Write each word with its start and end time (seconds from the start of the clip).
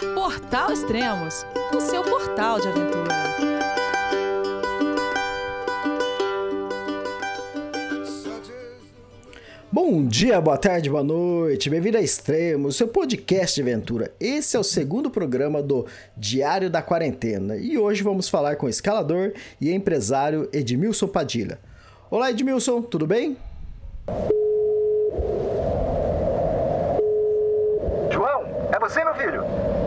Portal 0.00 0.72
Extremos, 0.72 1.44
o 1.76 1.80
seu 1.80 2.02
portal 2.02 2.58
de 2.58 2.68
aventura. 2.68 3.14
Bom 9.70 10.06
dia, 10.06 10.40
boa 10.40 10.56
tarde, 10.56 10.88
boa 10.88 11.04
noite, 11.04 11.68
bem-vindo 11.68 11.98
a 11.98 12.00
Extremos, 12.00 12.76
seu 12.76 12.88
podcast 12.88 13.54
de 13.54 13.60
aventura. 13.60 14.10
Esse 14.18 14.56
é 14.56 14.60
o 14.60 14.64
segundo 14.64 15.10
programa 15.10 15.62
do 15.62 15.86
Diário 16.16 16.70
da 16.70 16.80
Quarentena 16.80 17.56
e 17.58 17.76
hoje 17.76 18.02
vamos 18.02 18.26
falar 18.26 18.56
com 18.56 18.64
o 18.64 18.70
escalador 18.70 19.34
e 19.60 19.70
empresário 19.70 20.48
Edmilson 20.50 21.08
Padilha. 21.08 21.58
Olá, 22.10 22.30
Edmilson, 22.30 22.80
tudo 22.80 23.06
bem? 23.06 23.36
João, 28.10 28.46
é 28.72 28.78
você, 28.80 29.04
meu 29.04 29.14
filho? 29.14 29.69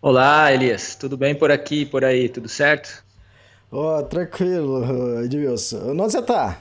Olá, 0.02 0.53
Elias. 0.53 0.95
Tudo 0.95 1.17
bem 1.17 1.35
por 1.35 1.52
aqui 1.52 1.81
e 1.81 1.85
por 1.85 2.03
aí? 2.03 2.30
Tudo 2.30 2.50
certo? 2.50 3.03
Ó, 3.75 3.97
oh, 3.97 4.03
tranquilo, 4.03 5.23
Edmilson. 5.23 5.93
Onde 5.93 6.03
você 6.03 6.21
tá? 6.21 6.59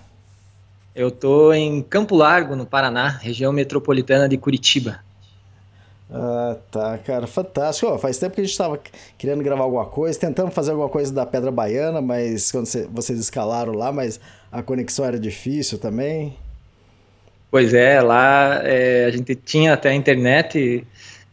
Eu 0.94 1.10
tô 1.10 1.52
em 1.52 1.82
Campo 1.82 2.16
Largo, 2.16 2.56
no 2.56 2.64
Paraná, 2.64 3.06
região 3.06 3.52
metropolitana 3.52 4.27
de 4.27 4.38
Curitiba. 4.38 5.00
Ah, 6.10 6.56
tá, 6.70 6.96
cara, 6.96 7.27
fantástico. 7.27 7.92
Oh, 7.92 7.98
faz 7.98 8.18
tempo 8.18 8.34
que 8.34 8.40
a 8.40 8.44
gente 8.44 8.52
estava 8.52 8.80
querendo 9.18 9.42
gravar 9.44 9.64
alguma 9.64 9.84
coisa, 9.84 10.18
tentando 10.18 10.50
fazer 10.50 10.70
alguma 10.70 10.88
coisa 10.88 11.12
da 11.12 11.27
Pedra 11.27 11.50
Baiana, 11.50 12.00
mas 12.00 12.50
quando 12.50 12.64
você, 12.64 12.88
vocês 12.90 13.18
escalaram 13.18 13.74
lá, 13.74 13.92
mas 13.92 14.18
a 14.50 14.62
conexão 14.62 15.05
era 15.05 15.20
difícil 15.20 15.78
também. 15.78 16.34
Pois 17.50 17.74
é, 17.74 18.00
lá 18.00 18.62
é, 18.64 19.05
a 19.05 19.10
gente 19.10 19.34
tinha 19.34 19.74
até 19.74 19.90
a 19.90 19.94
internet 19.94 20.86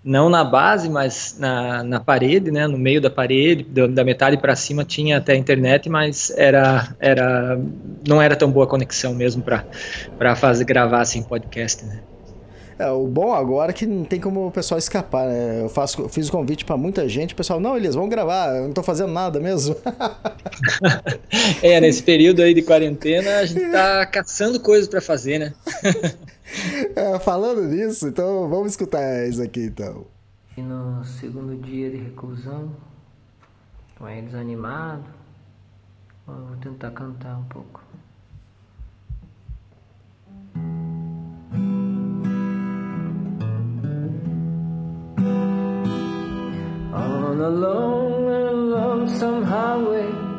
não 0.03 0.29
na 0.29 0.43
base, 0.43 0.89
mas 0.89 1.35
na, 1.37 1.83
na 1.83 1.99
parede, 1.99 2.51
né, 2.51 2.67
no 2.67 2.77
meio 2.77 3.01
da 3.01 3.09
parede, 3.09 3.63
da 3.63 4.03
metade 4.03 4.37
para 4.37 4.55
cima 4.55 4.85
tinha 4.85 5.17
até 5.17 5.35
internet, 5.35 5.89
mas 5.89 6.31
era, 6.37 6.95
era 6.99 7.59
não 8.07 8.21
era 8.21 8.35
tão 8.35 8.49
boa 8.49 8.65
a 8.65 8.69
conexão 8.69 9.13
mesmo 9.13 9.43
para 9.43 10.35
fazer 10.35 10.63
gravar 10.63 11.01
assim 11.01 11.21
podcast, 11.21 11.85
né. 11.85 11.99
É, 12.79 12.89
o 12.89 13.05
bom 13.07 13.33
agora 13.33 13.71
é 13.71 13.73
que 13.73 13.85
não 13.85 14.05
tem 14.05 14.21
como 14.21 14.47
o 14.47 14.51
pessoal 14.51 14.79
escapar, 14.79 15.27
né? 15.27 15.63
Eu, 15.63 15.67
faço, 15.67 16.01
eu 16.01 16.07
fiz 16.07 16.29
o 16.29 16.31
convite 16.31 16.63
para 16.63 16.77
muita 16.77 17.09
gente, 17.09 17.33
o 17.33 17.35
pessoal, 17.35 17.59
não, 17.59 17.75
eles 17.75 17.93
vão 17.93 18.07
gravar, 18.07 18.55
eu 18.55 18.63
não 18.63 18.71
tô 18.71 18.81
fazendo 18.81 19.11
nada 19.11 19.37
mesmo. 19.37 19.75
é, 21.61 21.81
nesse 21.81 22.01
período 22.01 22.41
aí 22.41 22.53
de 22.53 22.61
quarentena, 22.61 23.39
a 23.39 23.45
gente 23.45 23.69
tá 23.69 24.05
caçando 24.05 24.61
coisas 24.61 24.87
para 24.87 25.01
fazer, 25.01 25.39
né? 25.39 25.53
é, 26.95 27.19
falando 27.19 27.61
nisso, 27.63 28.07
então 28.07 28.47
vamos 28.49 28.71
escutar 28.71 29.27
isso 29.27 29.41
aqui 29.41 29.65
então. 29.65 30.05
E 30.57 30.61
no 30.61 31.03
segundo 31.03 31.55
dia 31.61 31.89
de 31.89 31.97
reclusão, 31.97 32.75
aí 34.01 34.21
desanimado, 34.21 35.05
vou 36.25 36.57
tentar 36.57 36.91
cantar 36.91 37.37
um 37.37 37.43
pouco. 37.45 37.83
On 46.91 47.41
a 47.41 47.47
long 47.47 48.27
and 48.27 48.71
lonesome 48.71 49.43
highway 49.43 50.29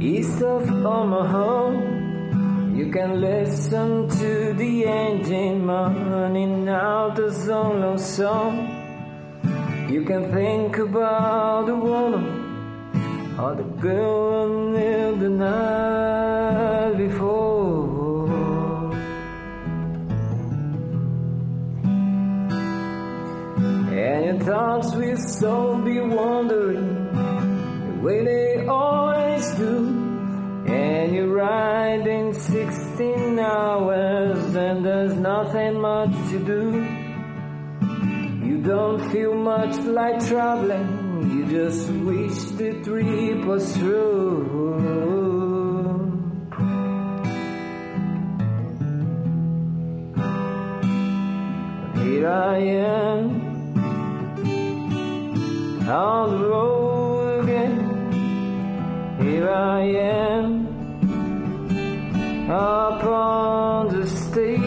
east 0.00 0.42
of 0.42 0.70
Omaha. 0.70 2.03
You 2.74 2.90
can 2.90 3.20
listen 3.20 4.08
to 4.08 4.52
the 4.54 4.84
engine 4.84 5.64
running 5.64 6.68
out 6.68 7.14
the 7.14 7.32
solo 7.32 7.96
song. 7.96 8.68
You 9.88 10.02
can 10.04 10.32
think 10.32 10.78
about 10.78 11.66
the 11.66 11.76
woman 11.76 13.36
or 13.38 13.54
the 13.54 13.62
girl 13.80 14.48
knew 14.72 15.16
the 15.20 15.28
night 15.28 16.98
before. 16.98 18.92
And 23.94 24.24
your 24.24 24.40
thoughts 24.40 24.96
will 24.96 25.16
so 25.16 25.78
be 25.78 26.00
wandering 26.00 27.04
the 27.86 28.00
way 28.02 28.24
they 28.24 28.66
always 28.66 29.48
do. 29.54 30.03
And 30.66 31.14
you're 31.14 31.28
riding 31.28 32.32
16 32.32 33.38
hours 33.38 34.54
and 34.54 34.84
there's 34.84 35.14
nothing 35.14 35.80
much 35.80 36.12
to 36.30 36.38
do. 36.44 37.04
You 38.46 38.62
don't 38.62 39.10
feel 39.10 39.34
much 39.34 39.76
like 39.84 40.26
traveling, 40.26 41.30
you 41.30 41.46
just 41.46 41.88
wish 41.90 42.38
the 42.58 42.82
trip 42.82 43.44
was 43.44 43.76
through. 43.76 44.64
Here 52.02 52.28
I 52.28 52.58
am 52.58 53.44
on 55.88 56.30
the 56.30 56.48
road. 56.48 57.03
Here 59.34 59.50
I 59.50 59.80
am 59.82 60.46
up 62.48 63.02
on 63.02 63.88
the 63.88 64.06
stage. 64.06 64.60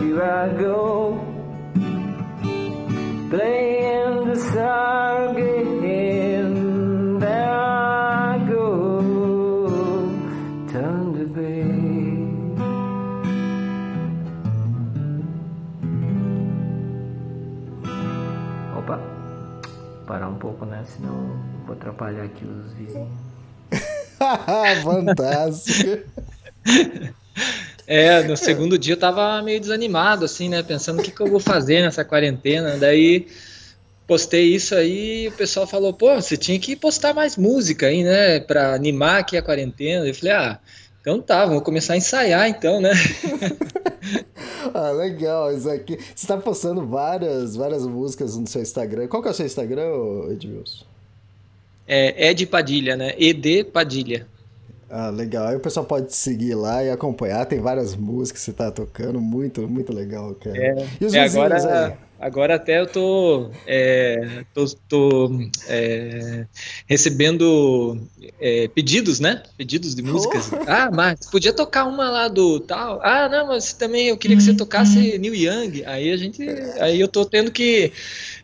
Here 0.00 0.24
I 0.24 0.48
go 0.58 1.20
playing 3.28 4.28
the 4.28 4.36
star 4.48 4.95
atrapalhar 21.86 22.24
aqui 22.24 22.44
os 22.44 22.72
vizinhos. 22.72 23.08
Fantástico. 24.82 26.02
É, 27.86 28.22
no 28.24 28.36
segundo 28.36 28.76
dia 28.76 28.94
eu 28.94 28.98
tava 28.98 29.40
meio 29.42 29.60
desanimado, 29.60 30.24
assim, 30.24 30.48
né? 30.48 30.62
Pensando 30.62 30.98
o 30.98 31.02
que, 31.02 31.12
que 31.12 31.20
eu 31.20 31.28
vou 31.28 31.38
fazer 31.38 31.82
nessa 31.82 32.04
quarentena. 32.04 32.76
Daí 32.76 33.28
postei 34.06 34.54
isso 34.54 34.74
aí 34.74 35.24
e 35.24 35.28
o 35.28 35.32
pessoal 35.32 35.66
falou, 35.66 35.92
pô, 35.92 36.14
você 36.14 36.36
tinha 36.36 36.58
que 36.58 36.74
postar 36.74 37.14
mais 37.14 37.36
música 37.36 37.86
aí, 37.86 38.02
né? 38.02 38.40
Pra 38.40 38.74
animar 38.74 39.20
aqui 39.20 39.36
a 39.36 39.42
quarentena. 39.42 40.06
Eu 40.06 40.14
falei, 40.14 40.32
ah, 40.32 40.58
então 41.00 41.20
tá, 41.20 41.46
vamos 41.46 41.62
começar 41.62 41.92
a 41.92 41.98
ensaiar 41.98 42.48
então, 42.48 42.80
né? 42.80 42.90
ah, 44.74 44.90
legal, 44.90 45.52
isso 45.52 45.70
aqui. 45.70 45.98
Você 46.14 46.26
tá 46.26 46.36
postando 46.36 46.84
várias, 46.84 47.54
várias 47.54 47.86
músicas 47.86 48.36
no 48.36 48.46
seu 48.48 48.62
Instagram. 48.62 49.06
Qual 49.06 49.22
que 49.22 49.28
é 49.28 49.30
o 49.30 49.34
seu 49.34 49.46
Instagram, 49.46 49.92
Edmilson? 50.30 50.95
É 51.86 52.30
Ed 52.30 52.46
Padilha, 52.46 52.96
né? 52.96 53.14
ED 53.18 53.64
Padilha. 53.64 54.26
Ah, 54.88 55.10
legal. 55.10 55.48
Aí 55.48 55.56
o 55.56 55.60
pessoal 55.60 55.84
pode 55.84 56.14
seguir 56.14 56.54
lá 56.54 56.82
e 56.82 56.90
acompanhar. 56.90 57.44
Tem 57.46 57.60
várias 57.60 57.96
músicas 57.96 58.40
que 58.40 58.44
você 58.46 58.52
tá 58.52 58.70
tocando. 58.70 59.20
Muito, 59.20 59.68
muito 59.68 59.92
legal, 59.92 60.34
cara. 60.34 60.56
É, 60.56 60.86
e 61.00 61.04
os 61.04 61.14
é, 61.14 61.20
agora, 61.24 61.86
aí? 61.86 61.94
Agora 62.20 62.56
até 62.56 62.80
eu 62.80 62.86
tô, 62.86 63.50
é, 63.66 64.44
tô, 64.54 64.66
tô 64.88 65.40
é, 65.68 66.46
recebendo 66.86 67.98
é, 68.40 68.68
pedidos, 68.68 69.20
né? 69.20 69.42
Pedidos 69.56 69.94
de 69.94 70.02
músicas. 70.02 70.50
Oh. 70.52 70.56
Ah, 70.66 70.90
mas 70.92 71.20
podia 71.30 71.52
tocar 71.52 71.84
uma 71.84 72.10
lá 72.10 72.28
do 72.28 72.60
tal. 72.60 73.00
Ah, 73.02 73.28
não, 73.28 73.48
mas 73.48 73.72
também 73.72 74.08
eu 74.08 74.16
queria 74.16 74.36
que 74.36 74.42
você 74.42 74.54
tocasse 74.54 75.18
New 75.18 75.34
Young. 75.34 75.84
Aí 75.86 76.10
a 76.10 76.16
gente. 76.16 76.42
Aí 76.80 77.00
eu 77.00 77.08
tô 77.08 77.24
tendo 77.24 77.50
que 77.50 77.92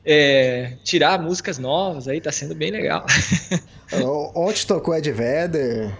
é, 0.04 0.74
tirar 0.82 1.20
músicas 1.20 1.58
novas 1.58 2.08
aí, 2.08 2.20
tá 2.20 2.32
sendo 2.32 2.54
bem 2.54 2.70
legal. 2.70 3.06
Ontem 4.34 4.66
tocou 4.66 4.94
Ed 4.94 5.10
Vedder. 5.10 5.92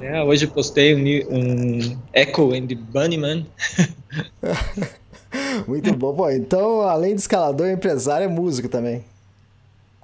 É, 0.00 0.22
hoje 0.22 0.46
postei 0.46 0.94
um, 0.94 1.36
um 1.36 1.98
Echo 2.12 2.52
and 2.52 2.66
the 2.66 2.74
Bunnyman. 2.74 3.46
Muito 5.66 5.94
bom. 5.94 6.14
Pô, 6.14 6.30
então, 6.30 6.82
além 6.82 7.14
de 7.14 7.20
escalador, 7.20 7.68
empresário 7.68 8.24
é 8.24 8.28
músico 8.28 8.68
também. 8.68 9.04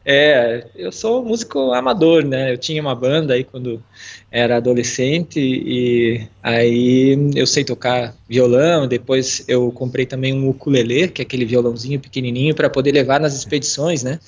É, 0.06 0.66
eu 0.76 0.92
sou 0.92 1.24
músico 1.24 1.72
amador, 1.72 2.22
né? 2.24 2.52
Eu 2.52 2.58
tinha 2.58 2.80
uma 2.82 2.94
banda 2.94 3.32
aí 3.32 3.42
quando 3.42 3.82
era 4.30 4.58
adolescente 4.58 5.40
e 5.40 6.28
aí 6.42 7.18
eu 7.34 7.46
sei 7.46 7.64
tocar 7.64 8.14
violão. 8.28 8.86
Depois 8.86 9.42
eu 9.48 9.72
comprei 9.72 10.04
também 10.04 10.34
um 10.34 10.50
ukulele, 10.50 11.08
que 11.08 11.22
é 11.22 11.24
aquele 11.24 11.46
violãozinho 11.46 11.98
pequenininho 11.98 12.54
para 12.54 12.68
poder 12.68 12.92
levar 12.92 13.18
nas 13.18 13.34
expedições, 13.34 14.02
né? 14.02 14.20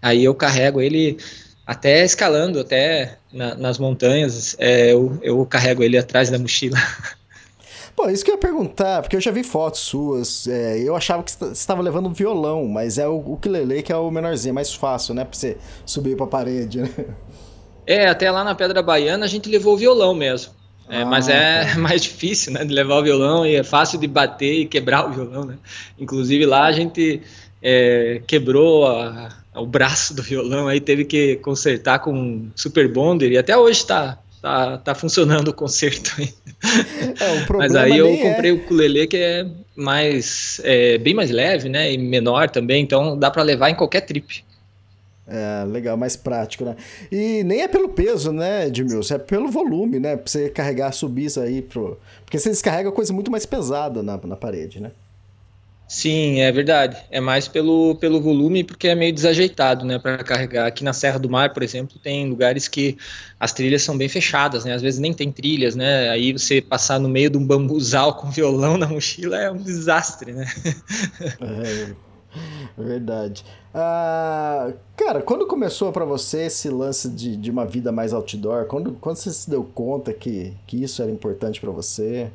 Aí 0.00 0.24
eu 0.24 0.34
carrego 0.34 0.80
ele 0.80 1.18
até 1.66 2.02
escalando, 2.02 2.60
até 2.60 3.18
na, 3.30 3.54
nas 3.54 3.78
montanhas, 3.78 4.56
é, 4.58 4.92
eu, 4.94 5.18
eu 5.22 5.44
carrego 5.44 5.82
ele 5.82 5.98
atrás 5.98 6.30
da 6.30 6.38
mochila. 6.38 6.78
Pô, 7.98 8.08
isso 8.08 8.24
que 8.24 8.30
eu 8.30 8.36
ia 8.36 8.40
perguntar, 8.40 9.02
porque 9.02 9.16
eu 9.16 9.20
já 9.20 9.32
vi 9.32 9.42
fotos 9.42 9.80
suas. 9.80 10.46
É, 10.46 10.78
eu 10.78 10.94
achava 10.94 11.20
que 11.24 11.32
você 11.32 11.46
estava 11.46 11.82
levando 11.82 12.08
um 12.08 12.12
violão, 12.12 12.64
mas 12.68 12.96
é 12.96 13.08
o 13.08 13.16
ukulele 13.16 13.82
que 13.82 13.90
é 13.90 13.96
o 13.96 14.08
menorzinho, 14.08 14.52
é 14.52 14.54
mais 14.54 14.72
fácil, 14.72 15.14
né? 15.14 15.24
Pra 15.24 15.36
você 15.36 15.56
subir 15.84 16.16
pra 16.16 16.24
parede, 16.24 16.80
né? 16.80 16.90
É, 17.84 18.06
até 18.06 18.30
lá 18.30 18.44
na 18.44 18.54
Pedra 18.54 18.82
Baiana 18.82 19.24
a 19.24 19.28
gente 19.28 19.48
levou 19.48 19.74
o 19.74 19.76
violão 19.76 20.14
mesmo. 20.14 20.52
É, 20.88 21.02
ah, 21.02 21.06
mas 21.06 21.28
é 21.28 21.64
tá. 21.64 21.74
mais 21.80 22.00
difícil, 22.00 22.52
né, 22.52 22.64
de 22.64 22.72
levar 22.72 23.00
o 23.00 23.02
violão 23.02 23.44
e 23.44 23.56
é 23.56 23.64
fácil 23.64 23.98
de 23.98 24.06
bater 24.06 24.60
e 24.60 24.66
quebrar 24.66 25.04
o 25.08 25.12
violão, 25.12 25.44
né? 25.44 25.58
Inclusive 25.98 26.46
lá 26.46 26.66
a 26.66 26.72
gente 26.72 27.20
é, 27.60 28.22
quebrou 28.28 28.86
a, 28.86 29.28
o 29.56 29.66
braço 29.66 30.14
do 30.14 30.22
violão, 30.22 30.68
aí 30.68 30.80
teve 30.80 31.04
que 31.04 31.34
consertar 31.38 31.98
com 31.98 32.12
um 32.12 32.50
super 32.54 32.86
bonder 32.92 33.32
e 33.32 33.38
até 33.38 33.56
hoje 33.56 33.80
está 33.80 34.20
tá, 34.40 34.78
tá 34.78 34.94
funcionando 34.94 35.48
o 35.48 35.54
conserto 35.54 36.12
aí. 36.18 36.32
É, 37.20 37.52
Mas 37.52 37.74
aí 37.74 37.96
eu 37.96 38.16
comprei 38.18 38.50
é... 38.50 38.54
o 38.54 38.56
ukulele 38.56 39.06
que 39.06 39.16
é 39.16 39.46
mais 39.76 40.60
é, 40.64 40.98
bem 40.98 41.14
mais 41.14 41.30
leve, 41.30 41.68
né, 41.68 41.92
e 41.92 41.98
menor 41.98 42.50
também, 42.50 42.82
então 42.82 43.16
dá 43.16 43.30
para 43.30 43.42
levar 43.42 43.70
em 43.70 43.74
qualquer 43.74 44.00
trip. 44.02 44.44
É, 45.30 45.64
legal, 45.66 45.94
mais 45.94 46.16
prático, 46.16 46.64
né? 46.64 46.74
E 47.12 47.44
nem 47.44 47.60
é 47.60 47.68
pelo 47.68 47.90
peso, 47.90 48.32
né, 48.32 48.66
Edmilson? 48.66 49.14
É 49.14 49.18
pelo 49.18 49.50
volume, 49.50 50.00
né? 50.00 50.16
Pra 50.16 50.26
você 50.26 50.48
carregar, 50.48 50.90
subir 50.90 51.26
isso 51.26 51.38
aí 51.38 51.60
pro... 51.60 52.00
Porque 52.24 52.38
você 52.38 52.48
descarrega 52.48 52.90
coisa 52.90 53.12
muito 53.12 53.30
mais 53.30 53.44
pesada 53.44 54.02
na, 54.02 54.16
na 54.16 54.36
parede, 54.36 54.80
né? 54.80 54.90
Sim, 55.88 56.40
é 56.40 56.52
verdade. 56.52 56.98
É 57.10 57.18
mais 57.18 57.48
pelo, 57.48 57.94
pelo 57.94 58.20
volume, 58.20 58.62
porque 58.62 58.88
é 58.88 58.94
meio 58.94 59.10
desajeitado, 59.10 59.86
né, 59.86 59.98
para 59.98 60.22
carregar. 60.22 60.66
Aqui 60.66 60.84
na 60.84 60.92
Serra 60.92 61.18
do 61.18 61.30
Mar, 61.30 61.54
por 61.54 61.62
exemplo, 61.62 61.98
tem 61.98 62.28
lugares 62.28 62.68
que 62.68 62.98
as 63.40 63.54
trilhas 63.54 63.82
são 63.82 63.96
bem 63.96 64.06
fechadas, 64.08 64.66
né? 64.66 64.74
Às 64.74 64.82
vezes 64.82 65.00
nem 65.00 65.14
tem 65.14 65.32
trilhas, 65.32 65.74
né? 65.74 66.10
Aí 66.10 66.34
você 66.34 66.60
passar 66.60 67.00
no 67.00 67.08
meio 67.08 67.30
de 67.30 67.38
um 67.38 67.46
bambuzal 67.46 68.14
com 68.20 68.30
violão 68.30 68.76
na 68.76 68.86
mochila 68.86 69.38
é 69.38 69.50
um 69.50 69.56
desastre, 69.56 70.32
né? 70.32 70.46
É, 71.40 71.94
verdade. 72.76 73.42
Ah, 73.72 74.72
cara, 74.94 75.22
quando 75.22 75.46
começou 75.46 75.90
para 75.90 76.04
você 76.04 76.46
esse 76.46 76.68
lance 76.68 77.08
de, 77.08 77.34
de 77.34 77.50
uma 77.50 77.64
vida 77.64 77.90
mais 77.90 78.12
outdoor? 78.12 78.66
Quando, 78.66 78.92
quando 79.00 79.16
você 79.16 79.32
se 79.32 79.48
deu 79.48 79.64
conta 79.64 80.12
que, 80.12 80.52
que 80.66 80.82
isso 80.82 81.00
era 81.00 81.10
importante 81.10 81.58
para 81.58 81.70
você? 81.70 82.30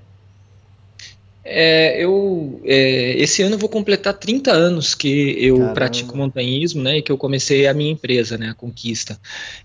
É, 1.45 2.01
eu 2.01 2.61
é, 2.63 3.17
esse 3.17 3.41
ano 3.41 3.55
eu 3.55 3.59
vou 3.59 3.67
completar 3.67 4.13
30 4.13 4.51
anos 4.51 4.95
que 4.95 5.35
eu 5.37 5.57
Caramba. 5.57 5.73
pratico 5.73 6.15
montanhismo, 6.15 6.81
né, 6.81 6.97
e 6.97 7.01
que 7.01 7.11
eu 7.11 7.17
comecei 7.17 7.67
a 7.67 7.73
minha 7.73 7.91
empresa, 7.91 8.37
né, 8.37 8.49
a 8.49 8.53
Conquista. 8.53 9.19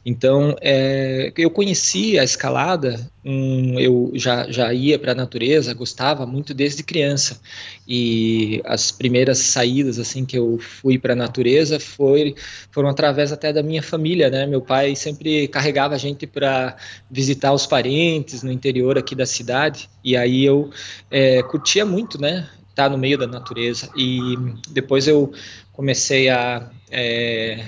Então, 0.05 0.57
é, 0.61 1.33
eu 1.37 1.51
conheci 1.51 2.19
a 2.19 2.25
escalada, 2.25 3.09
eu 3.25 4.12
já, 4.15 4.50
já 4.50 4.73
ia 4.73 4.99
para 4.99 5.12
a 5.12 5.15
natureza, 5.15 5.75
gostava 5.75 6.25
muito 6.25 6.55
desde 6.55 6.82
criança. 6.82 7.41
E 7.87 8.62
as 8.65 8.91
primeiras 8.91 9.38
saídas 9.38 9.99
assim 9.99 10.25
que 10.25 10.38
eu 10.38 10.59
fui 10.59 10.99
para 10.99 11.12
a 11.12 11.17
natureza 11.17 11.81
foi, 11.81 12.35
foram 12.70 12.88
através 12.88 13.32
até 13.32 13.53
da 13.53 13.62
minha 13.62 13.82
família, 13.82 14.31
né? 14.31 14.47
Meu 14.47 14.61
pai 14.61 14.94
sempre 14.94 15.49
carregava 15.49 15.94
a 15.94 15.99
gente 15.99 16.26
para 16.26 16.76
visitar 17.11 17.53
os 17.53 17.67
parentes 17.67 18.43
no 18.43 18.53
interior 18.53 18.97
aqui 18.97 19.15
da 19.15 19.26
cidade. 19.26 19.91
E 20.05 20.17
aí 20.17 20.44
eu 20.44 20.71
é, 21.11 21.43
curtia 21.43 21.85
muito, 21.85 22.21
né? 22.21 22.49
Estar 22.71 22.85
tá 22.85 22.88
no 22.88 22.99
meio 22.99 23.19
da 23.19 23.26
natureza. 23.26 23.91
E 23.97 24.35
depois 24.71 25.09
eu 25.09 25.32
comecei 25.73 26.29
a, 26.29 26.71
é, 26.91 27.64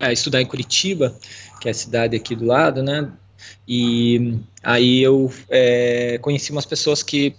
a 0.00 0.10
estudar 0.10 0.40
em 0.40 0.46
Curitiba, 0.46 1.14
que 1.60 1.68
é 1.68 1.70
a 1.70 1.74
cidade 1.74 2.16
aqui 2.16 2.34
do 2.34 2.46
lado, 2.46 2.82
né? 2.82 3.12
E 3.66 4.38
aí 4.62 5.02
eu 5.02 5.32
é, 5.48 6.18
conheci 6.20 6.52
umas 6.52 6.66
pessoas 6.66 7.02
que 7.02 7.34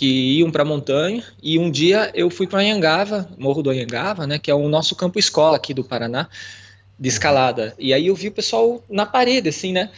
que 0.00 0.38
iam 0.38 0.50
para 0.50 0.62
a 0.62 0.64
montanha 0.64 1.22
e 1.42 1.58
um 1.58 1.70
dia 1.70 2.10
eu 2.14 2.30
fui 2.30 2.46
para 2.46 2.60
Anhangava, 2.60 3.28
Morro 3.36 3.62
do 3.62 3.68
Anhangava, 3.68 4.26
né, 4.26 4.38
que 4.38 4.50
é 4.50 4.54
o 4.54 4.66
nosso 4.66 4.96
campo 4.96 5.18
escola 5.18 5.58
aqui 5.58 5.74
do 5.74 5.84
Paraná 5.84 6.26
de 6.98 7.08
escalada. 7.08 7.74
E 7.78 7.92
aí 7.92 8.06
eu 8.06 8.14
vi 8.14 8.28
o 8.28 8.32
pessoal 8.32 8.82
na 8.88 9.04
parede 9.04 9.50
assim, 9.50 9.72
né? 9.72 9.90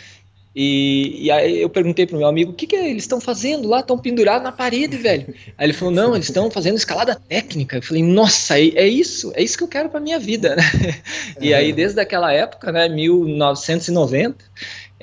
E, 0.54 1.26
e 1.26 1.30
aí 1.30 1.62
eu 1.62 1.70
perguntei 1.70 2.06
pro 2.06 2.18
meu 2.18 2.26
amigo, 2.26 2.50
o 2.50 2.54
que 2.54 2.66
que 2.66 2.76
eles 2.76 3.04
estão 3.04 3.20
fazendo 3.20 3.68
lá? 3.68 3.80
Estão 3.80 3.96
pendurados 3.96 4.42
na 4.44 4.52
parede, 4.52 4.96
velho. 4.96 5.34
Aí 5.56 5.66
ele 5.66 5.72
falou, 5.72 5.94
não, 5.94 6.14
eles 6.14 6.28
estão 6.28 6.50
fazendo 6.50 6.76
escalada 6.76 7.14
técnica. 7.14 7.76
Eu 7.76 7.82
falei, 7.82 8.02
nossa, 8.02 8.58
é, 8.58 8.68
é 8.74 8.86
isso, 8.86 9.32
é 9.34 9.42
isso 9.42 9.56
que 9.56 9.64
eu 9.64 9.68
quero 9.68 9.88
para 9.88 10.00
minha 10.00 10.18
vida, 10.18 10.54
né? 10.56 10.62
E 11.40 11.54
aí 11.54 11.72
desde 11.72 12.00
aquela 12.00 12.32
época, 12.32 12.70
né, 12.70 12.88
1990, 12.88 14.44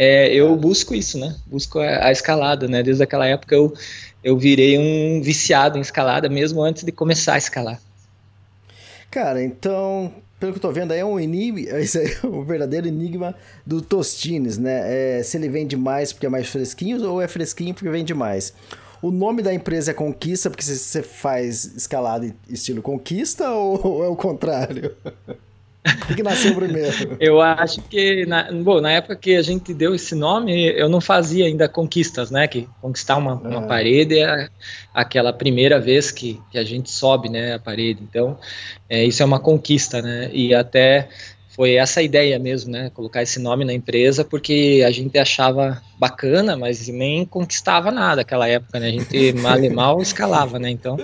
é, 0.02 0.34
eu 0.34 0.56
busco 0.56 0.96
isso, 0.96 1.20
né? 1.20 1.36
Busco 1.46 1.78
a, 1.78 2.08
a 2.08 2.12
escalada, 2.12 2.70
né? 2.70 2.82
Desde 2.82 3.04
aquela 3.04 3.28
época 3.28 3.54
eu 3.54 3.74
eu 4.24 4.38
virei 4.38 4.78
um 4.78 5.22
viciado 5.22 5.78
em 5.78 5.82
escalada 5.82 6.30
mesmo 6.30 6.62
antes 6.62 6.84
de 6.84 6.92
começar 6.92 7.34
a 7.34 7.38
escalar. 7.38 7.80
Cara, 9.12 9.44
então, 9.44 10.14
pelo 10.40 10.54
que 10.54 10.58
eu 10.58 10.62
tô 10.62 10.72
vendo, 10.72 10.94
é 10.94 11.04
um 11.04 11.20
enigma, 11.20 11.60
é 11.68 12.28
o 12.28 12.44
verdadeiro 12.44 12.88
enigma 12.88 13.36
do 13.66 13.82
Tostines, 13.82 14.58
né? 14.58 15.18
É, 15.20 15.24
se 15.24 15.36
ele 15.36 15.50
vende 15.50 15.76
mais 15.76 16.14
porque 16.14 16.26
é 16.26 16.30
mais 16.30 16.48
fresquinho 16.48 17.06
ou 17.06 17.22
é 17.22 17.28
fresquinho 17.28 17.74
porque 17.74 17.90
vende 17.90 18.14
mais. 18.14 18.54
O 19.02 19.12
nome 19.12 19.42
da 19.42 19.54
empresa 19.54 19.92
é 19.92 19.94
Conquista 19.94 20.50
porque 20.50 20.64
você 20.64 21.04
faz 21.04 21.66
escalada 21.76 22.34
estilo 22.50 22.82
Conquista 22.82 23.50
ou, 23.50 23.86
ou 23.86 24.04
é 24.06 24.08
o 24.08 24.16
contrário? 24.16 24.96
O 26.10 26.12
que 26.14 26.22
nasceu 26.22 26.54
primeiro? 26.56 27.16
eu 27.20 27.40
acho 27.42 27.82
que, 27.84 28.26
na, 28.26 28.52
bom, 28.52 28.82
na 28.82 28.92
época 28.92 29.16
que 29.16 29.36
a 29.36 29.42
gente 29.42 29.74
deu 29.74 29.96
esse 29.96 30.14
nome, 30.14 30.68
eu 30.78 30.90
não 30.90 31.00
fazia 31.00 31.46
ainda 31.46 31.70
conquistas, 31.70 32.30
né? 32.30 32.48
Que 32.48 32.68
conquistar 32.82 33.16
uma, 33.16 33.36
uma 33.36 33.64
é. 33.64 33.68
parede 33.68 34.20
é 34.20 34.50
aquela 34.94 35.32
primeira 35.32 35.80
vez 35.80 36.12
que, 36.12 36.40
que 36.52 36.58
a 36.58 36.64
gente 36.66 36.92
sobe, 36.92 37.30
né? 37.30 37.54
A 37.54 37.60
parede. 37.60 38.02
Então, 38.04 38.38
é, 38.90 39.06
isso 39.06 39.24
é 39.24 39.26
uma 39.26 39.40
conquista, 39.40 40.02
né? 40.02 40.30
E 40.34 40.54
até 40.54 41.08
foi 41.60 41.76
essa 41.76 42.02
ideia 42.02 42.38
mesmo, 42.38 42.72
né? 42.72 42.90
Colocar 42.94 43.22
esse 43.22 43.40
nome 43.40 43.64
na 43.64 43.74
empresa, 43.74 44.26
porque 44.26 44.84
a 44.86 44.92
gente 44.92 45.18
achava 45.18 45.82
bacana, 45.98 46.58
mas 46.58 46.88
nem 46.90 47.26
conquistava 47.26 47.90
nada 47.90 48.18
naquela 48.18 48.48
época, 48.48 48.80
né? 48.80 48.88
A 48.88 48.92
gente 48.92 49.34
mal 49.40 49.64
e 49.64 49.70
mal 49.70 50.02
escalava, 50.02 50.60
né? 50.60 50.70
Então, 50.70 50.98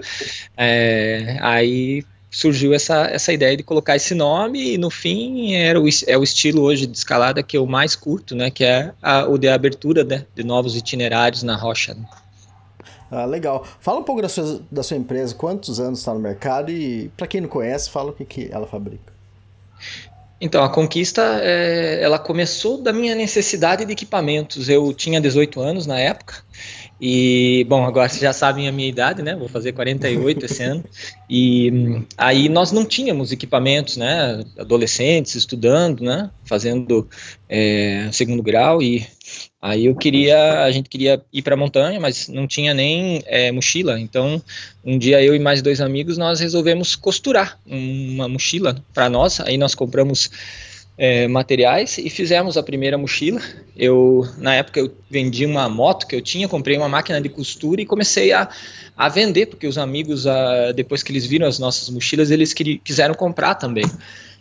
é, 0.58 1.38
aí 1.40 2.04
surgiu 2.36 2.74
essa, 2.74 3.06
essa 3.06 3.32
ideia 3.32 3.56
de 3.56 3.64
colocar 3.64 3.96
esse 3.96 4.14
nome 4.14 4.74
e 4.74 4.78
no 4.78 4.90
fim 4.90 5.54
era 5.54 5.80
o, 5.80 5.88
é 6.06 6.18
o 6.18 6.24
estilo 6.24 6.64
hoje 6.64 6.86
de 6.86 6.98
escalada 6.98 7.42
que 7.42 7.56
eu 7.56 7.66
mais 7.66 7.96
curto, 7.96 8.36
né, 8.36 8.52
que 8.52 8.66
é 8.66 8.92
a, 9.02 9.26
o 9.26 9.38
de 9.38 9.48
abertura 9.48 10.04
né, 10.04 10.26
de 10.36 10.44
novos 10.44 10.76
itinerários 10.76 11.44
na 11.44 11.56
rocha. 11.56 11.94
Né. 11.94 12.06
Ah, 13.10 13.24
legal. 13.24 13.66
Fala 13.80 14.00
um 14.00 14.04
pouco 14.04 14.22
da 14.22 14.28
sua, 14.28 14.60
da 14.70 14.84
sua 14.84 14.98
empresa, 14.98 15.34
quantos 15.34 15.80
anos 15.80 16.00
está 16.00 16.14
no 16.14 16.20
mercado 16.20 16.70
e 16.70 17.10
para 17.16 17.26
quem 17.26 17.40
não 17.40 17.48
conhece, 17.48 17.90
fala 17.90 18.10
o 18.10 18.14
que, 18.14 18.26
que 18.26 18.50
ela 18.52 18.68
fabrica. 18.68 19.14
Então, 20.42 20.62
a 20.62 20.70
conquista, 20.70 21.40
é, 21.42 22.04
ela 22.04 22.20
começou 22.20 22.82
da 22.82 22.92
minha 22.92 23.16
necessidade 23.16 23.86
de 23.86 23.94
equipamentos. 23.94 24.68
Eu 24.68 24.94
tinha 24.94 25.22
18 25.22 25.62
anos 25.62 25.88
na 25.88 25.98
época 25.98 26.44
e, 27.00 27.66
bom, 27.68 27.86
agora 27.86 28.08
vocês 28.08 28.22
já 28.22 28.32
sabem 28.32 28.68
a 28.68 28.72
minha 28.72 28.88
idade, 28.88 29.22
né? 29.22 29.36
Vou 29.36 29.50
fazer 29.50 29.74
48 29.74 30.46
esse 30.46 30.64
ano. 30.64 30.84
E 31.30 32.02
aí 32.18 32.48
nós 32.48 32.72
não 32.72 32.86
tínhamos 32.86 33.32
equipamentos, 33.32 33.98
né? 33.98 34.44
Adolescentes 34.58 35.36
estudando, 35.36 36.04
né? 36.04 36.30
Fazendo 36.46 37.08
é, 37.50 38.08
segundo 38.14 38.42
grau. 38.42 38.82
E 38.82 39.06
aí 39.62 39.88
eu 39.88 39.96
queria, 39.96 40.64
a 40.64 40.72
gente 40.72 40.88
queria 40.90 41.22
ir 41.34 41.42
para 41.42 41.56
a 41.56 41.58
montanha, 41.58 42.00
mas 42.00 42.30
não 42.30 42.48
tinha 42.48 42.74
nem 42.74 43.22
é, 43.26 43.52
mochila. 43.52 44.00
Então, 44.00 44.42
um 44.84 44.98
dia 44.98 45.22
eu 45.22 45.36
e 45.36 45.40
mais 45.40 45.62
dois 45.62 45.82
amigos 45.82 46.18
nós 46.18 46.40
resolvemos 46.40 46.96
costurar 46.96 47.60
uma 47.66 48.30
mochila 48.30 48.82
para 48.94 49.10
nós. 49.10 49.42
Aí 49.42 49.58
nós 49.58 49.76
compramos 49.76 50.32
é, 50.98 51.28
materiais 51.28 51.98
e 51.98 52.10
fizemos 52.10 52.58
a 52.58 52.64
primeira 52.64 52.98
mochila. 52.98 53.42
Eu 53.76 54.28
na 54.38 54.56
época 54.56 54.80
eu 54.80 54.92
vendi 55.10 55.46
uma 55.46 55.68
moto 55.68 56.08
que 56.08 56.16
eu 56.16 56.22
tinha, 56.22 56.48
comprei 56.48 56.78
uma 56.78 56.88
máquina 56.88 57.20
de 57.20 57.30
costura 57.30 57.82
e 57.82 57.86
comecei 57.86 58.32
a, 58.32 58.50
a 58.96 59.10
vender 59.10 59.48
porque 59.48 59.68
os 59.68 59.78
amigos 59.78 60.26
a, 60.26 60.72
depois 60.72 61.04
que 61.04 61.12
eles 61.12 61.26
viram 61.26 61.48
as 61.48 61.60
nossas 61.60 61.90
mochilas 61.90 62.32
eles 62.32 62.54
queriam, 62.54 62.80
quiseram 62.84 63.14
comprar 63.14 63.56
também. 63.56 63.86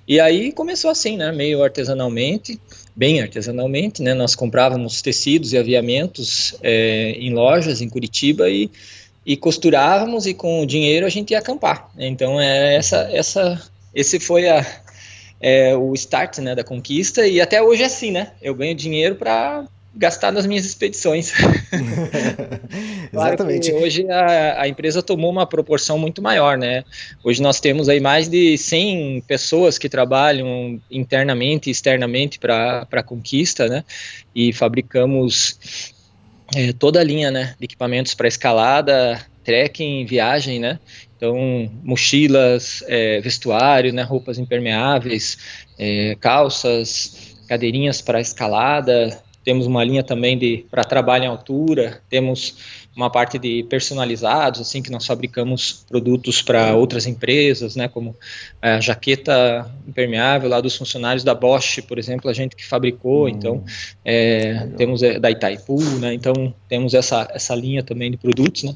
E 0.06 0.20
aí 0.20 0.52
começou 0.52 0.90
assim, 0.90 1.16
né, 1.16 1.32
meio 1.32 1.62
artesanalmente, 1.62 2.60
bem 2.94 3.22
artesanalmente, 3.22 4.02
né. 4.02 4.12
Nós 4.14 4.34
comprávamos 4.34 5.00
tecidos 5.02 5.52
e 5.52 5.58
aviamentos 5.58 6.54
é, 6.62 7.12
em 7.12 7.32
lojas 7.32 7.80
em 7.80 7.88
Curitiba 7.88 8.48
e 8.48 8.70
e 9.26 9.38
costurávamos 9.38 10.26
e 10.26 10.34
com 10.34 10.60
o 10.60 10.66
dinheiro 10.66 11.06
a 11.06 11.08
gente 11.08 11.30
ia 11.30 11.38
acampar. 11.38 11.88
Então 11.98 12.38
é 12.38 12.76
essa 12.76 13.08
essa 13.10 13.70
esse 13.94 14.20
foi 14.20 14.48
a 14.48 14.83
é, 15.46 15.76
o 15.76 15.92
start 15.92 16.38
né, 16.38 16.54
da 16.54 16.64
conquista 16.64 17.26
e 17.26 17.38
até 17.38 17.60
hoje 17.60 17.82
é 17.82 17.86
assim, 17.86 18.10
né? 18.10 18.28
Eu 18.40 18.54
ganho 18.54 18.74
dinheiro 18.74 19.14
para 19.14 19.66
gastar 19.94 20.32
nas 20.32 20.46
minhas 20.46 20.64
expedições. 20.64 21.34
Exatamente. 23.12 23.70
Claro 23.70 23.84
hoje 23.84 24.10
a, 24.10 24.62
a, 24.62 24.68
empresa 24.68 25.02
tomou 25.02 25.30
uma 25.30 25.46
proporção 25.46 25.98
muito 25.98 26.22
maior, 26.22 26.56
né? 26.56 26.82
Hoje 27.22 27.42
nós 27.42 27.60
temos 27.60 27.90
aí 27.90 28.00
mais 28.00 28.26
de 28.26 28.56
100 28.56 29.20
pessoas 29.28 29.76
que 29.76 29.86
trabalham 29.86 30.80
internamente 30.90 31.68
e 31.68 31.72
externamente 31.72 32.38
para 32.38 32.88
a 32.90 33.02
conquista, 33.02 33.68
né? 33.68 33.84
E 34.34 34.50
fabricamos 34.50 35.92
é, 36.56 36.72
toda 36.72 37.00
a 37.00 37.04
linha 37.04 37.30
né, 37.30 37.54
de 37.58 37.66
equipamentos 37.66 38.14
para 38.14 38.28
escalada, 38.28 39.20
trekking, 39.44 40.06
viagem, 40.06 40.58
né? 40.58 40.78
Então, 41.24 41.70
mochilas, 41.82 42.84
é, 42.86 43.18
vestuário, 43.22 43.94
né, 43.94 44.02
roupas 44.02 44.38
impermeáveis, 44.38 45.38
é, 45.78 46.14
calças, 46.20 47.34
cadeirinhas 47.48 48.02
para 48.02 48.20
escalada, 48.20 49.18
temos 49.44 49.66
uma 49.66 49.84
linha 49.84 50.02
também 50.02 50.38
de 50.38 50.66
para 50.70 50.82
trabalho 50.84 51.24
em 51.24 51.26
altura, 51.26 52.00
temos 52.08 52.56
uma 52.96 53.10
parte 53.10 53.38
de 53.38 53.64
personalizados, 53.64 54.60
assim, 54.60 54.80
que 54.80 54.90
nós 54.90 55.04
fabricamos 55.04 55.84
produtos 55.88 56.40
para 56.40 56.74
outras 56.74 57.06
empresas, 57.06 57.76
né, 57.76 57.88
como 57.88 58.16
a 58.62 58.80
jaqueta 58.80 59.70
impermeável 59.86 60.48
lá 60.48 60.60
dos 60.60 60.76
funcionários 60.76 61.24
da 61.24 61.34
Bosch, 61.34 61.82
por 61.86 61.98
exemplo, 61.98 62.30
a 62.30 62.32
gente 62.32 62.56
que 62.56 62.64
fabricou, 62.64 63.26
hum, 63.26 63.28
então 63.28 63.64
é, 64.04 64.68
temos 64.76 65.02
é, 65.02 65.18
da 65.18 65.30
Itaipu, 65.30 65.82
né, 65.98 66.14
então 66.14 66.54
temos 66.68 66.94
essa, 66.94 67.28
essa 67.32 67.54
linha 67.54 67.82
também 67.82 68.10
de 68.10 68.16
produtos, 68.16 68.62
né, 68.62 68.74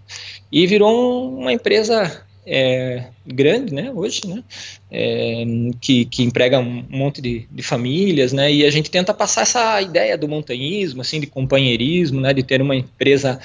e 0.51 0.67
virou 0.67 1.39
uma 1.39 1.53
empresa 1.53 2.28
é, 2.51 3.05
grande, 3.27 3.75
né, 3.75 3.93
hoje, 3.95 4.23
né, 4.27 4.43
é, 4.91 5.45
que, 5.81 6.07
que 6.07 6.23
emprega 6.23 6.59
um 6.59 6.85
monte 6.89 7.21
de, 7.21 7.47
de, 7.51 7.63
famílias, 7.63 8.33
né, 8.33 8.51
e 8.51 8.65
a 8.65 8.71
gente 8.71 8.91
tenta 8.91 9.13
passar 9.13 9.43
essa 9.43 9.83
ideia 9.83 10.17
do 10.17 10.27
montanhismo, 10.27 11.03
assim, 11.03 11.21
de 11.21 11.27
companheirismo, 11.27 12.21
né, 12.21 12.33
de 12.33 12.43
ter 12.43 12.63
uma 12.63 12.75
empresa 12.75 13.39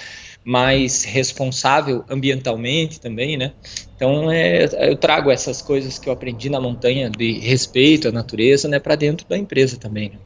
mais 0.45 1.03
responsável 1.03 2.03
ambientalmente 2.10 3.00
também, 3.00 3.36
né, 3.36 3.51
então 3.95 4.31
é, 4.31 4.65
eu 4.89 4.95
trago 4.95 5.29
essas 5.29 5.62
coisas 5.62 6.00
que 6.00 6.07
eu 6.07 6.13
aprendi 6.13 6.50
na 6.50 6.62
montanha 6.62 7.10
de 7.10 7.39
respeito 7.39 8.07
à 8.07 8.12
natureza, 8.12 8.69
né, 8.69 8.79
para 8.79 8.95
dentro 8.95 9.27
da 9.27 9.38
empresa 9.38 9.77
também, 9.77 10.10
né. 10.10 10.17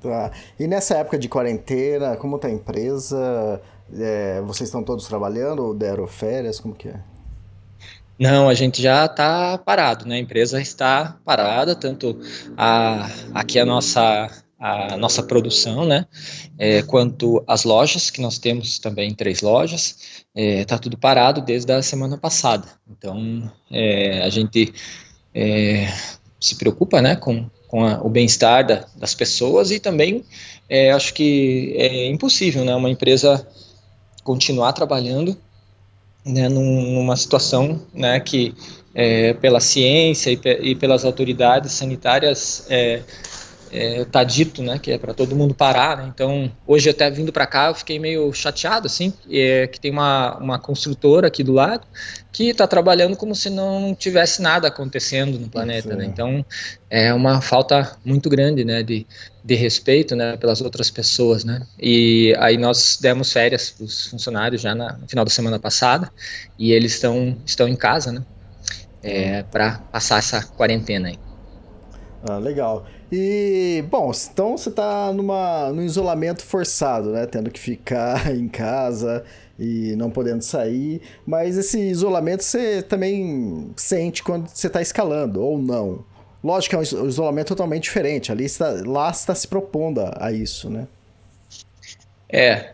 Tá. 0.00 0.32
E 0.58 0.66
nessa 0.66 0.96
época 0.96 1.16
de 1.16 1.28
quarentena, 1.28 2.16
como 2.16 2.34
está 2.34 2.48
a 2.48 2.50
empresa? 2.50 3.62
É, 3.96 4.40
vocês 4.40 4.68
estão 4.68 4.82
todos 4.82 5.06
trabalhando 5.06 5.64
ou 5.64 5.72
deram 5.72 6.08
férias? 6.08 6.58
Como 6.58 6.74
que 6.74 6.88
é? 6.88 7.00
Não, 8.22 8.48
a 8.48 8.54
gente 8.54 8.80
já 8.80 9.06
está 9.06 9.58
parado, 9.58 10.06
né? 10.06 10.14
A 10.14 10.18
empresa 10.18 10.62
está 10.62 11.18
parada, 11.24 11.74
tanto 11.74 12.20
a, 12.56 13.10
aqui 13.34 13.58
a 13.58 13.66
nossa 13.66 14.30
a 14.60 14.96
nossa 14.96 15.24
produção, 15.24 15.84
né? 15.84 16.06
É, 16.56 16.82
quanto 16.82 17.42
as 17.48 17.64
lojas, 17.64 18.10
que 18.10 18.20
nós 18.20 18.38
temos 18.38 18.78
também 18.78 19.12
três 19.12 19.40
lojas, 19.40 20.22
está 20.32 20.40
é, 20.40 20.64
tá 20.64 20.78
tudo 20.78 20.96
parado 20.96 21.40
desde 21.40 21.72
a 21.72 21.82
semana 21.82 22.16
passada. 22.16 22.68
Então, 22.88 23.50
é, 23.68 24.22
a 24.22 24.28
gente 24.30 24.72
é, 25.34 25.92
se 26.38 26.54
preocupa, 26.54 27.02
né, 27.02 27.16
com, 27.16 27.50
com 27.66 27.84
a, 27.84 28.00
o 28.04 28.08
bem-estar 28.08 28.64
da, 28.64 28.86
das 28.96 29.16
pessoas 29.16 29.72
e 29.72 29.80
também 29.80 30.24
é, 30.68 30.92
acho 30.92 31.12
que 31.12 31.74
é 31.76 32.06
impossível, 32.06 32.64
né, 32.64 32.72
uma 32.76 32.88
empresa 32.88 33.44
continuar 34.22 34.72
trabalhando 34.74 35.36
né, 36.24 36.48
numa 36.48 37.16
situação 37.16 37.80
né, 37.92 38.18
que, 38.20 38.54
é, 38.94 39.34
pela 39.34 39.60
ciência 39.60 40.30
e, 40.30 40.38
e, 40.60 40.74
pelas 40.74 41.04
autoridades 41.04 41.72
sanitárias, 41.72 42.66
é, 42.68 43.02
é, 43.72 44.04
tá 44.04 44.22
dito, 44.22 44.62
né, 44.62 44.78
que 44.78 44.92
é 44.92 44.98
para 44.98 45.14
todo 45.14 45.34
mundo 45.34 45.54
parar, 45.54 45.96
né? 45.96 46.12
Então, 46.14 46.52
hoje 46.66 46.90
até 46.90 47.10
vindo 47.10 47.32
para 47.32 47.46
cá, 47.46 47.68
eu 47.68 47.74
fiquei 47.74 47.98
meio 47.98 48.30
chateado, 48.34 48.86
assim, 48.86 49.14
é, 49.30 49.66
que 49.66 49.80
tem 49.80 49.90
uma, 49.90 50.36
uma 50.36 50.58
construtora 50.58 51.28
aqui 51.28 51.42
do 51.42 51.52
lado 51.52 51.86
que 52.30 52.50
está 52.50 52.66
trabalhando 52.66 53.16
como 53.16 53.34
se 53.34 53.48
não 53.48 53.94
tivesse 53.94 54.42
nada 54.42 54.68
acontecendo 54.68 55.38
no 55.38 55.48
planeta, 55.48 55.96
né? 55.96 56.04
Então, 56.04 56.44
é 56.90 57.12
uma 57.14 57.40
falta 57.40 57.96
muito 58.04 58.28
grande, 58.28 58.62
né, 58.62 58.82
de, 58.82 59.06
de 59.42 59.54
respeito, 59.54 60.14
né, 60.14 60.36
pelas 60.36 60.60
outras 60.60 60.90
pessoas, 60.90 61.42
né? 61.42 61.66
E 61.80 62.34
aí 62.38 62.58
nós 62.58 62.98
demos 63.00 63.32
férias 63.32 63.70
para 63.70 63.84
os 63.84 64.06
funcionários 64.06 64.60
já 64.60 64.74
na, 64.74 64.92
no 64.98 65.08
final 65.08 65.24
da 65.24 65.30
semana 65.30 65.58
passada 65.58 66.10
e 66.58 66.72
eles 66.72 66.92
estão 66.92 67.38
estão 67.46 67.66
em 67.66 67.76
casa, 67.76 68.12
né? 68.12 68.22
É, 69.02 69.42
para 69.44 69.78
passar 69.90 70.18
essa 70.18 70.44
quarentena 70.44 71.08
aí. 71.08 71.18
Ah, 72.28 72.38
legal. 72.38 72.86
E, 73.14 73.84
bom, 73.90 74.10
então 74.32 74.56
você 74.56 74.70
está 74.70 75.12
numa, 75.12 75.70
num 75.70 75.82
isolamento 75.82 76.42
forçado, 76.42 77.10
né? 77.10 77.26
Tendo 77.26 77.50
que 77.50 77.60
ficar 77.60 78.32
em 78.34 78.48
casa 78.48 79.22
e 79.58 79.94
não 79.96 80.10
podendo 80.10 80.42
sair. 80.42 81.02
Mas 81.26 81.58
esse 81.58 81.78
isolamento 81.78 82.42
você 82.42 82.80
também 82.80 83.70
sente 83.76 84.22
quando 84.22 84.48
você 84.48 84.66
está 84.66 84.80
escalando, 84.80 85.42
ou 85.42 85.58
não? 85.58 86.02
Lógico 86.42 86.70
que 86.70 86.94
é 86.94 86.98
um 86.98 87.06
isolamento 87.06 87.48
totalmente 87.48 87.82
diferente. 87.84 88.32
Ali 88.32 88.46
está, 88.46 88.82
lá 88.86 89.10
está 89.10 89.34
se 89.34 89.46
propondo 89.46 90.00
a, 90.16 90.32
isso, 90.32 90.70
né? 90.70 90.88
É, 92.30 92.70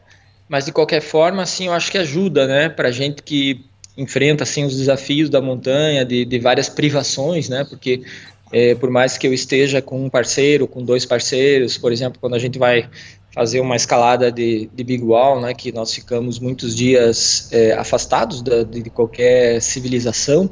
mas 0.48 0.66
de 0.66 0.72
qualquer 0.72 1.00
forma, 1.00 1.42
assim, 1.42 1.66
eu 1.66 1.72
acho 1.72 1.90
que 1.90 1.98
ajuda, 1.98 2.46
né? 2.46 2.68
Pra 2.68 2.92
gente 2.92 3.24
que 3.24 3.64
enfrenta, 3.96 4.44
assim, 4.44 4.64
os 4.64 4.76
desafios 4.76 5.28
da 5.28 5.42
montanha, 5.42 6.04
de, 6.04 6.24
de 6.24 6.38
várias 6.38 6.68
privações, 6.68 7.48
né? 7.48 7.66
Porque 7.68 8.04
é, 8.52 8.74
por 8.74 8.90
mais 8.90 9.18
que 9.18 9.26
eu 9.26 9.34
esteja 9.34 9.82
com 9.82 10.04
um 10.04 10.08
parceiro, 10.08 10.66
com 10.66 10.82
dois 10.82 11.04
parceiros, 11.04 11.76
por 11.76 11.92
exemplo, 11.92 12.18
quando 12.20 12.34
a 12.34 12.38
gente 12.38 12.58
vai 12.58 12.88
fazer 13.34 13.60
uma 13.60 13.76
escalada 13.76 14.32
de, 14.32 14.68
de 14.74 14.84
Big 14.84 15.02
Wall, 15.02 15.40
né, 15.40 15.54
que 15.54 15.70
nós 15.70 15.94
ficamos 15.94 16.38
muitos 16.38 16.74
dias 16.74 17.48
é, 17.52 17.72
afastados 17.72 18.42
da, 18.42 18.62
de 18.64 18.90
qualquer 18.90 19.60
civilização, 19.60 20.50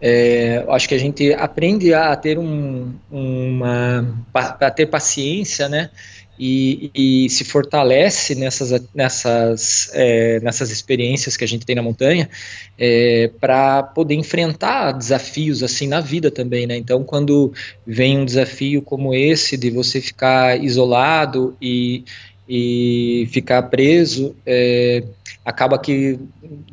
é, 0.00 0.64
acho 0.68 0.88
que 0.88 0.94
a 0.94 0.98
gente 0.98 1.32
aprende 1.34 1.92
a 1.92 2.14
ter 2.14 2.38
um, 2.38 2.94
uma, 3.10 4.24
a 4.32 4.70
ter 4.70 4.86
paciência, 4.86 5.68
né, 5.68 5.90
e, 6.38 6.90
e, 6.94 7.30
se 7.30 7.44
fortalece 7.44 8.34
nessas, 8.34 8.82
nessas, 8.94 9.90
é, 9.92 10.40
nessas 10.40 10.70
experiências 10.70 11.36
que 11.36 11.44
a 11.44 11.48
gente 11.48 11.66
tem 11.66 11.74
na 11.74 11.82
montanha 11.82 12.28
é, 12.78 13.30
para 13.40 13.82
poder 13.82 14.14
enfrentar 14.14 14.92
desafios 14.92 15.62
assim 15.62 15.88
na 15.88 16.00
vida 16.00 16.30
também, 16.30 16.66
né? 16.66 16.76
Então, 16.76 17.02
quando 17.02 17.52
vem 17.86 18.18
um 18.18 18.24
desafio 18.24 18.82
como 18.82 19.12
esse 19.14 19.56
de 19.56 19.70
você 19.70 20.00
ficar 20.00 20.62
isolado 20.62 21.56
e 21.60 22.04
e 22.48 23.28
ficar 23.30 23.62
preso, 23.64 24.34
é, 24.46 25.04
acaba 25.44 25.78
que 25.78 26.18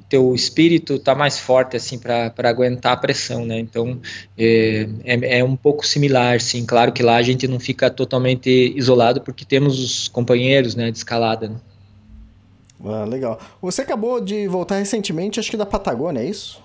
teu 0.07 0.33
espírito 0.33 0.95
está 0.95 1.13
mais 1.13 1.37
forte 1.37 1.75
assim 1.75 1.99
para 1.99 2.31
aguentar 2.45 2.93
a 2.93 2.97
pressão, 2.97 3.45
né? 3.45 3.59
Então 3.59 3.99
é, 4.37 4.87
é, 5.03 5.39
é, 5.39 5.43
um 5.43 5.55
pouco 5.55 5.85
similar, 5.85 6.39
sim. 6.39 6.65
Claro 6.65 6.93
que 6.93 7.03
lá 7.03 7.17
a 7.17 7.21
gente 7.21 7.47
não 7.47 7.59
fica 7.59 7.89
totalmente 7.89 8.73
isolado 8.75 9.19
porque 9.21 9.43
temos 9.43 9.79
os 9.83 10.07
companheiros, 10.07 10.75
né, 10.75 10.89
de 10.91 10.97
escalada. 10.97 11.49
Né? 11.49 11.55
Ah, 12.85 13.03
legal. 13.03 13.39
Você 13.61 13.81
acabou 13.81 14.21
de 14.21 14.47
voltar 14.47 14.77
recentemente, 14.77 15.39
acho 15.39 15.51
que 15.51 15.57
da 15.57 15.65
Patagônia, 15.65 16.21
é 16.21 16.25
isso? 16.25 16.63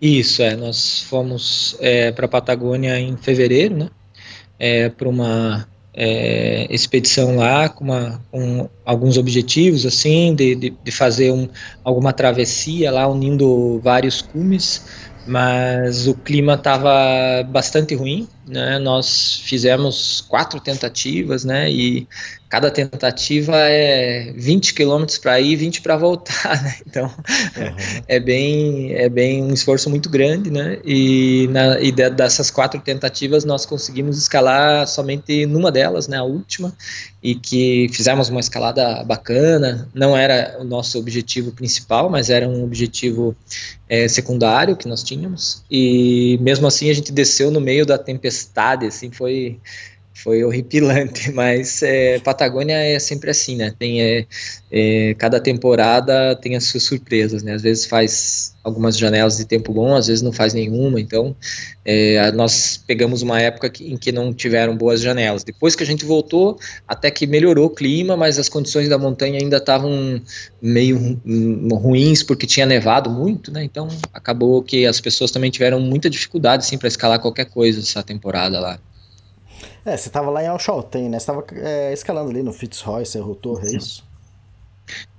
Isso, 0.00 0.42
é. 0.42 0.56
Nós 0.56 1.02
fomos 1.02 1.76
é, 1.80 2.12
para 2.12 2.26
a 2.26 2.28
Patagônia 2.28 2.98
em 2.98 3.16
fevereiro, 3.16 3.76
né? 3.76 3.90
É, 4.58 4.88
para 4.88 5.08
uma 5.08 5.68
é, 6.00 6.64
expedição 6.70 7.34
lá 7.34 7.68
com, 7.68 7.86
uma, 7.86 8.22
com, 8.30 8.70
alguns 8.84 9.18
objetivos 9.18 9.84
assim 9.84 10.32
de, 10.32 10.54
de, 10.54 10.70
de 10.70 10.92
fazer 10.92 11.32
um, 11.32 11.48
alguma 11.82 12.12
travessia 12.12 12.92
lá 12.92 13.08
unindo 13.08 13.80
vários 13.82 14.22
cumes 14.22 14.86
mas 15.26 16.06
o 16.06 16.14
clima 16.14 16.54
estava 16.54 17.42
bastante 17.48 17.96
ruim 17.96 18.28
né? 18.46 18.78
Nós 18.78 19.40
fizemos 19.44 20.24
quatro 20.28 20.60
tentativas 20.60 21.44
né? 21.44 21.68
E 21.68 22.06
cada 22.48 22.70
tentativa 22.70 23.54
é 23.56 24.32
20 24.34 24.72
quilômetros 24.72 25.18
para 25.18 25.38
ir 25.38 25.52
e 25.52 25.56
20 25.56 25.82
para 25.82 25.96
voltar, 25.96 26.62
né? 26.62 26.76
Então 26.88 27.04
uhum. 27.04 28.02
é 28.06 28.18
bem 28.18 28.94
é 28.94 29.08
bem 29.08 29.42
um 29.42 29.52
esforço 29.52 29.90
muito 29.90 30.08
grande, 30.08 30.50
né? 30.50 30.78
E, 30.84 31.48
na, 31.50 31.78
e 31.80 31.92
dessas 31.92 32.50
quatro 32.50 32.80
tentativas 32.80 33.44
nós 33.44 33.66
conseguimos 33.66 34.16
escalar 34.16 34.86
somente 34.86 35.44
numa 35.46 35.70
delas, 35.70 36.08
né? 36.08 36.16
A 36.16 36.24
última 36.24 36.72
e 37.22 37.34
que 37.34 37.88
fizemos 37.92 38.28
uma 38.28 38.40
escalada 38.40 39.02
bacana. 39.04 39.88
Não 39.92 40.16
era 40.16 40.56
o 40.60 40.64
nosso 40.64 40.98
objetivo 40.98 41.52
principal, 41.52 42.08
mas 42.08 42.30
era 42.30 42.48
um 42.48 42.64
objetivo 42.64 43.36
é, 43.88 44.06
secundário 44.08 44.76
que 44.76 44.88
nós 44.88 45.02
tínhamos. 45.02 45.62
E 45.70 46.38
mesmo 46.40 46.66
assim 46.66 46.88
a 46.90 46.94
gente 46.94 47.12
desceu 47.12 47.50
no 47.50 47.60
meio 47.60 47.84
da 47.84 47.98
tempestade, 47.98 48.86
assim 48.86 49.10
foi 49.10 49.58
foi 50.22 50.44
horripilante, 50.44 51.30
mas 51.32 51.82
é, 51.82 52.18
Patagônia 52.18 52.74
é 52.74 52.98
sempre 52.98 53.30
assim, 53.30 53.56
né? 53.56 53.72
Tem 53.78 54.02
é, 54.02 54.26
é, 54.70 55.14
cada 55.14 55.40
temporada 55.40 56.34
tem 56.36 56.56
as 56.56 56.64
suas 56.64 56.82
surpresas, 56.82 57.42
né? 57.42 57.54
Às 57.54 57.62
vezes 57.62 57.86
faz 57.86 58.56
algumas 58.62 58.98
janelas 58.98 59.38
de 59.38 59.46
tempo 59.46 59.72
bom, 59.72 59.94
às 59.94 60.08
vezes 60.08 60.20
não 60.20 60.32
faz 60.32 60.52
nenhuma. 60.52 61.00
Então, 61.00 61.34
é, 61.84 62.30
nós 62.32 62.82
pegamos 62.86 63.22
uma 63.22 63.40
época 63.40 63.70
que, 63.70 63.90
em 63.90 63.96
que 63.96 64.12
não 64.12 64.34
tiveram 64.34 64.76
boas 64.76 65.00
janelas. 65.00 65.44
Depois 65.44 65.74
que 65.74 65.82
a 65.82 65.86
gente 65.86 66.04
voltou, 66.04 66.58
até 66.86 67.10
que 67.10 67.26
melhorou 67.26 67.66
o 67.66 67.70
clima, 67.70 68.16
mas 68.16 68.38
as 68.38 68.48
condições 68.48 68.88
da 68.88 68.98
montanha 68.98 69.38
ainda 69.40 69.56
estavam 69.56 70.20
meio 70.60 71.18
ruins 71.72 72.22
porque 72.22 72.46
tinha 72.46 72.66
nevado 72.66 73.08
muito, 73.08 73.52
né? 73.52 73.62
Então, 73.64 73.88
acabou 74.12 74.62
que 74.62 74.84
as 74.84 75.00
pessoas 75.00 75.30
também 75.30 75.50
tiveram 75.50 75.80
muita 75.80 76.10
dificuldade, 76.10 76.64
assim, 76.64 76.76
para 76.76 76.88
escalar 76.88 77.20
qualquer 77.20 77.46
coisa 77.46 77.80
essa 77.80 78.02
temporada 78.02 78.58
lá. 78.60 78.78
É, 79.84 79.96
você 79.96 80.10
tava 80.10 80.30
lá 80.30 80.42
em 80.42 80.48
Alchalten, 80.48 81.08
né? 81.08 81.18
Você 81.18 81.26
tava 81.26 81.44
é, 81.52 81.92
escalando 81.92 82.30
ali 82.30 82.42
no 82.42 82.52
Fitzroy, 82.52 83.04
Cerro 83.04 83.34
Torre, 83.34 83.68
é 83.68 83.76
isso? 83.76 84.08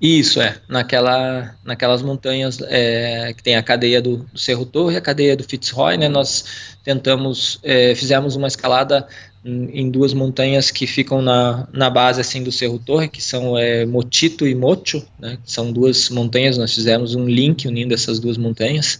Isso, 0.02 0.42
é. 0.42 0.60
Naquela, 0.68 1.56
naquelas 1.64 2.02
montanhas 2.02 2.60
é, 2.62 3.34
que 3.36 3.44
tem 3.44 3.56
a 3.56 3.64
cadeia 3.64 4.02
do, 4.02 4.18
do 4.18 4.40
Cerro 4.40 4.66
Torre 4.66 4.96
e 4.96 4.98
a 4.98 5.02
cadeia 5.02 5.36
do 5.36 5.44
Fitzroy, 5.44 5.98
né? 5.98 6.08
Nós 6.08 6.78
tentamos, 6.84 7.60
é, 7.64 7.94
fizemos 7.94 8.36
uma 8.36 8.48
escalada 8.48 9.08
em 9.44 9.90
duas 9.90 10.14
montanhas 10.14 10.70
que 10.70 10.86
ficam 10.86 11.22
na, 11.22 11.66
na 11.72 11.90
base 11.90 12.20
assim 12.20 12.44
do 12.44 12.52
Cerro 12.52 12.78
Torre, 12.78 13.08
que 13.08 13.22
são 13.22 13.58
é, 13.58 13.86
Motito 13.86 14.46
e 14.46 14.54
Mocho, 14.54 15.06
né, 15.18 15.38
são 15.46 15.72
duas 15.72 16.10
montanhas, 16.10 16.58
nós 16.58 16.76
fizemos 16.76 17.16
um 17.16 17.26
link 17.26 17.66
unindo 17.66 17.94
essas 17.94 18.20
duas 18.20 18.38
montanhas, 18.38 19.00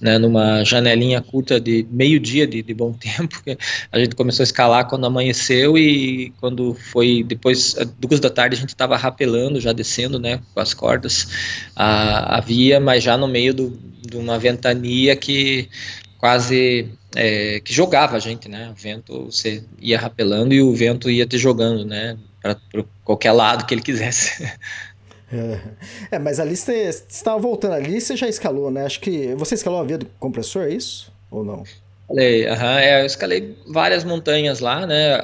né, 0.00 0.16
numa 0.16 0.62
janelinha 0.62 1.20
curta 1.20 1.60
de 1.60 1.84
meio 1.90 2.20
dia 2.20 2.46
de, 2.46 2.62
de 2.62 2.72
bom 2.72 2.92
tempo, 2.94 3.42
a 3.90 3.98
gente 3.98 4.14
começou 4.14 4.44
a 4.44 4.44
escalar 4.44 4.88
quando 4.88 5.06
amanheceu 5.06 5.76
e 5.76 6.32
quando 6.40 6.72
foi 6.74 7.24
depois, 7.24 7.74
duas 7.98 8.20
da 8.20 8.30
tarde 8.30 8.54
a 8.54 8.60
gente 8.60 8.68
estava 8.68 8.96
rapelando, 8.96 9.60
já 9.60 9.72
descendo, 9.72 10.20
né, 10.20 10.40
com 10.54 10.60
as 10.60 10.72
cordas, 10.72 11.26
a, 11.74 12.36
a 12.38 12.40
via, 12.40 12.78
mas 12.78 13.02
já 13.02 13.16
no 13.16 13.26
meio 13.26 13.52
do, 13.52 13.76
de 14.08 14.16
uma 14.16 14.38
ventania 14.38 15.16
que 15.16 15.68
quase 16.16 16.88
é, 17.14 17.60
que 17.60 17.72
jogava 17.72 18.16
a 18.16 18.20
gente, 18.20 18.48
né? 18.48 18.70
O 18.70 18.74
vento 18.74 19.26
você 19.26 19.62
ia 19.78 19.98
rapelando 19.98 20.54
e 20.54 20.62
o 20.62 20.72
vento 20.74 21.10
ia 21.10 21.26
te 21.26 21.38
jogando, 21.38 21.84
né? 21.84 22.16
Para 22.42 22.56
qualquer 23.04 23.32
lado 23.32 23.66
que 23.66 23.74
ele 23.74 23.82
quisesse. 23.82 24.50
É, 26.10 26.18
mas 26.18 26.40
ali 26.40 26.56
você 26.56 26.88
estava 27.08 27.38
voltando 27.38 27.74
ali, 27.74 28.00
você 28.00 28.16
já 28.16 28.28
escalou, 28.28 28.68
né? 28.68 28.84
Acho 28.84 28.98
que 28.98 29.32
você 29.36 29.54
escalou 29.54 29.80
a 29.80 29.84
via 29.84 29.96
do 29.96 30.06
compressor, 30.18 30.64
é 30.64 30.70
isso 30.70 31.12
ou 31.30 31.44
não? 31.44 31.62
Falei, 32.08 32.48
aham, 32.48 32.80
é, 32.80 33.02
eu 33.02 33.06
escalei 33.06 33.56
várias 33.68 34.02
montanhas 34.02 34.58
lá, 34.58 34.84
né? 34.84 35.20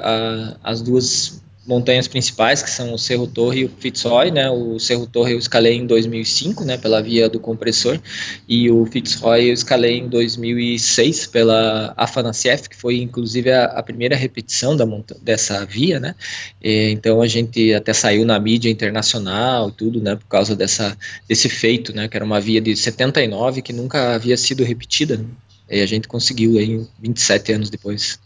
As 0.63 0.81
duas 0.81 1.41
montanhas 1.67 2.07
principais, 2.07 2.63
que 2.63 2.69
são 2.69 2.93
o 2.93 2.97
Cerro 2.97 3.27
Torre 3.27 3.61
e 3.61 3.65
o 3.65 3.69
Fitzroy, 3.69 4.31
né? 4.31 4.49
O 4.49 4.79
Cerro 4.79 5.05
Torre 5.05 5.33
eu 5.33 5.37
escalei 5.37 5.73
em 5.73 5.85
2005, 5.85 6.63
né, 6.63 6.77
pela 6.77 7.01
via 7.01 7.27
do 7.27 7.39
compressor, 7.39 7.99
e 8.47 8.71
o 8.71 8.85
Fitzroy 8.85 9.49
eu 9.49 9.53
escalei 9.53 9.97
em 9.97 10.07
2006 10.07 11.27
pela 11.27 11.93
Afanasieff, 11.97 12.69
que 12.69 12.75
foi 12.75 13.01
inclusive 13.01 13.51
a, 13.51 13.65
a 13.65 13.83
primeira 13.83 14.15
repetição 14.15 14.75
da 14.75 14.87
dessa 15.21 15.65
via, 15.65 15.99
né? 15.99 16.15
E, 16.63 16.89
então 16.91 17.21
a 17.21 17.27
gente 17.27 17.73
até 17.73 17.91
saiu 17.93 18.25
na 18.25 18.39
mídia 18.39 18.69
internacional 18.69 19.67
e 19.67 19.71
tudo, 19.73 20.01
né, 20.01 20.15
por 20.15 20.27
causa 20.27 20.55
dessa 20.55 20.97
desse 21.27 21.49
feito, 21.49 21.93
né, 21.93 22.07
que 22.07 22.15
era 22.15 22.25
uma 22.25 22.39
via 22.39 22.61
de 22.61 22.75
79 22.75 23.61
que 23.61 23.73
nunca 23.73 24.15
havia 24.15 24.37
sido 24.37 24.63
repetida. 24.63 25.17
Né? 25.17 25.25
E 25.69 25.81
a 25.81 25.85
gente 25.85 26.07
conseguiu 26.07 26.57
aí 26.57 26.87
27 26.99 27.51
anos 27.51 27.69
depois. 27.69 28.19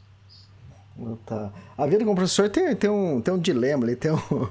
Tá. 1.26 1.52
A 1.78 1.88
vida 1.88 2.06
com 2.06 2.12
o 2.12 2.16
professor 2.16 2.50
tem, 2.50 2.76
tem, 2.76 2.90
um, 2.90 3.22
tem 3.22 3.34
um 3.34 3.40
dilema 3.40 3.84
ali, 3.84 3.96
tem, 3.96 4.12
um, 4.12 4.20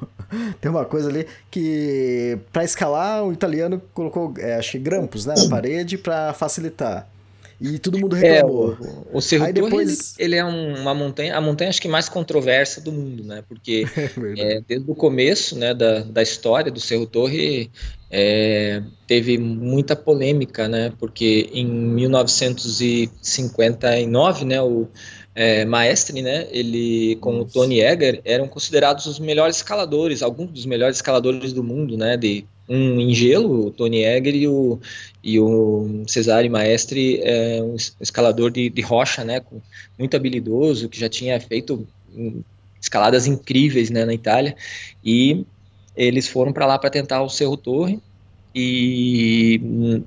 tem 0.60 0.70
uma 0.70 0.84
coisa 0.84 1.08
ali 1.08 1.26
que 1.50 2.38
para 2.52 2.64
escalar 2.64 3.24
o 3.24 3.32
italiano 3.32 3.80
colocou, 3.94 4.34
é, 4.38 4.56
acho 4.56 4.72
que 4.72 4.78
grampos 4.78 5.26
né, 5.26 5.34
na 5.36 5.48
parede 5.48 5.96
para 5.96 6.34
facilitar. 6.34 7.08
E 7.60 7.78
todo 7.78 7.98
mundo 7.98 8.16
reclamou. 8.16 8.72
É, 8.72 8.76
o, 9.12 9.18
o 9.18 9.20
Cerro 9.20 9.44
Aí 9.44 9.52
depois... 9.52 10.14
ele, 10.18 10.26
ele 10.26 10.36
é 10.36 10.44
um, 10.44 10.80
uma 10.80 10.94
montanha, 10.94 11.36
a 11.36 11.40
montanha 11.42 11.68
acho 11.68 11.82
que 11.82 11.88
mais 11.88 12.08
controversa 12.08 12.80
do 12.80 12.90
mundo, 12.90 13.22
né? 13.22 13.44
Porque 13.46 13.84
é, 14.38 14.56
é, 14.56 14.62
desde 14.66 14.90
o 14.90 14.94
começo 14.94 15.58
né, 15.58 15.74
da, 15.74 16.00
da 16.00 16.22
história 16.22 16.72
do 16.72 16.80
Cerro 16.80 17.04
Torre 17.04 17.70
é, 18.10 18.82
teve 19.06 19.36
muita 19.36 19.94
polêmica, 19.94 20.66
né? 20.68 20.90
Porque 20.98 21.50
em 21.52 21.66
1959, 21.66 24.46
né, 24.46 24.62
o 24.62 24.88
é, 25.40 25.64
Maestre, 25.64 26.20
né, 26.20 26.46
ele 26.50 27.16
com 27.16 27.40
o 27.40 27.46
Tony 27.46 27.80
Egger 27.80 28.20
eram 28.26 28.46
considerados 28.46 29.06
os 29.06 29.18
melhores 29.18 29.56
escaladores, 29.56 30.22
alguns 30.22 30.50
dos 30.50 30.66
melhores 30.66 30.98
escaladores 30.98 31.54
do 31.54 31.64
mundo, 31.64 31.96
né, 31.96 32.14
de 32.14 32.44
um 32.68 33.00
em 33.00 33.14
gelo, 33.14 33.68
o 33.68 33.70
Tony 33.70 34.04
Egger 34.04 34.34
e 34.36 34.46
o, 34.46 34.78
e 35.24 35.40
o 35.40 36.02
Cesare 36.06 36.46
Maestre, 36.50 37.22
é 37.22 37.62
um 37.62 37.74
escalador 37.98 38.50
de, 38.50 38.68
de 38.68 38.82
rocha, 38.82 39.24
né, 39.24 39.40
muito 39.98 40.14
habilidoso, 40.14 40.90
que 40.90 41.00
já 41.00 41.08
tinha 41.08 41.40
feito 41.40 41.88
escaladas 42.78 43.26
incríveis, 43.26 43.88
né, 43.88 44.04
na 44.04 44.12
Itália, 44.12 44.54
e 45.02 45.46
eles 45.96 46.28
foram 46.28 46.52
para 46.52 46.66
lá 46.66 46.78
para 46.78 46.90
tentar 46.90 47.22
o 47.22 47.30
Cerro 47.30 47.56
Torre 47.56 47.98
e 48.54 50.02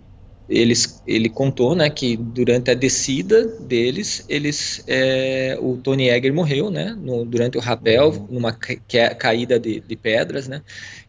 eles, 0.47 1.01
ele 1.07 1.29
contou, 1.29 1.75
né, 1.75 1.89
que 1.89 2.17
durante 2.17 2.69
a 2.69 2.73
descida 2.73 3.45
deles, 3.59 4.25
eles, 4.27 4.83
é, 4.87 5.57
o 5.59 5.77
Tony 5.77 6.09
Egger 6.09 6.33
morreu, 6.33 6.69
né, 6.69 6.95
no, 6.99 7.25
durante 7.25 7.57
o 7.57 7.61
rapel, 7.61 8.09
uhum. 8.09 8.27
numa 8.29 8.51
ca 8.51 9.15
caída 9.15 9.59
de, 9.59 9.79
de, 9.79 9.95
pedras, 9.95 10.47
né, 10.47 10.61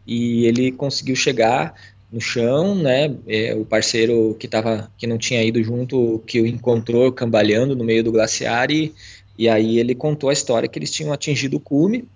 e 0.07 0.45
ele 0.45 0.71
conseguiu 0.71 1.15
chegar 1.15 1.73
no 2.11 2.21
chão, 2.21 2.75
né, 2.75 3.13
é, 3.27 3.53
o 3.55 3.65
parceiro 3.65 4.35
que 4.39 4.47
tava, 4.47 4.89
que 4.97 5.05
não 5.05 5.17
tinha 5.17 5.43
ido 5.43 5.61
junto, 5.61 6.23
que 6.25 6.39
o 6.39 6.47
encontrou 6.47 7.11
cambaleando 7.11 7.75
no 7.75 7.83
meio 7.83 8.03
do 8.03 8.11
glaciar 8.11 8.71
e, 8.71 8.93
e 9.37 9.49
aí 9.49 9.79
ele 9.79 9.93
contou 9.93 10.29
a 10.29 10.33
história 10.33 10.69
que 10.69 10.79
eles 10.79 10.91
tinham 10.91 11.11
atingido 11.11 11.57
o 11.57 11.59
cume, 11.59 12.07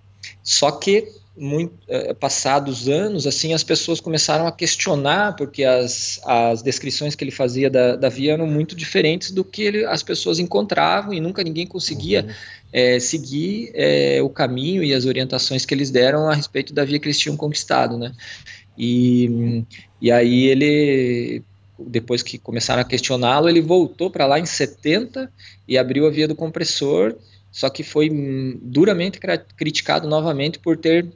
só 0.42 0.72
que 0.72 1.06
muito, 1.39 1.73
é, 1.88 2.13
passados 2.13 2.89
anos, 2.89 3.25
assim, 3.25 3.54
as 3.54 3.63
pessoas 3.63 4.02
começaram 4.02 4.45
a 4.45 4.52
questionar, 4.52 5.36
porque 5.36 5.63
as, 5.63 6.19
as 6.25 6.62
descrições 6.62 7.15
que 7.15 7.23
ele 7.23 7.32
fazia 7.32 7.69
da, 7.69 7.95
da 7.95 8.10
via 8.10 8.34
eram 8.34 8.45
muito 8.45 8.75
diferentes 8.75 9.32
do 9.32 9.43
que 9.43 9.63
ele, 9.63 9.86
as 9.86 10.04
pessoas 10.04 10.38
encontravam 10.38 11.13
e 11.13 11.19
nunca 11.21 11.41
ninguém 11.41 11.65
conseguia 11.65 12.23
uhum. 12.23 12.32
é, 12.73 12.99
seguir 12.99 13.71
é, 13.73 14.21
o 14.21 14.30
caminho 14.30 14.84
e 14.84 14.93
as 14.93 15.06
orientações 15.06 15.65
que 15.65 15.73
eles 15.73 15.89
deram 15.89 16.30
a 16.30 16.36
respeito 16.36 16.73
da 16.73 16.84
via 16.84 16.99
que 16.99 17.08
eles 17.08 17.17
tinham 17.17 17.38
conquistado, 17.38 17.97
né? 17.97 18.12
E, 18.78 19.63
e 20.02 20.12
aí 20.12 20.45
ele, 20.45 21.41
depois 21.78 22.21
que 22.21 22.38
começaram 22.38 22.82
a 22.82 22.86
questioná-lo, 22.86 23.47
ele 23.47 23.62
voltou 23.62 24.12
para 24.12 24.25
lá 24.25 24.39
em 24.39 24.45
70 24.45 25.32
e 25.67 25.78
abriu 25.78 26.06
a 26.06 26.10
via 26.10 26.28
do 26.28 26.36
compressor, 26.36 27.15
só 27.52 27.69
que 27.69 27.84
foi 27.84 28.10
duramente 28.62 29.19
criticado 29.56 30.08
novamente 30.08 30.60
por 30.60 30.78
ter 30.78 31.08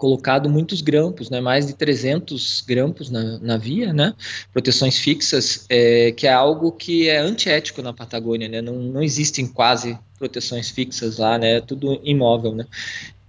colocado 0.00 0.48
muitos 0.48 0.80
grampos, 0.80 1.28
né, 1.28 1.42
mais 1.42 1.66
de 1.66 1.74
300 1.74 2.64
grampos 2.66 3.10
na, 3.10 3.38
na 3.38 3.58
via, 3.58 3.92
né, 3.92 4.14
proteções 4.50 4.96
fixas, 4.96 5.66
é, 5.68 6.10
que 6.12 6.26
é 6.26 6.32
algo 6.32 6.72
que 6.72 7.06
é 7.06 7.18
antiético 7.18 7.82
na 7.82 7.92
Patagônia, 7.92 8.48
né, 8.48 8.62
não, 8.62 8.76
não 8.76 9.02
existem 9.02 9.46
quase 9.46 9.98
proteções 10.18 10.70
fixas 10.70 11.18
lá, 11.18 11.36
né, 11.36 11.58
é 11.58 11.60
tudo 11.60 12.00
imóvel, 12.02 12.54
né, 12.54 12.64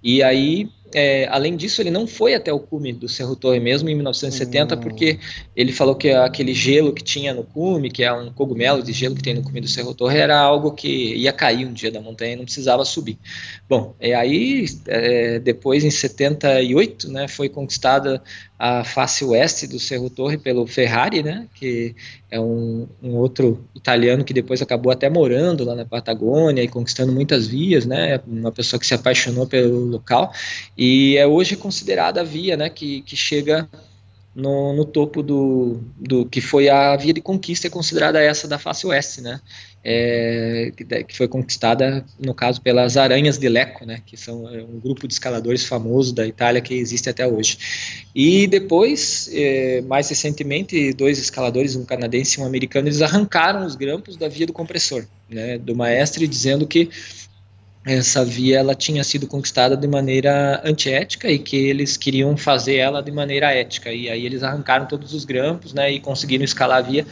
e 0.01 0.23
aí 0.23 0.69
é, 0.93 1.27
além 1.29 1.55
disso, 1.55 1.81
ele 1.81 1.91
não 1.91 2.05
foi 2.05 2.33
até 2.33 2.51
o 2.51 2.59
cume 2.59 2.93
do 2.93 3.07
Cerro 3.07 3.35
Torre 3.35 3.59
mesmo 3.59 3.89
em 3.89 3.95
1970, 3.95 4.75
uhum. 4.75 4.81
porque 4.81 5.19
ele 5.55 5.71
falou 5.71 5.95
que 5.95 6.11
aquele 6.11 6.53
gelo 6.53 6.93
que 6.93 7.03
tinha 7.03 7.33
no 7.33 7.43
cume, 7.43 7.89
que 7.89 8.03
é 8.03 8.13
um 8.13 8.31
cogumelo 8.31 8.83
de 8.83 8.91
gelo 8.91 9.15
que 9.15 9.23
tem 9.23 9.33
no 9.33 9.43
cume 9.43 9.61
do 9.61 9.67
Cerro 9.67 9.93
Torre, 9.93 10.17
era 10.17 10.39
algo 10.39 10.71
que 10.71 11.15
ia 11.15 11.33
cair 11.33 11.65
um 11.65 11.73
dia 11.73 11.91
da 11.91 12.01
montanha 12.01 12.33
e 12.33 12.35
não 12.35 12.45
precisava 12.45 12.83
subir. 12.85 13.17
Bom, 13.69 13.95
e 13.99 14.13
aí, 14.13 14.65
é, 14.87 15.39
depois 15.39 15.83
em 15.83 15.91
78, 15.91 17.11
né, 17.11 17.27
foi 17.27 17.49
conquistada 17.49 18.21
a 18.63 18.83
face 18.83 19.25
oeste 19.25 19.65
do 19.65 19.79
Cerro 19.79 20.07
Torre 20.07 20.37
pelo 20.37 20.67
Ferrari, 20.67 21.23
né, 21.23 21.47
que 21.55 21.95
é 22.29 22.39
um, 22.39 22.87
um, 23.01 23.15
outro 23.15 23.65
italiano 23.73 24.23
que 24.23 24.35
depois 24.35 24.61
acabou 24.61 24.91
até 24.91 25.09
morando 25.09 25.63
lá 25.63 25.73
na 25.73 25.83
Patagônia 25.83 26.61
e 26.61 26.67
conquistando 26.67 27.11
muitas 27.11 27.47
vias, 27.47 27.87
né, 27.87 28.21
uma 28.27 28.51
pessoa 28.51 28.79
que 28.79 28.85
se 28.85 28.93
apaixonou 28.93 29.47
pelo 29.47 29.79
local. 29.87 30.31
E 30.77 31.17
é 31.17 31.25
hoje 31.25 31.55
considerada 31.55 32.21
a 32.21 32.23
via, 32.23 32.55
né, 32.55 32.69
que, 32.69 33.01
que 33.01 33.15
chega 33.15 33.67
no, 34.35 34.73
no 34.73 34.85
topo 34.85 35.23
do, 35.23 35.81
do 35.97 36.27
que 36.27 36.39
foi 36.39 36.69
a 36.69 36.95
via 36.95 37.13
de 37.13 37.21
conquista, 37.21 37.65
é 37.65 37.69
considerada 37.71 38.21
essa 38.21 38.47
da 38.47 38.59
face 38.59 38.85
oeste, 38.85 39.21
né, 39.21 39.41
é, 39.83 40.71
que, 41.07 41.17
foi 41.17 41.27
conquistada, 41.27 42.05
no 42.19 42.33
caso, 42.33 42.61
pelas 42.61 42.97
Aranhas 42.97 43.37
de 43.37 43.49
Leco, 43.49 43.85
né, 43.85 44.01
que 44.05 44.15
são 44.15 44.47
é, 44.47 44.61
um 44.61 44.79
grupo 44.79 45.07
de 45.07 45.13
escaladores 45.13 45.65
famoso 45.65 46.13
da 46.13 46.25
Itália 46.25 46.61
que 46.61 46.73
existe 46.73 47.09
até 47.09 47.25
hoje. 47.25 47.57
E 48.13 48.45
depois, 48.45 49.29
é, 49.33 49.81
mais 49.81 50.07
recentemente, 50.09 50.93
dois 50.93 51.17
escaladores, 51.17 51.75
um 51.75 51.83
canadense 51.83 52.39
e 52.39 52.43
um 52.43 52.45
americano, 52.45 52.87
eles 52.87 53.01
arrancaram 53.01 53.65
os 53.65 53.75
grampos 53.75 54.15
da 54.15 54.27
via 54.27 54.45
do 54.45 54.53
compressor, 54.53 55.05
né, 55.29 55.57
do 55.57 55.75
maestre, 55.75 56.27
dizendo 56.27 56.67
que 56.67 56.89
essa 57.83 58.23
via 58.23 58.59
ela 58.59 58.75
tinha 58.75 59.03
sido 59.03 59.25
conquistada 59.25 59.75
de 59.75 59.87
maneira 59.87 60.61
antiética 60.63 61.31
e 61.31 61.39
que 61.39 61.55
eles 61.55 61.97
queriam 61.97 62.37
fazer 62.37 62.75
ela 62.75 63.01
de 63.01 63.11
maneira 63.11 63.51
ética 63.51 63.91
e 63.91 64.07
aí 64.07 64.23
eles 64.23 64.43
arrancaram 64.43 64.85
todos 64.85 65.15
os 65.15 65.25
grampos, 65.25 65.73
né, 65.73 65.91
e 65.91 65.99
conseguiram 65.99 66.45
escalar 66.45 66.77
a 66.77 66.81
via 66.81 67.07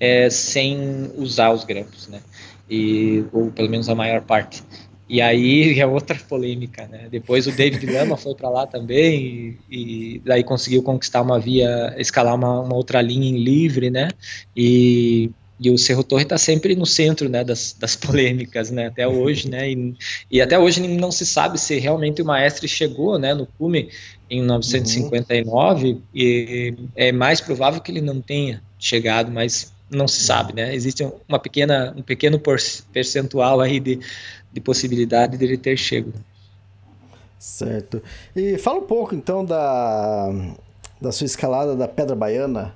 é, 0.00 0.30
sem 0.30 1.12
usar 1.16 1.52
os 1.52 1.62
grampos, 1.64 2.08
né, 2.08 2.20
e 2.68 3.24
ou 3.32 3.50
pelo 3.50 3.68
menos 3.68 3.88
a 3.88 3.94
maior 3.94 4.22
parte. 4.22 4.62
E 5.10 5.20
aí 5.20 5.78
é 5.80 5.86
outra 5.86 6.16
polêmica, 6.28 6.86
né? 6.86 7.08
Depois 7.10 7.46
o 7.48 7.50
David 7.50 7.84
Lama 7.84 8.16
foi 8.16 8.32
para 8.34 8.48
lá 8.48 8.64
também 8.64 9.58
e, 9.68 10.14
e, 10.14 10.22
daí 10.24 10.44
conseguiu 10.44 10.84
conquistar 10.84 11.20
uma 11.20 11.38
via, 11.38 11.94
escalar 11.98 12.36
uma, 12.36 12.60
uma 12.60 12.76
outra 12.76 13.02
linha 13.02 13.28
em 13.28 13.42
livre, 13.42 13.90
né? 13.90 14.08
E 14.56 15.30
e 15.62 15.70
o 15.70 15.76
Cerro 15.76 16.02
Torre 16.02 16.22
está 16.22 16.38
sempre 16.38 16.74
no 16.74 16.86
centro 16.86 17.28
né, 17.28 17.44
das, 17.44 17.76
das, 17.78 17.94
polêmicas, 17.94 18.70
né, 18.70 18.86
até 18.86 19.06
hoje, 19.06 19.46
né, 19.50 19.70
e, 19.70 19.94
e, 20.30 20.40
até 20.40 20.58
hoje 20.58 20.80
não 20.80 21.12
se 21.12 21.26
sabe 21.26 21.60
se 21.60 21.78
realmente 21.78 22.22
o 22.22 22.24
maestre 22.24 22.66
chegou, 22.66 23.18
né, 23.18 23.34
no 23.34 23.44
cume 23.44 23.90
em 24.30 24.40
1959, 24.40 25.86
uhum. 25.86 26.02
e 26.14 26.74
é 26.96 27.12
mais 27.12 27.42
provável 27.42 27.78
que 27.78 27.92
ele 27.92 28.00
não 28.00 28.22
tenha 28.22 28.62
chegado, 28.78 29.30
mas 29.30 29.70
não 29.90 30.06
se 30.06 30.22
sabe, 30.22 30.54
né, 30.54 30.74
existe 30.74 31.06
uma 31.28 31.38
pequena, 31.38 31.92
um 31.96 32.02
pequeno 32.02 32.40
percentual 32.92 33.60
aí 33.60 33.80
de, 33.80 33.98
de 34.52 34.60
possibilidade 34.60 35.36
dele 35.36 35.58
ter 35.58 35.76
chegado. 35.76 36.14
Certo. 37.38 38.02
E 38.36 38.58
fala 38.58 38.80
um 38.80 38.86
pouco, 38.86 39.14
então, 39.14 39.42
da, 39.44 40.30
da 41.00 41.10
sua 41.10 41.24
escalada 41.24 41.74
da 41.74 41.88
Pedra 41.88 42.14
Baiana, 42.14 42.74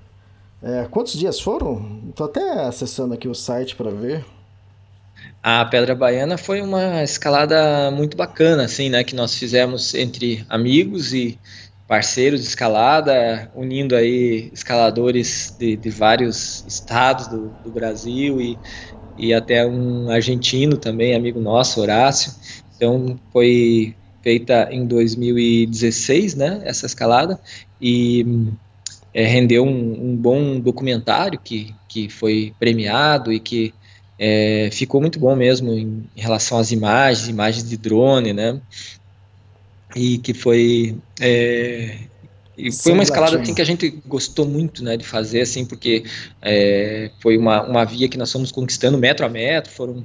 é, 0.63 0.87
quantos 0.91 1.13
dias 1.19 1.39
foram? 1.39 2.01
Estou 2.09 2.25
até 2.25 2.63
acessando 2.63 3.13
aqui 3.13 3.29
o 3.29 3.35
site 3.35 3.77
para 3.77 3.91
ver. 3.91 4.25
A 5.43 5.63
Pedra 5.67 5.95
Baiana 5.95 6.39
foi 6.39 6.63
uma 6.63 7.03
escalada 7.03 7.91
muito 7.91 8.17
bacana, 8.17 8.65
assim, 8.65 8.89
né, 8.89 9.05
que 9.05 9.15
nós 9.15 9.35
fizemos 9.35 9.95
entre 9.95 10.47
amigos 10.49 11.13
e 11.13 11.39
parceiros 11.87 12.41
de 12.41 12.49
escalada, 12.49 13.51
unindo 13.55 13.95
aí 13.95 14.51
escaladores 14.53 15.55
de, 15.59 15.77
de 15.77 15.91
vários 15.91 16.65
estados 16.67 17.29
do, 17.29 17.51
do 17.63 17.71
Brasil 17.71 18.41
e, 18.41 18.59
e 19.19 19.35
até 19.35 19.67
um 19.67 20.11
argentino 20.11 20.77
também, 20.77 21.15
amigo 21.15 21.41
nosso, 21.41 21.81
Horácio. 21.81 22.33
Então 22.77 23.19
foi 23.33 23.95
feita 24.23 24.69
em 24.71 24.87
2016, 24.87 26.35
né, 26.35 26.63
essa 26.65 26.87
escalada, 26.87 27.39
e 27.79 28.27
é, 29.13 29.25
rendeu 29.27 29.65
um, 29.65 30.11
um, 30.11 30.17
bom 30.17 30.59
documentário 30.59 31.39
que, 31.39 31.75
que 31.87 32.09
foi 32.09 32.55
premiado 32.59 33.31
e 33.31 33.39
que 33.39 33.75
é, 34.19 34.71
ficou 34.73 35.01
muito 35.01 35.19
bom 35.19 35.37
mesmo 35.37 35.73
em, 35.73 36.09
em, 36.17 36.21
relação 36.21 36.59
às 36.59 36.73
imagens, 36.73 37.29
imagens 37.29 37.69
de 37.69 37.77
drone, 37.77 38.33
né? 38.33 38.61
E 39.95 40.19
que 40.19 40.35
foi 40.35 40.97
é, 41.21 41.99
e 42.57 42.71
foi 42.71 42.93
uma 42.93 43.03
escalada 43.03 43.41
assim, 43.41 43.55
que 43.55 43.63
a 43.63 43.67
gente 43.67 43.91
gostou 44.07 44.47
muito 44.47 44.83
né, 44.83 44.97
de 44.97 45.05
fazer, 45.05 45.41
assim, 45.41 45.65
porque 45.65 46.05
é, 46.41 47.11
foi 47.21 47.37
uma, 47.37 47.63
uma 47.63 47.85
via 47.85 48.09
que 48.09 48.17
nós 48.17 48.31
fomos 48.31 48.53
conquistando 48.53 48.97
metro 48.97 49.27
a 49.27 49.29
metro, 49.29 49.73
foram 49.73 50.05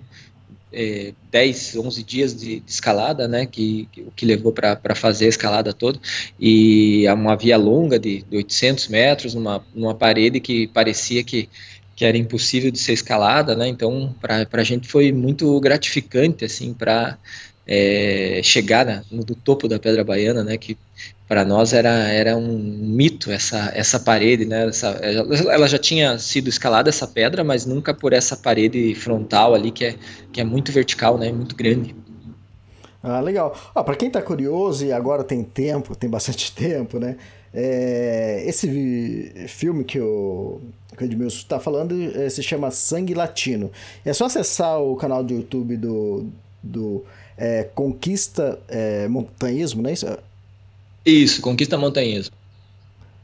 é, 0.73 1.13
10, 1.31 1.75
11 1.77 2.03
dias 2.03 2.35
de, 2.35 2.59
de 2.59 2.71
escalada, 2.71 3.27
né, 3.27 3.45
que, 3.45 3.87
que, 3.91 4.01
o 4.01 4.11
que 4.15 4.25
levou 4.25 4.51
para 4.51 4.95
fazer 4.95 5.25
a 5.25 5.29
escalada 5.29 5.73
toda, 5.73 5.99
e 6.39 7.05
é 7.05 7.13
uma 7.13 7.35
via 7.35 7.57
longa 7.57 7.99
de, 7.99 8.23
de 8.23 8.37
800 8.37 8.87
metros, 8.87 9.33
numa, 9.35 9.63
numa 9.73 9.93
parede 9.93 10.39
que 10.39 10.67
parecia 10.67 11.23
que, 11.23 11.47
que 11.95 12.03
era 12.03 12.17
impossível 12.17 12.71
de 12.71 12.79
ser 12.79 12.93
escalada, 12.93 13.55
né, 13.55 13.67
então 13.67 14.15
para 14.19 14.47
a 14.51 14.63
gente 14.63 14.87
foi 14.87 15.11
muito 15.11 15.59
gratificante, 15.59 16.45
assim, 16.45 16.73
para 16.73 17.15
é, 17.71 18.41
chegar 18.43 18.83
na, 18.83 19.03
no 19.11 19.23
topo 19.23 19.67
da 19.67 19.77
Pedra 19.77 20.03
Baiana, 20.03 20.43
né, 20.43 20.57
que 20.57 20.75
para 21.27 21.45
nós 21.45 21.71
era, 21.71 22.11
era 22.11 22.35
um 22.35 22.57
mito 22.57 23.31
essa, 23.31 23.71
essa 23.75 23.99
parede, 23.99 24.45
né? 24.45 24.67
Essa, 24.67 24.87
ela 24.87 25.67
já 25.67 25.77
tinha 25.77 26.17
sido 26.17 26.49
escalada 26.49 26.89
essa 26.89 27.07
pedra, 27.07 27.43
mas 27.43 27.67
nunca 27.67 27.93
por 27.93 28.13
essa 28.13 28.35
parede 28.35 28.95
frontal 28.95 29.53
ali 29.53 29.69
que 29.69 29.85
é, 29.85 29.95
que 30.33 30.41
é 30.41 30.43
muito 30.43 30.71
vertical, 30.71 31.19
né? 31.19 31.31
Muito 31.31 31.55
grande. 31.55 31.95
Ah, 33.03 33.19
legal. 33.19 33.55
Ah, 33.75 33.83
para 33.83 33.95
quem 33.95 34.07
está 34.07 34.23
curioso 34.23 34.83
e 34.83 34.91
agora 34.91 35.23
tem 35.23 35.43
tempo, 35.43 35.95
tem 35.95 36.09
bastante 36.09 36.51
tempo, 36.57 36.97
né? 36.97 37.15
É, 37.53 38.43
esse 38.47 39.47
filme 39.47 39.83
que 39.83 39.99
o, 39.99 40.59
que 40.97 41.03
o 41.03 41.05
Edmilson 41.05 41.37
está 41.37 41.59
falando 41.59 41.95
é, 42.17 42.27
se 42.27 42.41
chama 42.41 42.71
Sangue 42.71 43.13
Latino. 43.13 43.71
É 44.03 44.13
só 44.13 44.25
acessar 44.25 44.81
o 44.81 44.95
canal 44.95 45.23
do 45.23 45.31
YouTube 45.31 45.77
do, 45.77 46.25
do 46.63 47.05
é, 47.39 47.63
Conquista 47.73 48.59
é, 48.67 49.07
Montanhismo, 49.07 49.81
não 49.81 49.89
é 49.89 49.93
isso? 49.93 50.05
Isso, 51.05 51.41
Conquista 51.41 51.77
Montanhismo. 51.77 52.35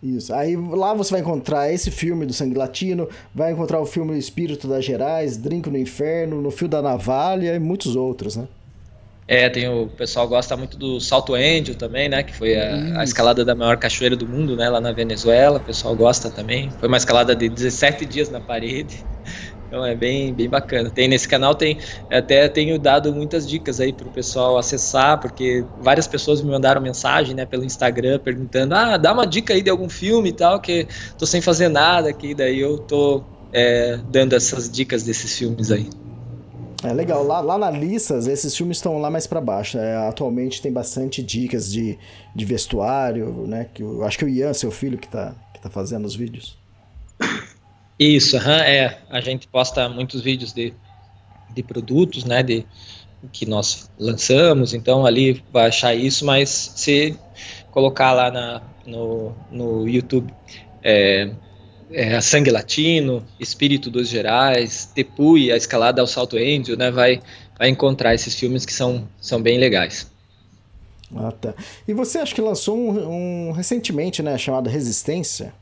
Isso. 0.01 0.33
Aí 0.33 0.55
lá 0.55 0.93
você 0.93 1.11
vai 1.11 1.21
encontrar 1.21 1.71
esse 1.71 1.91
filme 1.91 2.25
do 2.25 2.33
Sangue 2.33 2.57
Latino, 2.57 3.09
vai 3.33 3.51
encontrar 3.51 3.79
o 3.79 3.85
filme 3.85 4.17
Espírito 4.17 4.67
das 4.67 4.85
Gerais, 4.85 5.35
Drink 5.35 5.69
no 5.69 5.77
Inferno, 5.77 6.41
No 6.41 6.51
Fio 6.51 6.67
da 6.67 6.81
Navalha 6.81 7.55
e 7.55 7.59
muitos 7.59 7.95
outros, 7.95 8.35
né? 8.35 8.47
É, 9.27 9.49
tem 9.49 9.67
o, 9.67 9.83
o 9.83 9.89
pessoal 9.89 10.27
gosta 10.27 10.55
muito 10.55 10.77
do 10.77 10.99
Salto 10.99 11.33
Angel 11.33 11.73
também, 11.73 12.07
né? 12.07 12.21
Que 12.21 12.35
foi 12.35 12.55
a, 12.55 12.99
a, 12.99 13.03
escalada 13.03 13.43
da 13.43 13.55
maior 13.55 13.77
cachoeira 13.77 14.15
do 14.15 14.27
mundo, 14.27 14.55
né? 14.55 14.69
Lá 14.69 14.79
na 14.79 14.91
Venezuela. 14.91 15.57
O 15.57 15.61
pessoal 15.63 15.95
gosta 15.95 16.29
também. 16.29 16.69
Foi 16.79 16.87
uma 16.87 16.97
escalada 16.97 17.35
de 17.35 17.49
17 17.49 18.05
dias 18.05 18.29
na 18.29 18.39
parede. 18.39 19.03
Então 19.75 19.85
é 19.85 19.93
bem, 19.93 20.33
bem 20.33 20.47
bacana. 20.47 20.89
Tem 20.89 21.05
nesse 21.05 21.27
canal 21.27 21.53
tem 21.53 21.77
até 22.09 22.47
tenho 22.47 22.79
dado 22.79 23.13
muitas 23.13 23.45
dicas 23.45 23.81
aí 23.81 23.91
para 23.91 24.07
o 24.07 24.09
pessoal 24.09 24.57
acessar, 24.57 25.19
porque 25.19 25.65
várias 25.81 26.07
pessoas 26.07 26.41
me 26.41 26.49
mandaram 26.49 26.79
mensagem, 26.79 27.35
né, 27.35 27.45
pelo 27.45 27.65
Instagram 27.65 28.19
perguntando: 28.19 28.73
"Ah, 28.73 28.95
dá 28.95 29.11
uma 29.11 29.27
dica 29.27 29.53
aí 29.53 29.61
de 29.61 29.69
algum 29.69 29.89
filme 29.89 30.29
e 30.29 30.31
tal, 30.31 30.61
que 30.61 30.87
tô 31.17 31.25
sem 31.25 31.41
fazer 31.41 31.67
nada 31.67 32.09
aqui". 32.09 32.33
Daí 32.33 32.57
eu 32.57 32.77
tô 32.77 33.21
é, 33.51 33.99
dando 34.09 34.33
essas 34.33 34.71
dicas 34.71 35.03
desses 35.03 35.37
filmes 35.37 35.69
aí. 35.69 35.89
É 36.81 36.93
legal. 36.93 37.21
Lá, 37.25 37.41
lá 37.41 37.57
na 37.57 37.69
Lissas, 37.69 38.27
esses 38.27 38.55
filmes 38.55 38.77
estão 38.77 38.97
lá 38.97 39.11
mais 39.11 39.27
para 39.27 39.41
baixo. 39.41 39.77
É, 39.77 40.07
atualmente 40.07 40.61
tem 40.61 40.71
bastante 40.71 41.21
dicas 41.21 41.69
de, 41.69 41.99
de 42.33 42.45
vestuário, 42.45 43.45
né? 43.45 43.67
Que 43.73 43.83
eu 43.83 44.05
acho 44.05 44.17
que 44.17 44.23
o 44.23 44.29
Ian, 44.29 44.53
seu 44.53 44.71
filho, 44.71 44.97
que 44.97 45.09
tá, 45.09 45.35
que 45.53 45.59
tá 45.59 45.69
fazendo 45.69 46.05
os 46.05 46.15
vídeos. 46.15 46.57
Isso, 47.97 48.37
uhum, 48.37 48.51
é. 48.51 48.99
A 49.09 49.21
gente 49.21 49.47
posta 49.47 49.87
muitos 49.87 50.21
vídeos 50.21 50.51
de, 50.53 50.73
de 51.53 51.63
produtos, 51.63 52.25
né? 52.25 52.43
De, 52.43 52.65
que 53.31 53.45
nós 53.45 53.89
lançamos, 53.97 54.73
então 54.73 55.05
ali 55.05 55.43
vai 55.51 55.67
achar 55.67 55.95
isso, 55.95 56.25
mas 56.25 56.49
se 56.49 57.17
colocar 57.71 58.11
lá 58.13 58.29
na, 58.29 58.61
no, 58.85 59.33
no 59.51 59.87
YouTube 59.87 60.31
é, 60.83 61.31
é, 61.91 62.21
Sangue 62.21 62.51
Latino, 62.51 63.25
Espírito 63.39 63.89
dos 63.89 64.07
Gerais, 64.07 64.91
Tepui, 64.93 65.51
a 65.51 65.57
escalada 65.57 66.01
ao 66.01 66.07
Salto 66.07 66.37
Angel, 66.37 66.77
né? 66.77 66.91
Vai, 66.91 67.21
vai 67.57 67.69
encontrar 67.69 68.13
esses 68.13 68.35
filmes 68.35 68.65
que 68.65 68.73
são, 68.73 69.07
são 69.19 69.41
bem 69.41 69.57
legais. 69.57 70.11
Ah, 71.15 71.31
tá. 71.31 71.53
E 71.87 71.93
você 71.93 72.19
acha 72.19 72.33
que 72.33 72.41
lançou 72.41 72.77
um, 72.77 73.49
um 73.49 73.51
recentemente, 73.51 74.21
né? 74.21 74.37
Chamado 74.37 74.69
Resistência? 74.69 75.53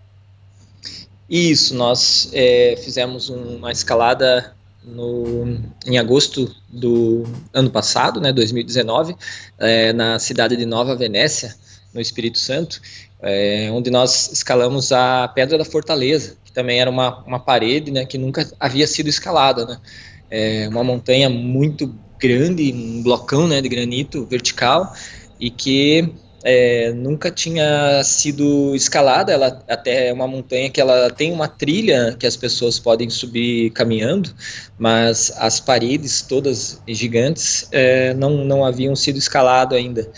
Isso, 1.29 1.75
nós 1.75 2.29
é, 2.33 2.75
fizemos 2.83 3.29
uma 3.29 3.71
escalada 3.71 4.53
no, 4.83 5.57
em 5.85 5.97
agosto 5.97 6.53
do 6.69 7.23
ano 7.53 7.69
passado, 7.69 8.19
né, 8.19 8.31
2019, 8.33 9.15
é, 9.57 9.93
na 9.93 10.19
cidade 10.19 10.55
de 10.57 10.65
Nova 10.65 10.95
Venécia, 10.95 11.55
no 11.93 12.01
Espírito 12.01 12.39
Santo, 12.39 12.81
é, 13.21 13.69
onde 13.71 13.89
nós 13.89 14.31
escalamos 14.31 14.91
a 14.91 15.27
Pedra 15.27 15.57
da 15.57 15.65
Fortaleza, 15.65 16.35
que 16.43 16.51
também 16.51 16.79
era 16.79 16.89
uma, 16.89 17.23
uma 17.23 17.39
parede 17.39 17.91
né, 17.91 18.05
que 18.05 18.17
nunca 18.17 18.49
havia 18.59 18.85
sido 18.87 19.07
escalada. 19.07 19.65
Né? 19.65 19.77
É 20.29 20.67
uma 20.67 20.83
montanha 20.83 21.29
muito 21.29 21.93
grande, 22.19 22.73
um 22.73 23.03
blocão 23.03 23.47
né, 23.47 23.61
de 23.61 23.69
granito 23.69 24.25
vertical, 24.25 24.93
e 25.39 25.49
que 25.49 26.13
é, 26.43 26.91
nunca 26.91 27.31
tinha 27.31 28.03
sido 28.03 28.75
escalada. 28.75 29.31
Ela 29.31 29.63
até 29.67 30.09
é 30.09 30.13
uma 30.13 30.27
montanha 30.27 30.69
que 30.69 30.81
ela 30.81 31.09
tem 31.09 31.31
uma 31.31 31.47
trilha 31.47 32.15
que 32.19 32.27
as 32.27 32.35
pessoas 32.35 32.79
podem 32.79 33.09
subir 33.09 33.71
caminhando, 33.71 34.33
mas 34.77 35.31
as 35.37 35.59
paredes 35.59 36.21
todas 36.21 36.81
gigantes 36.87 37.67
é, 37.71 38.13
não, 38.13 38.43
não 38.43 38.65
haviam 38.65 38.95
sido 38.95 39.17
escalado 39.17 39.73
ainda. 39.73 40.09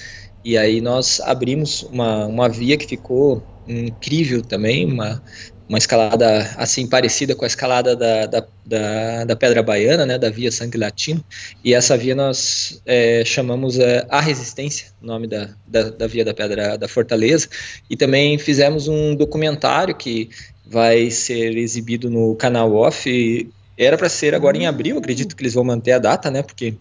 E 0.44 0.58
aí 0.58 0.82
nós 0.82 1.20
abrimos 1.22 1.84
uma, 1.84 2.26
uma 2.26 2.50
via 2.50 2.78
que 2.78 2.88
ficou 2.88 3.44
incrível 3.68 4.42
também, 4.44 4.86
uma, 4.86 5.22
uma 5.68 5.78
escalada 5.78 6.54
assim 6.58 6.88
parecida 6.88 7.36
com 7.36 7.44
a 7.44 7.48
escalada 7.48 7.96
da, 7.96 8.26
da, 8.28 8.48
da, 8.66 9.26
da 9.26 9.36
Pedra 9.36 9.64
Baiana, 9.64 10.06
né, 10.06 10.18
da 10.18 10.30
Via 10.30 10.52
Sangue 10.52 10.78
Latino, 10.78 11.24
e 11.64 11.74
essa 11.74 11.98
via 11.98 12.14
nós 12.14 12.82
é, 12.86 13.24
chamamos 13.26 13.80
é, 13.80 14.06
A 14.10 14.22
Resistência, 14.22 14.88
nome 15.02 15.28
da, 15.28 15.50
da, 15.68 15.90
da, 15.90 16.08
Via 16.08 16.24
da 16.24 16.34
Pedra 16.34 16.78
da 16.78 16.88
Fortaleza, 16.88 17.48
e 17.90 17.98
também 17.98 18.38
fizemos 18.38 18.88
um 18.88 19.16
documentário 19.16 19.96
que 19.96 20.30
vai 20.66 21.10
ser 21.10 21.58
exibido 21.58 22.10
no 22.10 22.36
canal 22.36 22.74
Off, 22.74 23.50
era 23.78 23.98
para 23.98 24.10
ser 24.10 24.36
agora 24.36 24.58
em 24.58 24.68
abril, 24.68 24.98
acredito 24.98 25.36
que 25.36 25.42
eles 25.42 25.54
vão 25.54 25.64
manter 25.64 25.94
a 25.94 26.00
data, 26.00 26.30
né, 26.30 26.44
porque 26.44 26.76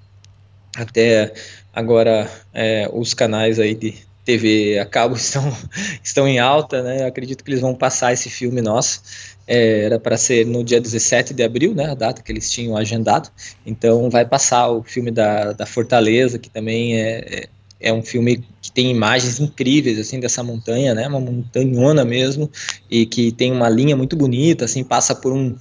até 0.76 1.32
agora 1.72 2.30
é, 2.52 2.88
os 2.92 3.14
canais 3.14 3.58
aí 3.58 3.74
de 3.74 3.94
TV 4.24 4.78
a 4.78 4.86
cabo 4.86 5.14
estão, 5.16 5.56
estão 6.02 6.26
em 6.26 6.38
alta, 6.38 6.82
né? 6.82 7.02
Eu 7.02 7.06
acredito 7.06 7.44
que 7.44 7.50
eles 7.50 7.60
vão 7.60 7.74
passar 7.74 8.12
esse 8.12 8.30
filme 8.30 8.60
nosso. 8.60 9.02
É, 9.46 9.84
era 9.84 9.98
para 9.98 10.16
ser 10.16 10.46
no 10.46 10.64
dia 10.64 10.80
17 10.80 11.34
de 11.34 11.42
abril, 11.42 11.74
né? 11.74 11.90
A 11.90 11.94
data 11.94 12.22
que 12.22 12.32
eles 12.32 12.50
tinham 12.50 12.76
agendado. 12.76 13.28
Então 13.66 14.08
vai 14.08 14.24
passar 14.24 14.70
o 14.70 14.82
filme 14.82 15.10
da, 15.10 15.52
da 15.52 15.66
Fortaleza, 15.66 16.38
que 16.38 16.48
também 16.48 16.96
é, 16.96 17.18
é, 17.18 17.48
é 17.80 17.92
um 17.92 18.02
filme 18.02 18.42
que 18.62 18.72
tem 18.72 18.90
imagens 18.90 19.38
incríveis 19.38 19.98
assim 19.98 20.18
dessa 20.18 20.42
montanha, 20.42 20.94
né? 20.94 21.06
Uma 21.06 21.20
montanhona 21.20 22.04
mesmo 22.04 22.50
e 22.90 23.04
que 23.04 23.30
tem 23.30 23.52
uma 23.52 23.68
linha 23.68 23.96
muito 23.96 24.16
bonita, 24.16 24.64
assim 24.64 24.82
passa 24.82 25.14
por 25.14 25.32
um, 25.32 25.54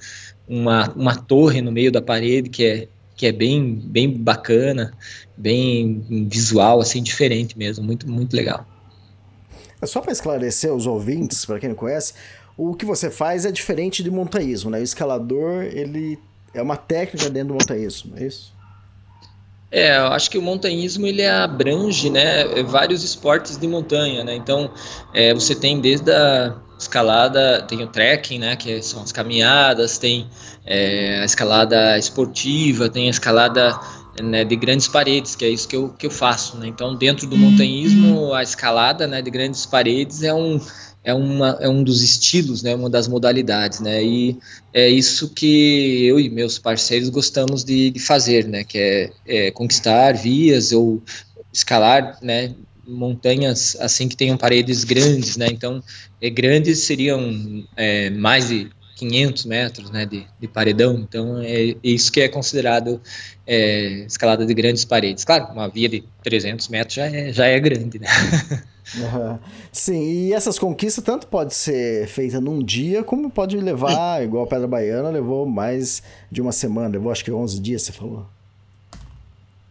uma, 0.48 0.90
uma 0.94 1.16
torre 1.16 1.60
no 1.60 1.70
meio 1.70 1.92
da 1.92 2.00
parede 2.00 2.48
que 2.48 2.64
é 2.64 2.88
que 3.16 3.26
é 3.26 3.32
bem 3.32 3.74
bem 3.74 4.10
bacana 4.10 4.92
bem 5.36 6.26
visual, 6.28 6.80
assim, 6.80 7.02
diferente 7.02 7.58
mesmo, 7.58 7.84
muito, 7.84 8.08
muito 8.08 8.34
legal. 8.34 8.66
É 9.80 9.86
só 9.86 10.00
para 10.00 10.12
esclarecer 10.12 10.72
os 10.72 10.86
ouvintes, 10.86 11.44
para 11.44 11.58
quem 11.58 11.68
não 11.68 11.76
conhece, 11.76 12.14
o 12.56 12.74
que 12.74 12.84
você 12.84 13.10
faz 13.10 13.44
é 13.44 13.50
diferente 13.50 14.02
de 14.02 14.10
montanhismo, 14.10 14.70
né? 14.70 14.78
O 14.78 14.82
escalador, 14.82 15.64
ele 15.64 16.18
é 16.54 16.62
uma 16.62 16.76
técnica 16.76 17.28
dentro 17.28 17.48
do 17.48 17.54
montanhismo, 17.54 18.14
é 18.16 18.26
isso? 18.26 18.54
É, 19.70 19.98
eu 19.98 20.06
acho 20.06 20.30
que 20.30 20.38
o 20.38 20.42
montanhismo 20.42 21.04
ele 21.04 21.26
abrange, 21.26 22.08
né, 22.08 22.62
vários 22.62 23.02
esportes 23.02 23.56
de 23.56 23.66
montanha, 23.66 24.22
né? 24.22 24.36
Então, 24.36 24.70
é, 25.12 25.34
você 25.34 25.52
tem 25.52 25.80
desde 25.80 26.12
a 26.12 26.56
escalada, 26.84 27.62
tem 27.62 27.82
o 27.82 27.86
trekking, 27.86 28.38
né, 28.38 28.56
que 28.56 28.80
são 28.82 29.02
as 29.02 29.12
caminhadas, 29.12 29.98
tem 29.98 30.26
é, 30.64 31.20
a 31.20 31.24
escalada 31.24 31.98
esportiva, 31.98 32.88
tem 32.88 33.08
a 33.08 33.10
escalada 33.10 33.78
né, 34.22 34.44
de 34.44 34.54
grandes 34.56 34.86
paredes, 34.86 35.34
que 35.34 35.44
é 35.44 35.48
isso 35.48 35.66
que 35.66 35.76
eu, 35.76 35.88
que 35.90 36.06
eu 36.06 36.10
faço. 36.10 36.56
Né? 36.56 36.68
Então, 36.68 36.94
dentro 36.94 37.26
do 37.26 37.36
montanhismo, 37.36 38.32
a 38.32 38.42
escalada 38.42 39.06
né, 39.06 39.20
de 39.20 39.30
grandes 39.30 39.66
paredes 39.66 40.22
é 40.22 40.32
um, 40.32 40.60
é, 41.02 41.12
uma, 41.12 41.58
é 41.60 41.68
um 41.68 41.82
dos 41.82 42.02
estilos, 42.02 42.62
né, 42.62 42.74
uma 42.74 42.88
das 42.88 43.08
modalidades. 43.08 43.80
Né? 43.80 44.04
E 44.04 44.38
é 44.72 44.88
isso 44.88 45.30
que 45.30 46.06
eu 46.06 46.20
e 46.20 46.28
meus 46.28 46.58
parceiros 46.58 47.08
gostamos 47.08 47.64
de, 47.64 47.90
de 47.90 47.98
fazer, 47.98 48.46
né? 48.46 48.62
que 48.62 48.78
é, 48.78 49.10
é 49.26 49.50
conquistar 49.50 50.12
vias 50.14 50.72
ou 50.72 51.02
escalar 51.52 52.18
né, 52.22 52.54
montanhas 52.86 53.76
assim 53.80 54.08
que 54.08 54.16
tenham 54.16 54.36
paredes 54.36 54.84
grandes, 54.84 55.36
né? 55.36 55.46
Então, 55.50 55.82
é, 56.20 56.30
grandes 56.30 56.80
seriam 56.80 57.64
é, 57.76 58.10
mais 58.10 58.48
de 58.48 58.70
500 58.96 59.44
metros 59.46 59.90
né, 59.90 60.06
de, 60.06 60.26
de 60.40 60.48
paredão, 60.48 60.94
então 60.94 61.38
é 61.40 61.74
isso 61.82 62.12
que 62.12 62.20
é 62.20 62.28
considerado 62.28 63.00
é, 63.46 64.04
escalada 64.06 64.46
de 64.46 64.54
grandes 64.54 64.84
paredes. 64.84 65.24
Claro, 65.24 65.52
uma 65.52 65.68
via 65.68 65.88
de 65.88 66.04
300 66.22 66.68
metros 66.68 66.94
já 66.94 67.06
é, 67.06 67.32
já 67.32 67.46
é 67.46 67.58
grande, 67.58 67.98
né? 67.98 68.06
Uhum. 68.96 69.38
Sim, 69.72 70.02
e 70.02 70.32
essas 70.32 70.58
conquistas 70.58 71.02
tanto 71.02 71.26
pode 71.26 71.54
ser 71.54 72.06
feita 72.06 72.40
num 72.40 72.62
dia, 72.62 73.02
como 73.02 73.30
pode 73.30 73.56
levar, 73.56 74.22
igual 74.22 74.44
a 74.44 74.46
Pedra 74.46 74.68
Baiana, 74.68 75.10
levou 75.10 75.46
mais 75.46 76.02
de 76.30 76.40
uma 76.40 76.52
semana, 76.52 76.88
levou 76.88 77.10
acho 77.10 77.24
que 77.24 77.32
11 77.32 77.60
dias, 77.60 77.82
você 77.82 77.92
falou. 77.92 78.26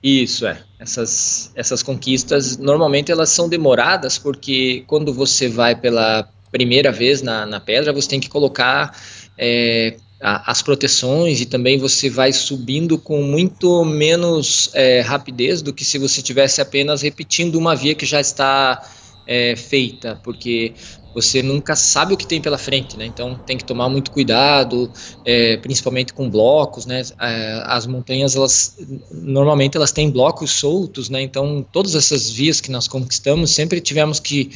Isso, 0.04 0.46
é. 0.46 0.62
Essas, 0.78 1.50
essas 1.56 1.82
conquistas, 1.82 2.58
normalmente 2.58 3.10
elas 3.10 3.30
são 3.30 3.48
demoradas, 3.48 4.18
porque 4.18 4.84
quando 4.86 5.14
você 5.14 5.48
vai 5.48 5.80
pela 5.80 6.28
primeira 6.52 6.92
vez 6.92 7.22
na, 7.22 7.46
na 7.46 7.60
pedra, 7.60 7.94
você 7.94 8.10
tem 8.10 8.20
que 8.20 8.28
colocar 8.28 8.96
é, 9.38 9.96
a, 10.22 10.52
as 10.52 10.62
proteções 10.62 11.40
e 11.40 11.46
também 11.46 11.78
você 11.78 12.10
vai 12.10 12.34
subindo 12.34 12.98
com 12.98 13.24
muito 13.24 13.86
menos 13.86 14.70
é, 14.74 15.00
rapidez 15.00 15.62
do 15.62 15.72
que 15.74 15.86
se 15.86 15.98
você 15.98 16.22
tivesse 16.22 16.60
apenas 16.60 17.02
repetindo 17.02 17.56
uma 17.56 17.74
via 17.74 17.96
que 17.96 18.06
já 18.06 18.20
está 18.20 18.86
é, 19.26 19.56
feita, 19.56 20.20
porque 20.22 20.74
você 21.14 21.44
nunca 21.44 21.76
sabe 21.76 22.14
o 22.14 22.18
que 22.18 22.26
tem 22.26 22.42
pela 22.42 22.58
frente, 22.58 22.98
né? 22.98 23.06
Então 23.06 23.36
tem 23.46 23.58
que 23.58 23.64
tomar 23.64 23.88
muito 23.90 24.12
cuidado, 24.12 24.92
é, 25.24 25.58
principalmente 25.58 26.14
com 26.14 26.30
blocos, 26.30 26.86
né? 26.86 27.04
É, 27.20 27.64
as 27.66 27.86
montanhas, 27.86 28.36
elas 28.36 28.78
normalmente 29.12 29.78
elas 29.78 29.92
têm 29.92 30.10
blocos 30.10 30.52
soltos, 30.52 31.10
né? 31.10 31.22
Então 31.22 31.66
todas 31.72 31.96
essas 31.96 32.30
vias 32.30 32.60
que 32.60 32.72
nós 32.72 32.88
conquistamos 32.88 33.52
sempre 33.52 33.80
tivemos 33.80 34.20
que 34.20 34.52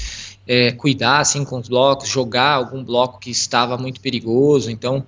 é, 0.47 0.71
cuidar 0.71 1.19
assim 1.19 1.43
com 1.43 1.59
os 1.59 1.67
blocos, 1.67 2.07
jogar 2.07 2.53
algum 2.53 2.83
bloco 2.83 3.19
que 3.19 3.29
estava 3.29 3.77
muito 3.77 4.01
perigoso. 4.01 4.71
Então 4.71 5.03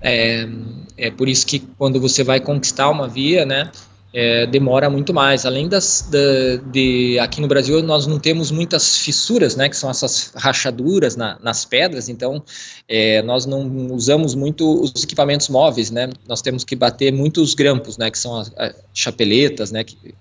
é, 0.00 0.48
é 0.96 1.10
por 1.10 1.28
isso 1.28 1.46
que 1.46 1.58
quando 1.58 2.00
você 2.00 2.24
vai 2.24 2.40
conquistar 2.40 2.88
uma 2.88 3.08
via, 3.08 3.44
né? 3.44 3.70
É, 4.14 4.46
demora 4.46 4.88
muito 4.88 5.12
mais. 5.12 5.44
Além 5.44 5.68
das, 5.68 6.08
da, 6.08 6.18
de 6.70 7.18
aqui 7.18 7.40
no 7.40 7.48
Brasil 7.48 7.82
nós 7.82 8.06
não 8.06 8.20
temos 8.20 8.52
muitas 8.52 8.96
fissuras, 8.96 9.56
né, 9.56 9.68
que 9.68 9.76
são 9.76 9.90
essas 9.90 10.30
rachaduras 10.36 11.16
na, 11.16 11.36
nas 11.42 11.64
pedras. 11.64 12.08
Então 12.08 12.42
é, 12.88 13.20
nós 13.22 13.44
não 13.44 13.66
usamos 13.92 14.36
muito 14.36 14.82
os 14.82 15.02
equipamentos 15.02 15.48
móveis, 15.48 15.90
né. 15.90 16.08
Nós 16.28 16.40
temos 16.40 16.62
que 16.62 16.76
bater 16.76 17.12
muitos 17.12 17.54
grampos, 17.54 17.98
né, 17.98 18.08
que 18.10 18.18
são 18.18 18.36
as, 18.38 18.52
as 18.56 18.74
chapeletas, 18.94 19.72
né, 19.72 19.82
que, 19.82 20.14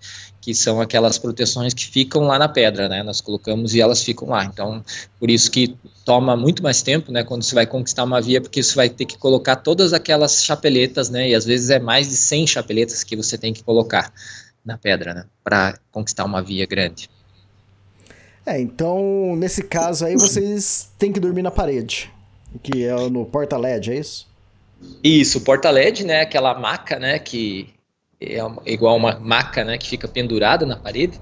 que 0.43 0.53
são 0.53 0.82
aquelas 0.82 1.17
proteções 1.17 1.73
que 1.73 1.88
ficam 1.88 2.23
lá 2.23 2.38
na 2.38 2.49
pedra, 2.49 2.89
né? 2.89 3.01
Nós 3.01 3.21
colocamos 3.21 3.73
e 3.73 3.79
elas 3.79 4.03
ficam 4.03 4.27
lá. 4.27 4.43
Então, 4.43 4.84
por 5.17 5.32
isso 5.32 5.49
que 5.49 5.73
toma 6.03 6.36
muito 6.36 6.62
mais 6.62 6.82
tempo, 6.82 7.13
né? 7.13 7.23
Quando 7.23 7.43
você 7.43 7.56
vai 7.56 7.65
conquistar 7.65 8.03
uma 8.03 8.19
via, 8.19 8.41
porque 8.41 8.62
você 8.62 8.75
vai 8.75 8.89
ter 8.89 9.06
que 9.06 9.17
colocar 9.17 9.56
todas 9.56 9.93
aquelas 9.93 10.43
chapeletas, 10.43 11.10
né? 11.10 11.29
E 11.29 11.34
às 11.34 11.45
vezes 11.45 11.69
é 11.69 11.79
mais 11.79 12.10
de 12.10 12.17
100 12.17 12.47
chapeletas 12.47 13.06
que 13.06 13.15
você 13.15 13.38
tem 13.38 13.53
que 13.53 13.63
colocar 13.63 14.12
na 14.65 14.77
pedra, 14.77 15.13
né? 15.13 15.25
Para 15.41 15.79
conquistar 15.93 16.25
uma 16.25 16.41
via 16.41 16.65
grande. 16.65 17.10
É, 18.45 18.60
então, 18.60 19.38
nesse 19.38 19.63
caso 19.63 20.06
aí, 20.06 20.15
vocês 20.15 20.91
têm 20.99 21.13
que 21.13 21.21
dormir 21.21 21.41
na 21.41 21.51
parede, 21.51 22.12
que 22.62 22.84
é 22.84 22.93
no 23.10 23.25
porta-LED, 23.25 23.91
é 23.93 23.95
isso? 23.95 24.27
Isso, 25.01 25.39
porta-LED, 25.39 26.03
né? 26.03 26.19
Aquela 26.19 26.53
maca, 26.60 26.99
né? 26.99 27.17
Que 27.17 27.73
é 28.66 28.72
igual 28.72 28.96
uma 28.96 29.20
maca, 29.20 29.64
né, 29.64 29.78
que 29.78 29.88
fica 29.88 30.08
pendurada 30.08 30.66
na 30.66 30.76
parede 30.76 31.20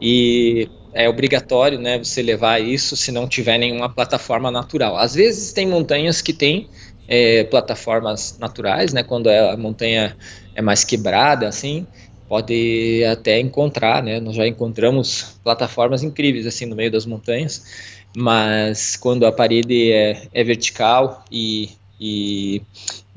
e 0.00 0.68
é 0.92 1.08
obrigatório, 1.08 1.78
né, 1.78 1.98
você 1.98 2.22
levar 2.22 2.60
isso 2.60 2.96
se 2.96 3.10
não 3.10 3.28
tiver 3.28 3.58
nenhuma 3.58 3.88
plataforma 3.88 4.50
natural. 4.50 4.96
Às 4.96 5.14
vezes 5.14 5.52
tem 5.52 5.66
montanhas 5.66 6.22
que 6.22 6.32
tem 6.32 6.68
é, 7.08 7.44
plataformas 7.44 8.38
naturais, 8.38 8.92
né, 8.92 9.02
quando 9.02 9.28
é, 9.28 9.50
a 9.52 9.56
montanha 9.56 10.16
é 10.54 10.62
mais 10.62 10.84
quebrada, 10.84 11.48
assim, 11.48 11.86
pode 12.28 13.04
até 13.10 13.40
encontrar, 13.40 14.02
né, 14.02 14.20
nós 14.20 14.36
já 14.36 14.46
encontramos 14.46 15.36
plataformas 15.42 16.02
incríveis, 16.02 16.46
assim, 16.46 16.64
no 16.66 16.76
meio 16.76 16.90
das 16.90 17.04
montanhas, 17.04 17.64
mas 18.16 18.96
quando 18.96 19.26
a 19.26 19.32
parede 19.32 19.90
é, 19.92 20.28
é 20.32 20.44
vertical 20.44 21.24
e, 21.30 21.70
e 22.00 22.62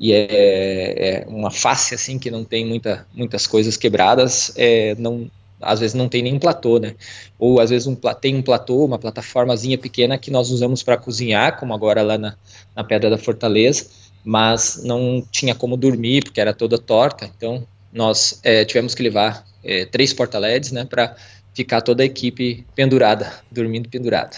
e 0.00 0.12
é, 0.12 1.22
é, 1.22 1.26
uma 1.28 1.50
face 1.50 1.94
assim 1.94 2.18
que 2.18 2.30
não 2.30 2.44
tem 2.44 2.64
muita, 2.64 3.06
muitas 3.12 3.46
coisas 3.46 3.76
quebradas, 3.76 4.52
é, 4.56 4.94
não, 4.96 5.30
às 5.60 5.80
vezes 5.80 5.94
não 5.94 6.08
tem 6.08 6.22
nem 6.22 6.34
um 6.34 6.38
platô, 6.38 6.78
né? 6.78 6.94
Ou 7.38 7.60
às 7.60 7.70
vezes 7.70 7.86
um, 7.86 7.96
tem 8.20 8.36
um 8.36 8.42
platô, 8.42 8.84
uma 8.84 8.98
plataformazinha 8.98 9.76
pequena 9.76 10.16
que 10.16 10.30
nós 10.30 10.50
usamos 10.50 10.82
para 10.82 10.96
cozinhar, 10.96 11.58
como 11.58 11.74
agora 11.74 12.02
lá 12.02 12.16
na, 12.16 12.36
na 12.76 12.84
Pedra 12.84 13.10
da 13.10 13.18
Fortaleza, 13.18 13.86
mas 14.24 14.82
não 14.84 15.24
tinha 15.30 15.54
como 15.54 15.76
dormir 15.76 16.24
porque 16.24 16.40
era 16.40 16.54
toda 16.54 16.78
torta, 16.78 17.30
então 17.36 17.66
nós 17.92 18.40
é, 18.42 18.64
tivemos 18.64 18.94
que 18.94 19.02
levar 19.02 19.44
é, 19.64 19.84
três 19.84 20.12
porta-LEDs, 20.12 20.70
né, 20.72 20.84
para 20.84 21.16
ficar 21.54 21.80
toda 21.80 22.02
a 22.02 22.06
equipe 22.06 22.64
pendurada, 22.74 23.32
dormindo 23.50 23.88
pendurada. 23.88 24.36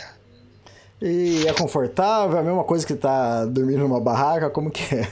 E 1.01 1.47
é 1.47 1.53
confortável? 1.53 2.37
É 2.37 2.41
a 2.41 2.45
mesma 2.45 2.65
coisa 2.65 2.87
que 2.87 2.95
tá 2.95 3.47
dormindo 3.47 3.81
numa 3.81 4.01
barraca? 4.01 4.51
Como 4.51 4.71
que 4.71 4.95
é? 4.95 5.09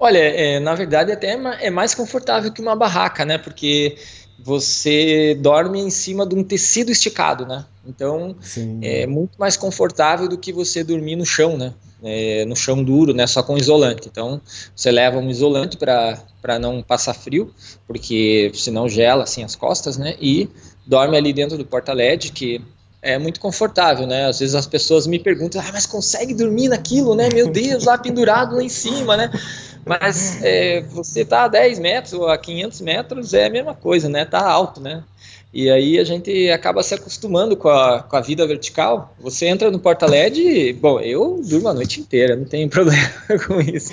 Olha, 0.00 0.18
é, 0.18 0.58
na 0.58 0.74
verdade 0.74 1.12
até 1.12 1.34
é, 1.34 1.66
é 1.66 1.70
mais 1.70 1.94
confortável 1.94 2.50
que 2.52 2.60
uma 2.60 2.74
barraca, 2.74 3.24
né? 3.24 3.38
Porque 3.38 3.96
você 4.42 5.36
dorme 5.40 5.80
em 5.80 5.90
cima 5.90 6.26
de 6.26 6.34
um 6.34 6.42
tecido 6.42 6.90
esticado, 6.90 7.46
né? 7.46 7.64
Então 7.86 8.34
Sim. 8.40 8.80
é 8.82 9.06
muito 9.06 9.38
mais 9.38 9.56
confortável 9.56 10.28
do 10.28 10.36
que 10.36 10.52
você 10.52 10.82
dormir 10.82 11.16
no 11.16 11.24
chão, 11.24 11.56
né? 11.56 11.74
É, 12.02 12.44
no 12.46 12.56
chão 12.56 12.82
duro, 12.82 13.14
né? 13.14 13.26
Só 13.28 13.42
com 13.42 13.56
isolante. 13.56 14.08
Então 14.10 14.40
você 14.74 14.90
leva 14.90 15.18
um 15.18 15.30
isolante 15.30 15.76
para 15.76 16.58
não 16.58 16.82
passar 16.82 17.14
frio, 17.14 17.54
porque 17.86 18.50
senão 18.54 18.88
gela 18.88 19.22
assim 19.22 19.44
as 19.44 19.54
costas, 19.54 19.96
né? 19.96 20.16
E 20.20 20.48
dorme 20.84 21.16
ali 21.16 21.32
dentro 21.32 21.56
do 21.56 21.64
porta-LED, 21.64 22.32
que 22.32 22.60
é 23.02 23.18
muito 23.18 23.40
confortável, 23.40 24.06
né? 24.06 24.26
Às 24.26 24.38
vezes 24.38 24.54
as 24.54 24.66
pessoas 24.66 25.08
me 25.08 25.18
perguntam, 25.18 25.60
ah, 25.60 25.70
mas 25.72 25.84
consegue 25.84 26.32
dormir 26.32 26.68
naquilo, 26.68 27.16
né? 27.16 27.28
Meu 27.34 27.50
Deus, 27.50 27.84
lá 27.84 27.98
pendurado 27.98 28.54
lá 28.54 28.62
em 28.62 28.68
cima, 28.68 29.16
né? 29.16 29.30
Mas 29.84 30.40
é, 30.42 30.82
você 30.82 31.24
tá 31.24 31.44
a 31.44 31.48
10 31.48 31.80
metros 31.80 32.12
ou 32.12 32.28
a 32.28 32.38
500 32.38 32.80
metros 32.80 33.34
é 33.34 33.46
a 33.46 33.50
mesma 33.50 33.74
coisa, 33.74 34.08
né? 34.08 34.24
Tá 34.24 34.40
alto, 34.48 34.80
né? 34.80 35.02
E 35.52 35.68
aí 35.68 35.98
a 35.98 36.04
gente 36.04 36.50
acaba 36.50 36.82
se 36.82 36.94
acostumando 36.94 37.54
com 37.56 37.68
a, 37.68 38.02
com 38.02 38.16
a 38.16 38.20
vida 38.22 38.46
vertical. 38.46 39.14
Você 39.20 39.46
entra 39.46 39.70
no 39.70 39.78
porta-LED, 39.78 40.72
bom, 40.74 40.98
eu 40.98 41.42
durmo 41.44 41.68
a 41.68 41.74
noite 41.74 42.00
inteira, 42.00 42.34
não 42.36 42.46
tem 42.46 42.66
problema 42.70 43.10
com 43.46 43.60
isso. 43.60 43.92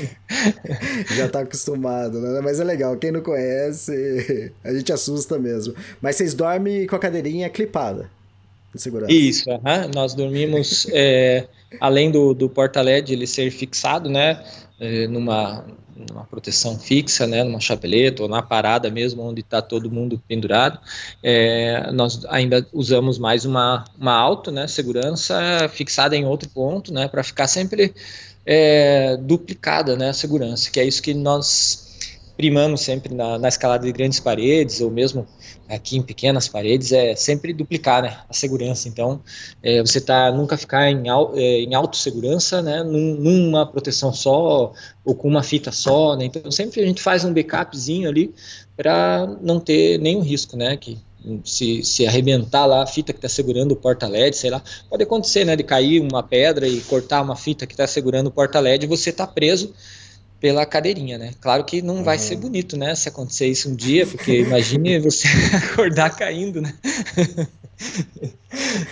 Já 1.18 1.28
tá 1.28 1.42
acostumado, 1.42 2.22
né? 2.22 2.40
Mas 2.42 2.62
é 2.62 2.64
legal, 2.64 2.96
quem 2.96 3.12
não 3.12 3.22
conhece, 3.22 4.54
a 4.64 4.74
gente 4.74 4.94
assusta 4.94 5.38
mesmo. 5.38 5.74
Mas 6.00 6.16
vocês 6.16 6.34
dormem 6.34 6.88
com 6.88 6.96
a 6.96 7.00
cadeirinha 7.00 7.50
clipada, 7.50 8.10
segurança? 8.78 9.12
Isso, 9.12 9.50
uh 9.50 9.58
-huh. 9.58 9.94
nós 9.94 10.14
dormimos, 10.14 10.88
é, 10.92 11.48
além 11.80 12.12
do, 12.12 12.34
do 12.34 12.50
porta-LED 12.50 13.14
ele 13.14 13.28
ser 13.28 13.50
fixado, 13.52 14.10
né, 14.10 14.44
é, 14.80 15.08
numa 15.08 15.66
numa 16.10 16.24
proteção 16.24 16.80
fixa, 16.80 17.28
né, 17.28 17.44
numa 17.44 17.60
chapeleta 17.60 18.24
ou 18.24 18.30
na 18.30 18.42
parada 18.42 18.90
mesmo, 18.90 19.24
onde 19.24 19.42
está 19.42 19.62
todo 19.62 19.92
mundo 19.92 20.22
pendurado. 20.28 20.80
É, 21.22 21.92
nós 21.92 22.24
ainda 22.30 22.66
usamos 22.72 23.20
mais 23.20 23.44
uma, 23.46 23.84
uma 24.00 24.14
auto, 24.14 24.52
né, 24.52 24.68
segurança 24.68 25.70
fixada 25.70 26.16
em 26.16 26.26
outro 26.26 26.50
ponto, 26.50 26.94
né, 26.94 27.08
para 27.08 27.24
ficar 27.24 27.48
sempre 27.48 27.94
é, 28.46 29.18
duplicada, 29.18 29.98
né, 29.98 30.10
a 30.10 30.14
segurança, 30.14 30.72
que 30.72 30.80
é 30.80 30.86
isso 30.86 31.02
que 31.02 31.14
nós 31.14 31.89
primamos 32.40 32.80
sempre 32.80 33.14
na, 33.14 33.38
na 33.38 33.50
escalada 33.50 33.86
de 33.86 33.92
grandes 33.92 34.18
paredes 34.22 34.80
ou 34.80 34.90
mesmo 34.90 35.28
aqui 35.68 35.98
em 35.98 36.02
pequenas 36.02 36.48
paredes 36.48 36.94
é 36.94 37.14
sempre 37.14 37.52
duplicar 37.52 38.02
né, 38.02 38.18
a 38.30 38.34
segurança. 38.34 38.88
Então, 38.88 39.22
é, 39.62 39.82
você 39.82 40.00
tá 40.00 40.32
nunca 40.32 40.56
ficar 40.56 40.90
em, 40.90 41.04
é, 41.36 41.64
em 41.64 41.72
né, 42.64 42.82
num, 42.82 43.16
numa 43.16 43.66
proteção 43.66 44.14
só 44.14 44.72
ou 45.04 45.16
com 45.16 45.28
uma 45.28 45.44
fita 45.44 45.70
só. 45.74 46.16
Né, 46.16 46.24
então, 46.28 46.50
sempre 46.50 46.82
a 46.82 46.86
gente 46.86 47.02
faz 47.02 47.26
um 47.26 47.34
backupzinho 47.34 48.08
ali 48.08 48.34
para 48.78 49.28
não 49.42 49.60
ter 49.60 50.00
nenhum 50.00 50.22
risco, 50.22 50.56
né, 50.56 50.78
que 50.78 50.98
se, 51.44 51.84
se 51.84 52.08
arrebentar 52.08 52.66
lá 52.66 52.84
a 52.84 52.88
fita 52.88 53.12
que 53.12 53.18
está 53.18 53.28
segurando 53.28 53.74
o 53.74 53.76
porta-LED, 53.76 54.38
sei 54.38 54.50
lá, 54.50 54.64
pode 54.90 55.04
acontecer, 55.04 55.44
né, 55.44 55.58
de 55.58 55.64
cair 55.64 56.00
uma 56.00 56.24
pedra 56.24 56.66
e 56.66 56.80
cortar 56.80 57.22
uma 57.22 57.36
fita 57.36 57.68
que 57.68 57.74
está 57.74 57.86
segurando 57.86 58.28
o 58.28 58.32
porta-LED 58.32 58.88
você 58.88 59.10
está 59.10 59.28
preso 59.28 59.74
pela 60.40 60.66
cadeirinha, 60.66 61.18
né? 61.18 61.32
Claro 61.42 61.64
que 61.64 61.82
não 61.82 62.04
vai 62.04 62.18
ser 62.18 62.38
bonito, 62.38 62.78
né? 62.78 62.96
Se 62.96 63.10
acontecer 63.10 63.48
isso 63.48 63.70
um 63.70 63.76
dia, 63.76 64.08
porque 64.08 64.40
imagine 64.40 65.00
você 65.02 65.28
acordar 65.72 66.16
caindo, 66.16 66.62
né? 66.62 66.74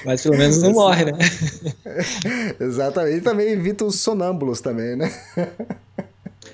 Mas 0.05 0.23
pelo 0.23 0.37
menos 0.37 0.61
não 0.61 0.71
morre, 0.71 1.05
né? 1.05 1.17
Exatamente. 2.59 3.17
E 3.17 3.21
também 3.21 3.49
evita 3.49 3.83
os 3.83 3.99
sonâmbulos 3.99 4.61
também, 4.61 4.95
né? 4.95 5.11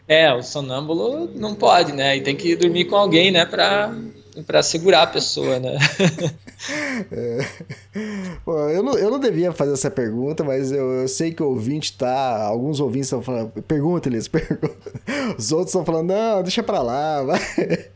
É, 0.07 0.33
o 0.33 0.41
sonâmbulo 0.41 1.29
não 1.35 1.53
pode, 1.53 1.91
né? 1.93 2.17
E 2.17 2.21
tem 2.21 2.35
que 2.35 2.55
dormir 2.55 2.85
com 2.85 2.95
alguém, 2.95 3.29
né? 3.29 3.45
Pra 3.45 3.93
para 4.41 4.63
segurar 4.63 5.03
a 5.03 5.07
pessoa, 5.07 5.59
né? 5.59 5.77
é. 7.11 7.47
Bom, 8.45 8.69
eu, 8.69 8.81
não, 8.81 8.97
eu 8.97 9.11
não 9.11 9.19
devia 9.19 9.51
fazer 9.51 9.73
essa 9.73 9.91
pergunta, 9.91 10.43
mas 10.43 10.71
eu, 10.71 11.01
eu 11.01 11.07
sei 11.07 11.31
que 11.33 11.43
o 11.43 11.49
ouvinte 11.49 11.93
tá. 11.93 12.43
Alguns 12.43 12.79
ouvintes 12.79 13.07
estão 13.07 13.21
falando. 13.21 13.51
Pergunta, 13.63 14.09
eles 14.09 14.27
perguntam. 14.29 14.69
Os 15.37 15.51
outros 15.51 15.69
estão 15.69 15.85
falando, 15.85 16.07
não, 16.07 16.41
deixa 16.41 16.63
pra 16.63 16.81
lá, 16.81 17.23
vai. 17.23 17.39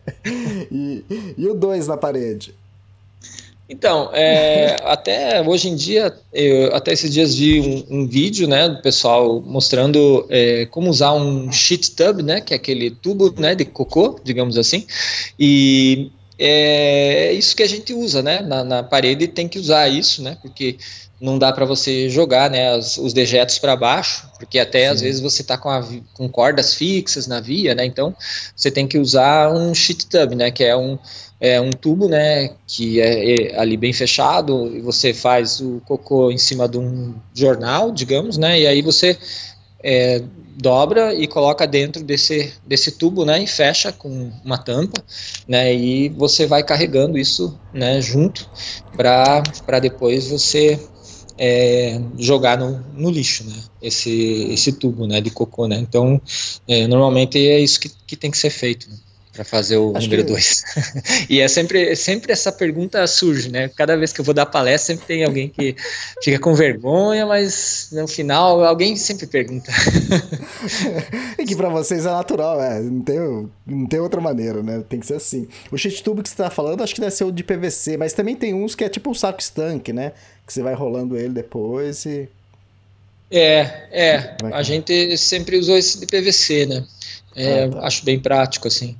E, 0.69 1.06
e 1.38 1.47
o 1.47 1.54
dois 1.54 1.88
na 1.88 1.95
parede? 1.95 2.54
Então, 3.69 4.10
é, 4.13 4.78
até 4.84 5.41
hoje 5.41 5.67
em 5.67 5.76
dia, 5.76 6.13
eu, 6.34 6.73
até 6.73 6.93
esses 6.93 7.12
dias 7.12 7.36
vi 7.36 7.60
um, 7.60 8.00
um, 8.00 8.08
vídeo, 8.08 8.47
né, 8.47 8.69
do 8.69 8.82
pessoal 8.82 9.41
mostrando 9.41 10.26
é, 10.30 10.65
como 10.67 10.89
usar 10.89 11.13
um 11.13 11.52
sheet 11.52 11.91
tub, 11.91 12.21
né, 12.21 12.39
que 12.39 12.54
é 12.54 12.58
aquele 12.58 12.91
tubo, 12.91 13.34
né, 13.38 13.56
de 13.56 13.65
cocô, 13.65 14.19
digamos 14.23 14.58
assim, 14.58 14.88
e 15.38 16.12
é 16.39 17.34
isso 17.34 17.56
que 17.56 17.63
a 17.63 17.67
gente 17.67 17.93
usa, 17.93 18.21
né? 18.21 18.41
Na, 18.41 18.63
na 18.63 18.84
parede 18.84 19.28
tem 19.28 19.47
que 19.47 19.60
usar 19.60 19.88
isso, 19.88 20.21
né? 20.21 20.38
Porque 20.41 20.78
não 21.19 21.39
dá 21.39 21.52
para 21.52 21.65
você 21.65 22.10
jogar 22.10 22.50
né, 22.50 22.69
as, 22.69 22.97
os 22.97 23.12
dejetos 23.12 23.58
para 23.58 23.76
baixo, 23.76 24.30
porque 24.38 24.60
até 24.60 24.86
Sim. 24.86 24.93
às 24.93 25.02
vezes 25.02 25.21
você 25.21 25.41
está 25.41 25.58
com, 25.58 25.69
com 26.13 26.30
cordas 26.30 26.76
fixas 26.76 27.26
na 27.26 27.39
via, 27.39 27.73
né? 27.73 27.86
Então 27.86 28.15
você 28.56 28.69
tem 28.69 28.88
que 28.88 29.00
usar 29.00 29.52
um 29.52 29.73
sheet 29.73 30.06
tub, 30.06 30.34
né? 30.34 30.52
Que 30.52 30.63
é 30.63 30.78
um, 30.78 30.97
é 31.41 31.60
um 31.60 31.71
tubo, 31.71 32.08
né? 32.08 32.52
Que 32.67 33.02
é, 33.02 33.54
é 33.54 33.60
ali 33.60 33.76
bem 33.76 33.93
fechado 33.93 34.71
e 34.76 34.80
você 34.80 35.13
faz 35.13 35.60
o 35.60 35.82
cocô 35.86 36.32
em 36.32 36.38
cima 36.38 36.67
de 36.67 36.78
um 36.78 37.15
jornal, 37.34 37.91
digamos, 37.91 38.38
né? 38.38 38.60
E 38.60 38.67
aí 38.67 38.84
você 38.84 39.17
é, 39.89 40.21
dobra 40.58 41.13
e 41.13 41.26
coloca 41.28 41.65
dentro 41.65 42.04
desse, 42.04 42.54
desse 42.65 42.91
tubo, 42.91 43.23
né, 43.23 43.41
e 43.41 43.47
fecha 43.47 43.89
com 43.89 44.30
uma 44.43 44.58
tampa, 44.58 45.02
né, 45.47 45.73
e 45.73 46.10
você 46.10 46.45
vai 46.45 46.62
carregando 46.62 47.17
isso, 47.17 47.58
né, 47.73 48.02
junto 48.02 48.50
para 48.97 49.80
depois 49.80 50.28
você 50.28 50.78
é, 51.38 52.02
jogar 52.17 52.58
no, 52.58 52.84
no, 52.93 53.10
lixo, 53.10 53.45
né, 53.45 53.56
esse, 53.82 54.50
esse 54.52 54.73
tubo, 54.73 55.08
né, 55.08 55.21
de 55.21 55.30
cocô, 55.30 55.69
né, 55.69 55.78
então 55.78 56.21
é, 56.67 56.86
normalmente 56.86 57.38
é 57.38 57.58
isso 57.58 57.80
que, 57.80 57.89
que 58.06 58.17
tem 58.17 58.30
que 58.30 58.38
ser 58.38 58.50
feito, 58.50 58.89
né 58.89 58.97
para 59.38 59.45
fazer 59.45 59.78
o 59.78 59.95
Acho 59.95 60.08
número 60.08 60.23
2. 60.26 60.63
Que... 60.63 61.26
e 61.36 61.39
é 61.39 61.47
sempre, 61.47 61.95
sempre 61.95 62.34
essa 62.34 62.52
pergunta 62.52 63.06
surge, 63.06 63.50
né? 63.50 63.69
Cada 63.69 63.95
vez 63.95 64.12
que 64.12 64.19
eu 64.19 64.26
vou 64.26 64.34
dar 64.34 64.47
palestra, 64.47 64.95
sempre 64.95 65.06
tem 65.06 65.23
alguém 65.23 65.47
que 65.47 65.76
fica 66.23 66.39
com 66.39 66.56
vergonha, 66.56 67.23
mas 67.26 67.89
no 67.91 68.08
final 68.08 68.63
alguém 68.63 68.95
sempre 68.95 69.28
pergunta. 69.28 69.71
e 71.38 71.45
que 71.45 71.56
para 71.56 71.69
vocês 71.69 72.06
é 72.08 72.10
natural, 72.10 72.62
é, 72.62 72.82
não 72.82 73.02
tem, 73.02 73.50
não 73.65 73.86
tem 73.86 74.00
outra 74.00 74.19
maneira, 74.19 74.63
né? 74.63 74.84
Tem 74.89 75.00
que 75.00 75.06
ser 75.06 75.15
assim. 75.15 75.47
O 75.71 75.78
sheet 75.78 76.02
tube 76.02 76.23
que 76.23 76.30
você 76.30 76.36
tá 76.36 76.50
falando, 76.50 76.82
acho 76.82 76.95
que 76.95 77.02
deve 77.02 77.13
ser 77.13 77.26
o 77.26 77.32
de 77.32 77.43
PVC, 77.43 77.95
mas 77.95 78.13
também 78.13 78.36
tem 78.36 78.56
uns 78.56 78.73
que 78.73 78.84
é 78.84 78.89
tipo 78.89 79.12
um 79.12 79.13
saco 79.13 79.39
estanque, 79.39 79.93
né? 79.93 80.13
Que 80.47 80.52
você 80.52 80.63
vai 80.63 80.73
rolando 80.73 81.15
ele 81.15 81.34
depois 81.34 82.06
e 82.06 82.28
é, 83.30 83.60
é. 83.91 84.38
A 84.52 84.63
gente 84.63 85.17
sempre 85.17 85.58
usou 85.58 85.78
esse 85.78 86.00
de 86.00 86.08
PVC, 86.08 86.65
né? 86.65 86.86
É, 87.36 87.65
ah, 87.65 87.69
tá. 87.69 87.80
Acho 87.86 88.04
bem 88.04 88.19
prático, 88.19 88.67
assim 88.67 88.97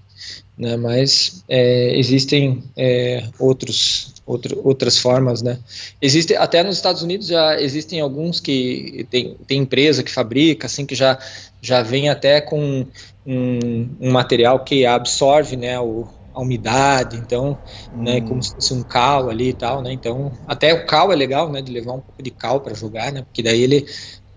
né? 0.58 0.76
Mas 0.78 1.44
é, 1.48 1.98
existem 1.98 2.64
é, 2.76 3.24
outros, 3.40 4.14
outro, 4.26 4.60
outras 4.64 4.98
formas, 4.98 5.42
né? 5.42 5.60
Existe 6.02 6.36
até 6.36 6.64
nos 6.64 6.76
Estados 6.76 7.02
Unidos 7.02 7.28
já 7.28 7.60
existem 7.62 8.00
alguns 8.00 8.40
que 8.40 9.06
tem, 9.10 9.36
tem 9.48 9.62
empresa 9.62 10.04
que 10.04 10.12
fabrica, 10.12 10.68
assim 10.68 10.86
que 10.86 10.96
já 10.96 11.18
já 11.62 11.82
vem 11.82 12.10
até 12.10 12.40
com 12.40 12.86
um, 13.26 13.90
um 14.00 14.12
material 14.12 14.64
que 14.64 14.86
absorve, 14.86 15.56
né? 15.56 15.80
O, 15.80 16.08
a 16.34 16.42
umidade, 16.42 17.18
então, 17.18 17.58
hum. 17.92 18.04
né, 18.04 18.22
como 18.22 18.44
se 18.44 18.54
fosse 18.54 18.72
um 18.72 18.84
cal 18.84 19.28
ali 19.28 19.50
e 19.50 19.54
tal, 19.54 19.82
né? 19.82 19.92
Então, 19.92 20.32
até 20.46 20.72
o 20.72 20.86
cal 20.86 21.12
é 21.12 21.16
legal, 21.16 21.52
né, 21.52 21.64
de 21.64 21.72
levar 21.72 21.94
um 21.94 22.00
pouco 22.00 22.22
de 22.22 22.30
cal 22.30 22.62
para 22.62 22.76
jogar, 22.76 23.12
né? 23.12 23.24
Porque 23.24 23.42
daí 23.42 23.60
ele 23.60 23.88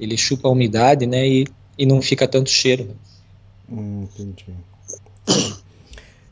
ele 0.00 0.16
chupa 0.16 0.48
a 0.48 0.50
umidade, 0.50 1.06
né, 1.06 1.28
e, 1.28 1.46
e 1.76 1.84
não 1.84 2.00
fica 2.00 2.26
tanto 2.26 2.48
cheiro. 2.48 2.84
Né? 2.84 2.94
Hum, 3.70 4.02
entendi. 4.04 4.46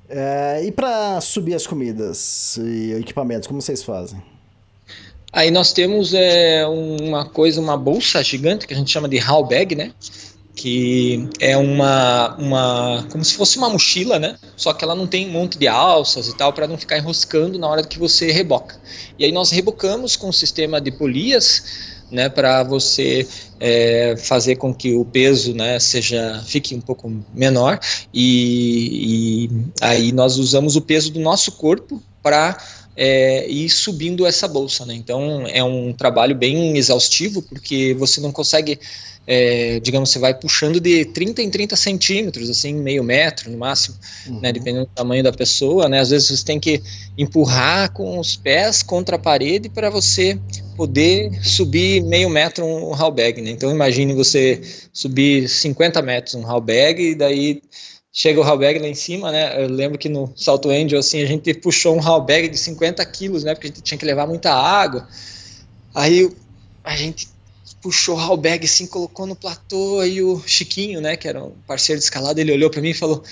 É, 0.09 0.63
e 0.65 0.73
para 0.73 1.21
subir 1.21 1.55
as 1.55 1.67
comidas 1.67 2.59
e 2.63 2.93
equipamentos, 2.93 3.47
como 3.47 3.61
vocês 3.61 3.83
fazem? 3.83 4.23
Aí 5.31 5.51
nós 5.51 5.73
temos 5.73 6.15
é, 6.15 6.67
uma 6.67 7.27
coisa, 7.27 7.61
uma 7.61 7.77
bolsa 7.77 8.23
gigante 8.23 8.67
que 8.67 8.73
a 8.73 8.77
gente 8.77 8.91
chama 8.91 9.09
de 9.09 9.19
haul 9.21 9.45
bag, 9.45 9.75
né? 9.77 9.93
Que 10.57 11.29
é 11.39 11.57
uma, 11.57 12.35
uma, 12.37 13.07
como 13.11 13.23
se 13.23 13.35
fosse 13.35 13.59
uma 13.59 13.69
mochila, 13.69 14.19
né? 14.19 14.37
Só 14.57 14.73
que 14.73 14.83
ela 14.83 14.95
não 14.95 15.07
tem 15.07 15.29
um 15.29 15.33
monte 15.33 15.59
de 15.59 15.69
alças 15.69 16.29
e 16.29 16.37
tal 16.37 16.53
para 16.53 16.67
não 16.67 16.79
ficar 16.79 16.97
enroscando 16.97 17.59
na 17.59 17.69
hora 17.69 17.85
que 17.85 17.99
você 17.99 18.33
reboca. 18.33 18.81
E 19.19 19.25
aí 19.25 19.31
nós 19.31 19.51
rebocamos 19.51 20.17
com 20.17 20.31
o 20.31 20.33
sistema 20.33 20.81
de 20.81 20.91
polias 20.91 21.98
né, 22.11 22.29
para 22.29 22.63
você 22.63 23.27
é, 23.61 24.17
fazer 24.17 24.57
com 24.57 24.73
que 24.75 24.95
o 24.95 25.05
peso 25.05 25.55
né, 25.55 25.79
seja 25.79 26.43
fique 26.47 26.75
um 26.75 26.81
pouco 26.81 27.13
menor 27.35 27.79
e, 28.13 29.47
e 29.47 29.51
aí 29.81 30.13
nós 30.13 30.39
usamos 30.39 30.77
o 30.77 30.81
peso 30.81 31.13
do 31.13 31.21
nosso 31.21 31.53
corpo 31.53 32.03
para 32.23 32.57
é, 32.97 33.49
ir 33.49 33.69
subindo 33.69 34.27
essa 34.27 34.49
bolsa, 34.49 34.85
né? 34.85 34.93
Então 34.93 35.45
é 35.47 35.63
um 35.63 35.93
trabalho 35.93 36.35
bem 36.35 36.77
exaustivo 36.77 37.41
porque 37.43 37.95
você 37.95 38.21
não 38.21 38.33
consegue 38.33 38.81
é, 39.31 39.79
digamos, 39.81 40.09
você 40.09 40.19
vai 40.19 40.33
puxando 40.33 40.81
de 40.81 41.05
30 41.05 41.43
em 41.43 41.51
30 41.51 41.77
centímetros, 41.77 42.49
assim, 42.49 42.73
meio 42.73 43.05
metro 43.05 43.51
no 43.51 43.59
máximo, 43.59 43.95
uhum. 44.27 44.41
né, 44.41 44.51
dependendo 44.51 44.87
do 44.87 44.93
tamanho 44.95 45.23
da 45.23 45.31
pessoa, 45.31 45.87
né, 45.87 46.01
às 46.01 46.09
vezes 46.09 46.29
você 46.29 46.43
tem 46.43 46.59
que 46.59 46.83
empurrar 47.19 47.93
com 47.93 48.19
os 48.19 48.37
pés 48.37 48.83
contra 48.83 49.17
a 49.17 49.19
parede 49.19 49.69
para 49.69 49.91
você 49.91 50.41
poder 50.75 51.31
subir 51.45 52.03
meio 52.05 52.31
metro 52.31 52.65
um 52.65 53.11
bag, 53.11 53.43
né, 53.43 53.51
então 53.51 53.71
imagine 53.71 54.15
você 54.15 54.63
subir 54.95 55.47
50 55.47 56.01
metros 56.01 56.35
um 56.35 56.61
bag 56.61 57.11
e 57.11 57.15
daí 57.15 57.61
chega 58.11 58.41
o 58.41 58.57
bag 58.57 58.79
lá 58.79 58.89
em 58.89 58.95
cima, 58.95 59.31
né, 59.31 59.63
eu 59.63 59.69
lembro 59.69 59.99
que 59.99 60.09
no 60.09 60.33
Salto 60.35 60.71
Angel, 60.71 60.99
assim, 60.99 61.21
a 61.23 61.27
gente 61.27 61.53
puxou 61.53 61.95
um 61.95 62.21
bag 62.25 62.49
de 62.49 62.57
50 62.57 63.05
quilos, 63.05 63.45
né, 63.45 63.53
porque 63.55 63.67
a 63.67 63.71
gente 63.71 63.83
tinha 63.83 63.99
que 63.99 64.07
levar 64.07 64.27
muita 64.27 64.55
água, 64.55 65.07
aí 65.95 66.31
a 66.83 66.97
gente 66.97 67.29
puxou 67.81 68.17
o 68.17 68.21
Halberg 68.21 68.65
assim, 68.65 68.87
colocou 68.87 69.27
no 69.27 69.37
platô, 69.37 70.03
e 70.05 70.23
o 70.23 70.43
Chiquinho, 70.47 71.01
né, 71.01 71.17
que 71.17 71.29
era 71.29 71.43
um 71.43 71.53
parceiro 71.67 71.99
de 71.99 72.05
escalada, 72.05 72.41
ele 72.41 72.53
olhou 72.53 72.71
para 72.71 72.81
mim 72.81 72.91
e 72.91 72.95
falou: 72.95 73.23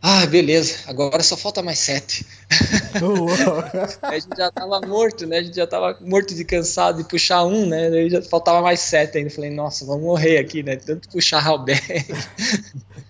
Ah, 0.00 0.26
beleza, 0.26 0.76
agora 0.86 1.22
só 1.22 1.36
falta 1.36 1.62
mais 1.62 1.78
sete. 1.78 2.26
a 4.02 4.14
gente 4.18 4.36
já 4.36 4.50
tava 4.50 4.80
morto, 4.86 5.26
né? 5.26 5.38
A 5.38 5.42
gente 5.42 5.56
já 5.56 5.66
tava 5.66 5.98
morto 6.00 6.34
de 6.34 6.44
cansado 6.44 7.02
de 7.02 7.08
puxar 7.08 7.44
um, 7.44 7.66
né? 7.66 7.88
Aí 7.88 8.10
já 8.10 8.22
faltava 8.22 8.62
mais 8.62 8.80
sete 8.80 9.18
ainda. 9.18 9.30
Falei, 9.30 9.50
nossa, 9.50 9.84
vamos 9.84 10.04
morrer 10.04 10.38
aqui, 10.38 10.62
né? 10.62 10.76
Tanto 10.76 11.08
puxar 11.08 11.44
Halberg. 11.44 12.06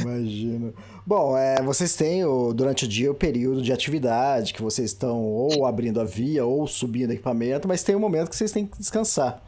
Imagino. 0.00 0.74
Bom, 1.06 1.36
é, 1.36 1.60
vocês 1.62 1.94
têm 1.94 2.24
o, 2.24 2.52
durante 2.52 2.84
o 2.84 2.88
dia 2.88 3.10
o 3.10 3.14
período 3.14 3.60
de 3.60 3.72
atividade 3.72 4.54
que 4.54 4.62
vocês 4.62 4.90
estão 4.90 5.22
ou 5.22 5.66
abrindo 5.66 6.00
a 6.00 6.04
via 6.04 6.44
ou 6.44 6.66
subindo 6.66 7.12
equipamento, 7.12 7.68
mas 7.68 7.82
tem 7.82 7.94
um 7.94 8.00
momento 8.00 8.30
que 8.30 8.36
vocês 8.36 8.52
têm 8.52 8.66
que 8.66 8.78
descansar. 8.78 9.42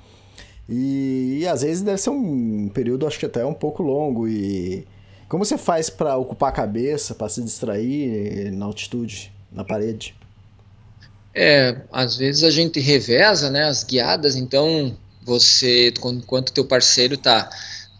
E, 0.68 1.38
e 1.40 1.46
às 1.46 1.62
vezes 1.62 1.82
deve 1.82 1.98
ser 1.98 2.10
um 2.10 2.68
período, 2.68 3.06
acho 3.06 3.18
que 3.18 3.26
até 3.26 3.44
um 3.44 3.54
pouco 3.54 3.82
longo. 3.82 4.26
E 4.26 4.86
como 5.28 5.44
você 5.44 5.56
faz 5.56 5.88
para 5.88 6.16
ocupar 6.16 6.50
a 6.50 6.52
cabeça, 6.52 7.14
para 7.14 7.28
se 7.28 7.42
distrair 7.42 8.50
na 8.52 8.66
altitude, 8.66 9.32
na 9.52 9.64
parede? 9.64 10.14
É, 11.34 11.76
às 11.92 12.16
vezes 12.16 12.42
a 12.44 12.50
gente 12.50 12.80
reveza, 12.80 13.50
né, 13.50 13.64
as 13.64 13.84
guiadas, 13.84 14.36
então 14.36 14.96
você, 15.22 15.92
enquanto 16.02 16.52
teu 16.52 16.64
parceiro 16.64 17.18
tá, 17.18 17.50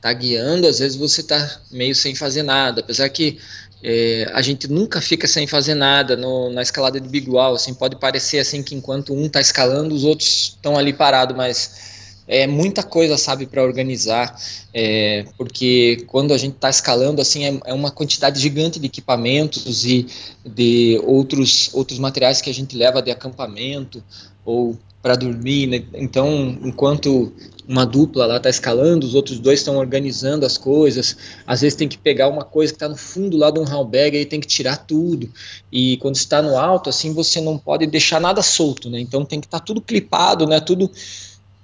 tá 0.00 0.10
guiando, 0.12 0.66
às 0.66 0.78
vezes 0.78 0.96
você 0.96 1.22
tá 1.22 1.60
meio 1.70 1.94
sem 1.94 2.14
fazer 2.14 2.42
nada, 2.42 2.80
apesar 2.80 3.08
que 3.10 3.38
é, 3.82 4.26
a 4.32 4.40
gente 4.40 4.68
nunca 4.68 5.02
fica 5.02 5.28
sem 5.28 5.46
fazer 5.46 5.74
nada 5.74 6.16
no, 6.16 6.50
na 6.50 6.62
escalada 6.62 6.98
de 6.98 7.08
Big 7.08 7.28
Wall, 7.28 7.54
assim, 7.56 7.74
pode 7.74 7.96
parecer 7.96 8.38
assim 8.38 8.62
que 8.62 8.74
enquanto 8.74 9.12
um 9.12 9.28
tá 9.28 9.40
escalando, 9.40 9.94
os 9.94 10.02
outros 10.02 10.54
estão 10.56 10.78
ali 10.78 10.94
parados, 10.94 11.36
mas 11.36 11.95
é 12.26 12.46
muita 12.46 12.82
coisa, 12.82 13.16
sabe, 13.16 13.46
para 13.46 13.62
organizar, 13.62 14.36
é, 14.74 15.24
porque 15.38 16.04
quando 16.06 16.34
a 16.34 16.38
gente 16.38 16.54
está 16.54 16.68
escalando, 16.68 17.22
assim, 17.22 17.44
é, 17.44 17.60
é, 17.66 17.72
uma 17.72 17.90
quantidade 17.90 18.40
gigante 18.40 18.80
de 18.80 18.86
equipamentos 18.86 19.84
e 19.84 20.06
de 20.44 21.00
outros, 21.04 21.70
outros 21.72 21.98
materiais 21.98 22.40
que 22.40 22.50
a 22.50 22.54
gente 22.54 22.76
leva 22.76 23.00
de 23.00 23.10
acampamento 23.10 24.02
ou 24.44 24.76
para 25.02 25.14
dormir, 25.14 25.68
né? 25.68 25.84
então, 25.94 26.58
enquanto 26.64 27.32
uma 27.68 27.86
dupla 27.86 28.26
lá 28.26 28.38
está 28.38 28.50
escalando, 28.50 29.06
os 29.06 29.14
outros 29.14 29.38
dois 29.38 29.60
estão 29.60 29.76
organizando 29.76 30.44
as 30.44 30.58
coisas, 30.58 31.16
às 31.46 31.60
vezes 31.60 31.76
tem 31.76 31.88
que 31.88 31.96
pegar 31.96 32.28
uma 32.28 32.44
coisa 32.44 32.72
que 32.72 32.76
está 32.76 32.88
no 32.88 32.96
fundo 32.96 33.36
lá 33.36 33.52
de 33.52 33.60
um 33.60 33.64
hallbag, 33.64 34.16
aí 34.16 34.26
tem 34.26 34.40
que 34.40 34.48
tirar 34.48 34.78
tudo, 34.78 35.30
e 35.70 35.96
quando 35.98 36.16
está 36.16 36.42
no 36.42 36.58
alto, 36.58 36.90
assim, 36.90 37.12
você 37.12 37.40
não 37.40 37.56
pode 37.56 37.86
deixar 37.86 38.20
nada 38.20 38.42
solto, 38.42 38.90
né, 38.90 38.98
então 38.98 39.24
tem 39.24 39.40
que 39.40 39.46
estar 39.46 39.60
tá 39.60 39.64
tudo 39.64 39.80
clipado, 39.80 40.44
né, 40.44 40.58
tudo 40.58 40.90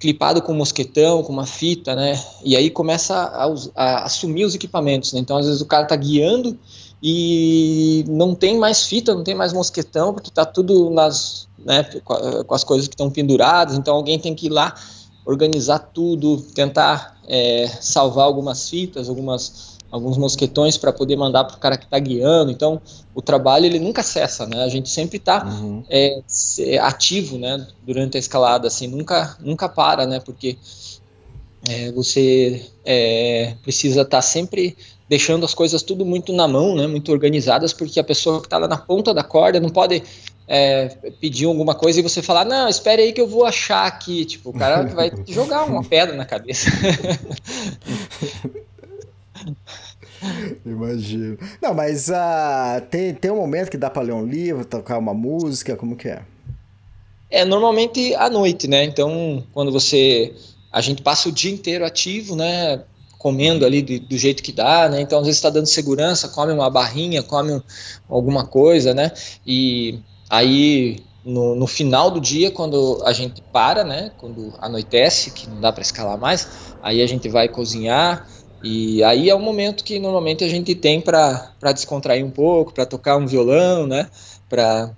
clipado 0.03 0.42
com 0.42 0.53
um 0.53 0.57
mosquetão, 0.57 1.22
com 1.22 1.32
uma 1.32 1.46
fita, 1.46 1.94
né? 1.94 2.20
E 2.44 2.57
aí 2.57 2.68
começa 2.68 3.14
a, 3.14 3.55
a 3.76 4.03
assumir 4.03 4.44
os 4.44 4.53
equipamentos, 4.53 5.12
né? 5.12 5.20
Então, 5.20 5.36
às 5.36 5.46
vezes 5.46 5.61
o 5.61 5.66
cara 5.66 5.86
tá 5.86 5.94
guiando 5.94 6.59
e 7.00 8.05
não 8.09 8.34
tem 8.34 8.59
mais 8.59 8.84
fita, 8.84 9.14
não 9.14 9.22
tem 9.22 9.36
mais 9.36 9.53
mosquetão, 9.53 10.12
porque 10.12 10.28
tá 10.28 10.44
tudo 10.44 10.90
nas, 10.90 11.46
né, 11.64 11.84
com 12.05 12.55
as 12.55 12.64
coisas 12.64 12.88
que 12.88 12.94
estão 12.94 13.11
penduradas, 13.11 13.76
então 13.76 13.94
alguém 13.94 14.18
tem 14.18 14.34
que 14.34 14.46
ir 14.46 14.50
lá 14.50 14.74
organizar 15.24 15.78
tudo, 15.78 16.36
tentar 16.53 17.16
é, 17.28 17.68
salvar 17.80 18.24
algumas 18.24 18.68
fitas, 18.68 19.09
algumas 19.09 19.71
alguns 19.93 20.16
mosquetões 20.16 20.78
para 20.78 20.90
poder 20.90 21.16
mandar 21.16 21.45
para 21.45 21.57
o 21.57 21.61
cara 21.61 21.76
que 21.76 21.84
está 21.84 21.99
guiando. 21.99 22.51
Então, 22.51 22.80
o 23.14 23.20
trabalho 23.20 23.66
ele 23.66 23.78
nunca 23.78 24.03
cessa, 24.03 24.47
né? 24.47 24.64
A 24.64 24.68
gente 24.68 24.88
sempre 24.88 25.18
está 25.18 25.45
uhum. 25.45 25.84
é, 25.90 26.22
ativo, 26.80 27.36
né? 27.36 27.66
Durante 27.86 28.16
a 28.16 28.20
escalada, 28.20 28.66
assim, 28.66 28.86
nunca 28.86 29.36
nunca 29.38 29.68
para, 29.68 30.07
né? 30.07 30.18
Porque 30.18 30.57
é, 31.68 31.93
você 31.93 32.64
é, 32.86 33.55
precisa 33.62 34.01
estar 34.01 34.16
tá 34.16 34.22
sempre 34.22 34.74
deixando 35.07 35.45
as 35.45 35.53
coisas 35.53 35.82
tudo 35.82 36.07
muito 36.07 36.32
na 36.32 36.49
mão, 36.49 36.74
né? 36.74 36.86
Muito 36.86 37.12
organizadas, 37.12 37.74
porque 37.74 38.01
a 38.01 38.05
pessoa 38.05 38.40
que 38.40 38.47
está 38.47 38.57
lá 38.57 38.66
na 38.66 38.78
ponta 38.78 39.12
da 39.12 39.22
corda 39.22 39.61
não 39.61 39.68
pode 39.68 40.03
é, 40.49 40.88
pedir 41.20 41.45
alguma 41.45 41.74
coisa 41.74 42.01
e 42.01 42.03
você 42.03 42.22
falar, 42.22 42.47
não, 42.47 42.66
espere 42.66 43.03
aí 43.03 43.12
que 43.12 43.20
eu 43.20 43.28
vou 43.28 43.45
achar 43.45 43.86
aqui. 43.86 44.24
Tipo, 44.24 44.49
o 44.49 44.55
cara 44.55 44.84
vai 44.84 45.12
jogar 45.28 45.64
uma 45.64 45.84
pedra 45.84 46.16
na 46.16 46.24
cabeça. 46.24 46.70
Imagino. 50.64 51.38
Não, 51.61 51.74
mas 51.74 52.09
uh, 52.09 52.80
tem, 52.90 53.14
tem 53.14 53.30
um 53.30 53.36
momento 53.36 53.70
que 53.70 53.76
dá 53.76 53.90
para 53.90 54.03
ler 54.03 54.12
um 54.12 54.26
livro, 54.26 54.64
tocar 54.64 54.99
uma 54.99 55.14
música, 55.14 55.76
como 55.76 55.97
que 55.97 56.09
é? 56.09 56.22
É, 57.30 57.45
normalmente 57.45 58.14
à 58.14 58.28
noite, 58.28 58.68
né? 58.68 58.84
Então, 58.84 59.43
quando 59.53 59.72
você... 59.72 60.34
A 60.70 60.80
gente 60.80 61.03
passa 61.03 61.28
o 61.28 61.32
dia 61.32 61.53
inteiro 61.53 61.84
ativo, 61.84 62.36
né? 62.36 62.82
Comendo 63.18 63.64
ali 63.64 63.82
do, 63.82 64.01
do 64.07 64.18
jeito 64.18 64.43
que 64.43 64.53
dá, 64.53 64.88
né? 64.88 65.01
Então, 65.01 65.18
às 65.18 65.26
vezes 65.26 65.38
está 65.38 65.51
dando 65.51 65.66
segurança, 65.66 66.28
come 66.28 66.53
uma 66.53 66.70
barrinha, 66.70 67.22
come 67.22 67.53
um, 67.53 67.62
alguma 68.09 68.47
coisa, 68.47 68.95
né? 68.95 69.12
E 69.47 69.99
aí, 70.30 70.99
no, 71.24 71.55
no, 71.55 71.66
final 71.66 72.11
do 72.11 72.20
dia, 72.20 72.51
quando 72.51 73.03
a 73.05 73.12
gente 73.12 73.43
para, 73.53 73.84
né? 73.84 74.12
Quando 74.18 74.53
anoitece, 74.61 75.30
que 75.30 75.49
não 75.49 75.61
dá 75.61 75.72
para 75.72 75.82
escalar 75.82 76.18
mais, 76.18 76.49
aí 76.82 77.03
a 77.03 77.07
gente 77.07 77.28
vai 77.28 77.49
cozinhar, 77.49 78.26
e 78.62 79.02
aí 79.02 79.28
é 79.28 79.34
o 79.34 79.40
momento 79.40 79.82
que 79.82 79.98
normalmente 79.98 80.44
a 80.44 80.48
gente 80.48 80.74
tem 80.74 81.00
para 81.00 81.52
descontrair 81.74 82.24
um 82.24 82.30
pouco, 82.30 82.72
para 82.72 82.86
tocar 82.86 83.16
um 83.16 83.26
violão, 83.26 83.86
né? 83.86 84.08
Para 84.48 84.90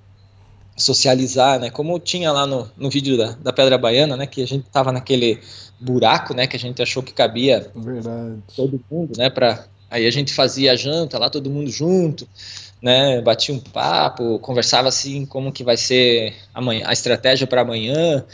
socializar, 0.76 1.58
né? 1.58 1.70
Como 1.70 1.98
tinha 1.98 2.32
lá 2.32 2.46
no, 2.46 2.68
no 2.76 2.90
vídeo 2.90 3.16
da, 3.16 3.32
da 3.32 3.52
Pedra 3.52 3.78
Baiana, 3.78 4.16
né? 4.16 4.26
Que 4.26 4.42
a 4.42 4.46
gente 4.46 4.66
tava 4.70 4.92
naquele 4.92 5.40
buraco, 5.80 6.34
né? 6.34 6.46
Que 6.46 6.56
a 6.56 6.60
gente 6.60 6.82
achou 6.82 7.02
que 7.02 7.12
cabia 7.12 7.70
Verdade. 7.74 8.42
todo 8.54 8.80
mundo, 8.90 9.16
né? 9.16 9.30
Pra, 9.30 9.64
aí 9.90 10.06
a 10.06 10.10
gente 10.10 10.32
fazia 10.32 10.72
a 10.72 10.76
janta 10.76 11.18
lá, 11.18 11.30
todo 11.30 11.50
mundo 11.50 11.70
junto, 11.70 12.28
né? 12.82 13.20
Batia 13.22 13.54
um 13.54 13.60
papo, 13.60 14.38
conversava 14.40 14.88
assim 14.88 15.24
como 15.24 15.52
que 15.52 15.64
vai 15.64 15.76
ser 15.76 16.34
amanhã, 16.52 16.84
a 16.86 16.92
estratégia 16.92 17.46
para 17.46 17.62
amanhã, 17.62 18.24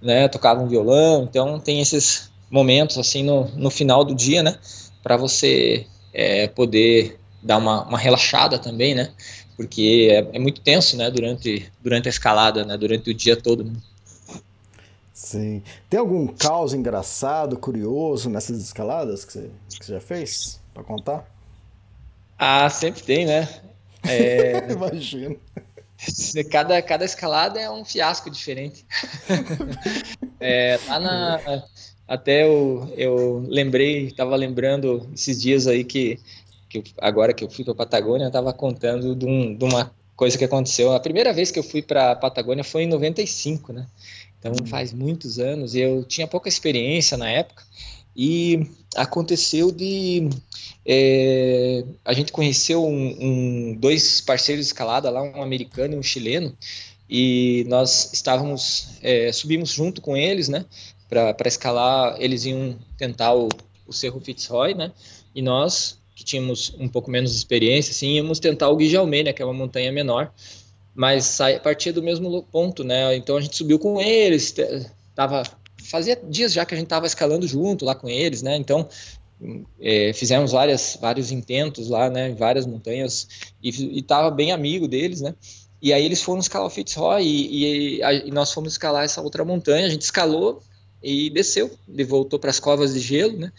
né? 0.00 0.28
Tocava 0.28 0.62
um 0.62 0.68
violão. 0.68 1.24
Então 1.24 1.58
tem 1.58 1.80
esses 1.80 2.30
momentos 2.50 2.98
assim 2.98 3.22
no, 3.22 3.48
no 3.56 3.70
final 3.70 4.04
do 4.04 4.14
dia, 4.14 4.42
né? 4.42 4.58
Para 5.02 5.16
você 5.16 5.86
é, 6.12 6.48
poder 6.48 7.18
dar 7.42 7.58
uma, 7.58 7.84
uma, 7.84 7.98
relaxada 7.98 8.58
também, 8.58 8.94
né? 8.94 9.12
Porque 9.56 10.08
é, 10.10 10.36
é, 10.36 10.38
muito 10.38 10.60
tenso, 10.60 10.96
né? 10.96 11.10
Durante, 11.10 11.70
durante 11.82 12.08
a 12.08 12.10
escalada, 12.10 12.64
né? 12.64 12.76
Durante 12.76 13.10
o 13.10 13.14
dia 13.14 13.36
todo. 13.36 13.64
Né? 13.64 13.72
Sim. 15.12 15.62
Tem 15.90 15.98
algum 15.98 16.26
caos 16.26 16.72
engraçado, 16.72 17.58
curioso 17.58 18.30
nessas 18.30 18.60
escaladas 18.60 19.24
que 19.24 19.32
você, 19.32 19.50
que 19.78 19.84
você 19.84 19.92
já 19.94 20.00
fez 20.00 20.60
para 20.72 20.82
contar? 20.82 21.28
Ah, 22.38 22.70
sempre 22.70 23.02
tem, 23.02 23.26
né? 23.26 23.48
É... 24.04 24.70
Imagino. 24.72 25.36
Cada, 26.52 26.80
cada 26.80 27.04
escalada 27.04 27.60
é 27.60 27.68
um 27.68 27.84
fiasco 27.84 28.30
diferente. 28.30 28.86
é, 30.38 30.78
lá 30.86 31.00
na, 31.00 31.64
até 32.08 32.44
eu, 32.44 32.90
eu 32.96 33.44
lembrei, 33.46 34.06
estava 34.06 34.34
lembrando 34.34 35.06
esses 35.14 35.40
dias 35.40 35.66
aí 35.66 35.84
que, 35.84 36.18
que 36.68 36.78
eu, 36.78 36.84
agora 36.98 37.34
que 37.34 37.44
eu 37.44 37.50
fui 37.50 37.64
para 37.64 37.74
Patagônia, 37.74 38.24
eu 38.24 38.28
estava 38.28 38.50
contando 38.54 39.14
de, 39.14 39.26
um, 39.26 39.54
de, 39.54 39.64
uma 39.64 39.92
coisa 40.16 40.38
que 40.38 40.44
aconteceu. 40.44 40.92
A 40.92 41.00
primeira 41.00 41.34
vez 41.34 41.50
que 41.50 41.58
eu 41.58 41.62
fui 41.62 41.82
para 41.82 42.16
Patagônia 42.16 42.64
foi 42.64 42.84
em 42.84 42.88
95, 42.88 43.74
né? 43.74 43.86
Então 44.38 44.52
hum. 44.52 44.66
faz 44.66 44.90
muitos 44.90 45.38
anos. 45.38 45.74
e 45.74 45.80
Eu 45.80 46.02
tinha 46.02 46.26
pouca 46.26 46.48
experiência 46.48 47.18
na 47.18 47.28
época 47.28 47.62
e 48.16 48.66
aconteceu 48.96 49.70
de 49.70 50.30
é, 50.90 51.84
a 52.02 52.14
gente 52.14 52.32
conheceu 52.32 52.86
um, 52.86 53.16
um, 53.20 53.76
dois 53.78 54.22
parceiros 54.22 54.64
de 54.64 54.70
escalada 54.70 55.10
lá, 55.10 55.22
um 55.22 55.42
americano 55.42 55.94
e 55.94 55.98
um 55.98 56.02
chileno, 56.02 56.56
e 57.08 57.66
nós 57.68 58.10
estávamos 58.14 58.88
é, 59.02 59.30
subimos 59.30 59.70
junto 59.70 60.00
com 60.00 60.16
eles, 60.16 60.48
né? 60.48 60.64
Para 61.08 61.48
escalar, 61.48 62.16
eles 62.20 62.44
iam 62.44 62.76
tentar 62.96 63.34
o, 63.34 63.48
o 63.86 63.92
Cerro 63.92 64.20
Fitzroy, 64.20 64.74
né? 64.74 64.92
E 65.34 65.40
nós, 65.40 65.98
que 66.14 66.24
tínhamos 66.24 66.74
um 66.78 66.88
pouco 66.88 67.10
menos 67.10 67.30
de 67.30 67.36
experiência, 67.38 67.92
assim, 67.92 68.16
íamos 68.16 68.38
tentar 68.38 68.68
o 68.68 68.76
Guijalmé, 68.76 69.22
né? 69.22 69.32
Que 69.32 69.42
é 69.42 69.44
uma 69.44 69.54
montanha 69.54 69.90
menor, 69.90 70.32
mas 70.94 71.38
partia 71.62 71.92
do 71.92 72.02
mesmo 72.02 72.42
ponto, 72.44 72.84
né? 72.84 73.16
Então 73.16 73.36
a 73.36 73.40
gente 73.40 73.56
subiu 73.56 73.78
com 73.78 74.00
eles, 74.00 74.54
tava 75.14 75.42
fazia 75.88 76.20
dias 76.28 76.52
já 76.52 76.66
que 76.66 76.74
a 76.74 76.76
gente 76.76 76.86
estava 76.86 77.06
escalando 77.06 77.46
junto 77.46 77.84
lá 77.84 77.94
com 77.94 78.08
eles, 78.08 78.42
né? 78.42 78.56
Então 78.56 78.88
é, 79.80 80.12
fizemos 80.12 80.52
várias, 80.52 80.98
vários 81.00 81.30
intentos 81.30 81.88
lá, 81.88 82.10
né? 82.10 82.34
Várias 82.34 82.66
montanhas 82.66 83.28
e 83.62 83.98
estava 83.98 84.30
bem 84.30 84.52
amigo 84.52 84.86
deles, 84.86 85.20
né? 85.20 85.34
E 85.80 85.92
aí 85.92 86.04
eles 86.04 86.22
foram 86.22 86.40
escalar 86.40 86.66
o 86.66 86.70
Fitzroy 86.70 87.22
e, 87.22 88.00
e, 88.00 88.26
e, 88.26 88.30
nós 88.32 88.52
fomos 88.52 88.72
escalar 88.72 89.04
essa 89.04 89.22
outra 89.22 89.44
montanha. 89.44 89.86
A 89.86 89.90
gente 89.90 90.02
escalou 90.02 90.60
e 91.02 91.30
desceu, 91.30 91.70
ele 91.88 92.04
voltou 92.04 92.38
para 92.38 92.50
as 92.50 92.60
covas 92.60 92.94
de 92.94 93.00
gelo, 93.00 93.38
né? 93.38 93.52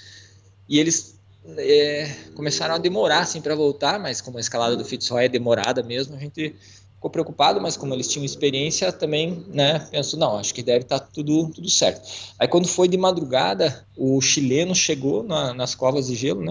E 0.68 0.80
eles 0.80 1.20
é, 1.58 2.16
começaram 2.36 2.76
a 2.76 2.78
demorar 2.78 3.22
assim 3.22 3.42
para 3.42 3.56
voltar, 3.56 4.00
mas 4.00 4.22
como 4.22 4.38
a 4.38 4.42
escalada 4.42 4.76
do 4.76 4.86
Fitzroy 4.86 5.26
é 5.26 5.30
demorada 5.30 5.82
mesmo, 5.82 6.16
a 6.16 6.20
gente 6.20 6.56
ficou 7.00 7.10
preocupado, 7.10 7.62
mas 7.62 7.78
como 7.78 7.94
eles 7.94 8.10
tinham 8.10 8.26
experiência, 8.26 8.92
também, 8.92 9.46
né, 9.48 9.80
pensou, 9.90 10.20
não, 10.20 10.38
acho 10.38 10.54
que 10.54 10.62
deve 10.62 10.84
estar 10.84 11.00
tá 11.00 11.08
tudo, 11.14 11.50
tudo 11.50 11.70
certo. 11.70 12.08
Aí 12.38 12.48
quando 12.48 12.68
foi 12.68 12.90
de 12.90 12.98
madrugada, 12.98 13.88
o 13.96 14.20
chileno 14.20 14.76
chegou 14.76 15.24
na, 15.24 15.54
nas 15.54 15.74
covas 15.74 16.08
de 16.08 16.16
gelo, 16.16 16.42
né, 16.42 16.50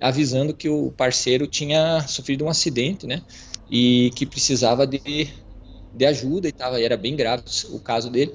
avisando 0.00 0.52
que 0.52 0.68
o 0.68 0.90
parceiro 0.90 1.46
tinha 1.46 2.04
sofrido 2.08 2.44
um 2.44 2.48
acidente, 2.48 3.06
né, 3.06 3.22
e 3.70 4.10
que 4.16 4.26
precisava 4.26 4.84
de, 4.84 5.28
de 5.94 6.04
ajuda 6.04 6.48
e 6.48 6.52
tava, 6.52 6.80
era 6.80 6.96
bem 6.96 7.14
grave 7.14 7.44
o 7.70 7.78
caso 7.78 8.10
dele. 8.10 8.34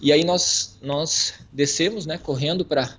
E 0.00 0.12
aí 0.12 0.24
nós, 0.24 0.78
nós 0.80 1.34
descemos, 1.52 2.06
né, 2.06 2.18
correndo 2.18 2.64
para 2.64 2.96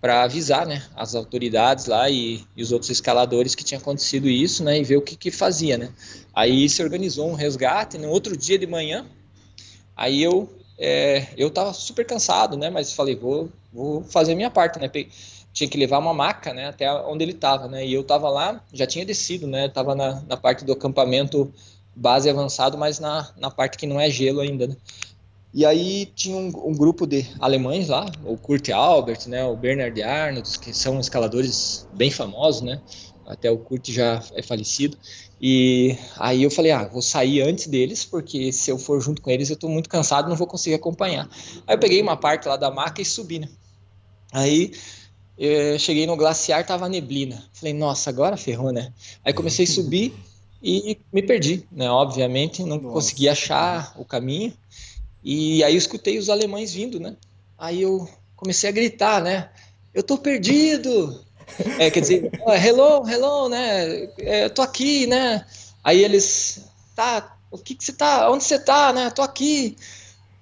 para 0.00 0.24
avisar 0.24 0.66
né, 0.66 0.82
as 0.96 1.14
autoridades 1.14 1.86
lá 1.86 2.10
e, 2.10 2.44
e, 2.56 2.62
os 2.62 2.72
outros 2.72 2.90
escaladores 2.90 3.54
que 3.54 3.62
tinha 3.62 3.78
acontecido 3.78 4.28
isso, 4.28 4.64
né, 4.64 4.80
e 4.80 4.82
ver 4.82 4.96
o 4.96 5.00
que, 5.00 5.14
que 5.14 5.30
fazia, 5.30 5.78
né. 5.78 5.92
Aí 6.34 6.68
se 6.68 6.82
organizou 6.82 7.30
um 7.30 7.34
resgate, 7.34 7.98
no 7.98 8.08
outro 8.08 8.36
dia 8.36 8.58
de 8.58 8.66
manhã, 8.66 9.06
aí 9.96 10.20
eu 10.20 10.52
é, 10.76 11.28
eu 11.36 11.48
tava 11.50 11.72
super 11.72 12.04
cansado, 12.04 12.56
né, 12.56 12.68
mas 12.68 12.92
falei, 12.92 13.14
vou, 13.14 13.48
vou 13.72 14.02
fazer 14.02 14.32
a 14.32 14.36
minha 14.36 14.50
parte, 14.50 14.80
né, 14.80 14.90
tinha 15.52 15.70
que 15.70 15.78
levar 15.78 15.98
uma 15.98 16.12
maca, 16.12 16.52
né, 16.52 16.66
até 16.66 16.92
onde 16.92 17.22
ele 17.22 17.34
tava, 17.34 17.68
né, 17.68 17.86
e 17.86 17.94
eu 17.94 18.02
tava 18.02 18.28
lá, 18.28 18.60
já 18.72 18.88
tinha 18.88 19.06
descido, 19.06 19.46
né, 19.46 19.68
tava 19.68 19.94
na, 19.94 20.20
na 20.22 20.36
parte 20.36 20.64
do 20.64 20.72
acampamento 20.72 21.54
base 21.94 22.28
avançado, 22.28 22.76
mas 22.76 22.98
na, 22.98 23.30
na 23.36 23.52
parte 23.52 23.78
que 23.78 23.86
não 23.86 24.00
é 24.00 24.10
gelo 24.10 24.40
ainda, 24.40 24.66
né. 24.66 24.76
E 25.54 25.66
aí 25.66 26.06
tinha 26.06 26.36
um, 26.36 26.48
um, 26.68 26.72
grupo 26.72 27.06
de 27.06 27.26
alemães 27.38 27.88
lá, 27.88 28.10
o 28.24 28.38
Kurt 28.38 28.70
Albert, 28.70 29.28
né, 29.28 29.44
o 29.44 29.54
Bernard 29.54 30.02
Arnold, 30.02 30.58
que 30.58 30.72
são 30.72 30.98
escaladores 30.98 31.86
bem 31.92 32.10
famosos, 32.10 32.62
né? 32.62 32.80
Até 33.26 33.50
o 33.50 33.58
Kurt 33.58 33.90
já 33.90 34.22
é 34.34 34.42
falecido. 34.42 34.96
E 35.40 35.96
aí 36.18 36.42
eu 36.42 36.50
falei, 36.50 36.70
ah, 36.70 36.84
vou 36.84 37.02
sair 37.02 37.42
antes 37.42 37.66
deles, 37.66 38.04
porque 38.04 38.52
se 38.52 38.70
eu 38.70 38.78
for 38.78 39.00
junto 39.00 39.20
com 39.20 39.30
eles 39.30 39.50
eu 39.50 39.54
estou 39.54 39.68
muito 39.68 39.88
cansado, 39.88 40.28
não 40.28 40.36
vou 40.36 40.46
conseguir 40.46 40.76
acompanhar. 40.76 41.28
Aí 41.66 41.74
eu 41.74 41.78
peguei 41.78 42.00
uma 42.00 42.16
parte 42.16 42.48
lá 42.48 42.56
da 42.56 42.70
maca 42.70 43.02
e 43.02 43.04
subi, 43.04 43.40
né? 43.40 43.48
Aí 44.32 44.72
eu 45.36 45.78
cheguei 45.78 46.06
no 46.06 46.16
glaciar, 46.16 46.64
tava 46.64 46.88
neblina. 46.88 47.44
Falei, 47.52 47.74
nossa, 47.74 48.08
agora 48.08 48.36
ferrou, 48.36 48.72
né? 48.72 48.92
Aí 49.24 49.32
comecei 49.32 49.64
a 49.64 49.68
subir 49.68 50.14
e 50.62 50.98
me 51.12 51.22
perdi, 51.22 51.66
né? 51.72 51.90
Obviamente, 51.90 52.62
não 52.62 52.76
nossa. 52.76 52.94
consegui 52.94 53.28
achar 53.28 53.92
o 53.98 54.04
caminho. 54.04 54.52
E 55.22 55.62
aí 55.62 55.74
eu 55.74 55.78
escutei 55.78 56.18
os 56.18 56.28
alemães 56.28 56.72
vindo, 56.72 56.98
né? 56.98 57.16
Aí 57.56 57.82
eu 57.82 58.08
comecei 58.34 58.68
a 58.68 58.72
gritar, 58.72 59.22
né? 59.22 59.50
Eu 59.94 60.02
tô 60.02 60.18
perdido! 60.18 61.24
É, 61.78 61.90
quer 61.90 62.00
dizer, 62.00 62.30
oh, 62.44 62.52
hello, 62.52 63.08
hello, 63.08 63.48
né? 63.48 64.08
É, 64.18 64.44
eu 64.44 64.50
tô 64.50 64.62
aqui, 64.62 65.06
né? 65.06 65.44
Aí 65.84 66.02
eles, 66.02 66.64
tá, 66.94 67.36
o 67.50 67.58
que 67.58 67.74
que 67.74 67.84
você 67.84 67.92
tá, 67.92 68.30
onde 68.30 68.44
você 68.44 68.58
tá, 68.58 68.92
né? 68.92 69.10
Tô 69.10 69.22
aqui. 69.22 69.76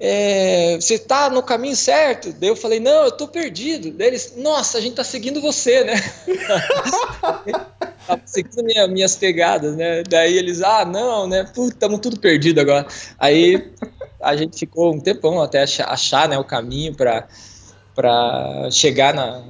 É, 0.03 0.77
você 0.77 0.99
tá 0.99 1.29
no 1.29 1.43
caminho 1.43 1.77
certo? 1.77 2.33
Daí 2.33 2.49
eu 2.49 2.57
falei, 2.57 2.81
não, 2.81 3.05
eu 3.05 3.13
tô 3.13 3.29
perdido. 3.29 3.91
Daí 3.91 4.07
eles, 4.09 4.35
nossa, 4.37 4.79
a 4.79 4.81
gente 4.81 4.95
tá 4.95 5.05
seguindo 5.05 5.43
você, 5.43 5.85
né? 5.85 5.95
Tava 8.11 8.23
seguindo 8.27 8.65
minha, 8.65 8.89
minhas 8.89 9.15
pegadas, 9.15 9.77
né? 9.77 10.03
Daí 10.03 10.37
eles, 10.37 10.63
ah, 10.63 10.85
não, 10.85 11.29
né? 11.29 11.45
Puta, 11.45 11.75
estamos 11.75 12.01
tudo 12.01 12.19
perdido 12.19 12.61
agora. 12.61 12.87
Aí 13.19 13.73
a 14.21 14.37
gente 14.37 14.59
ficou 14.59 14.93
um 14.93 14.99
tempão 14.99 15.41
até 15.41 15.63
achar, 15.63 16.29
né, 16.29 16.37
o 16.37 16.45
caminho 16.45 16.95
para 16.95 17.29
chegar 18.71 19.15
na, 19.15 19.43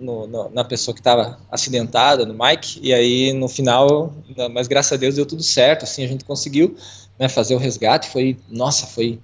no, 0.00 0.26
no, 0.26 0.50
na 0.50 0.64
pessoa 0.64 0.94
que 0.94 1.00
estava 1.00 1.38
acidentada, 1.50 2.24
no 2.24 2.34
Mike, 2.34 2.80
e 2.82 2.92
aí 2.92 3.32
no 3.32 3.48
final, 3.48 4.12
mas 4.52 4.66
graças 4.66 4.92
a 4.92 4.96
Deus 4.96 5.14
deu 5.14 5.26
tudo 5.26 5.42
certo, 5.42 5.84
assim, 5.84 6.04
a 6.04 6.08
gente 6.08 6.24
conseguiu 6.24 6.76
né, 7.18 7.28
fazer 7.28 7.54
o 7.54 7.58
resgate, 7.58 8.08
foi, 8.08 8.36
nossa, 8.48 8.86
foi 8.86 9.20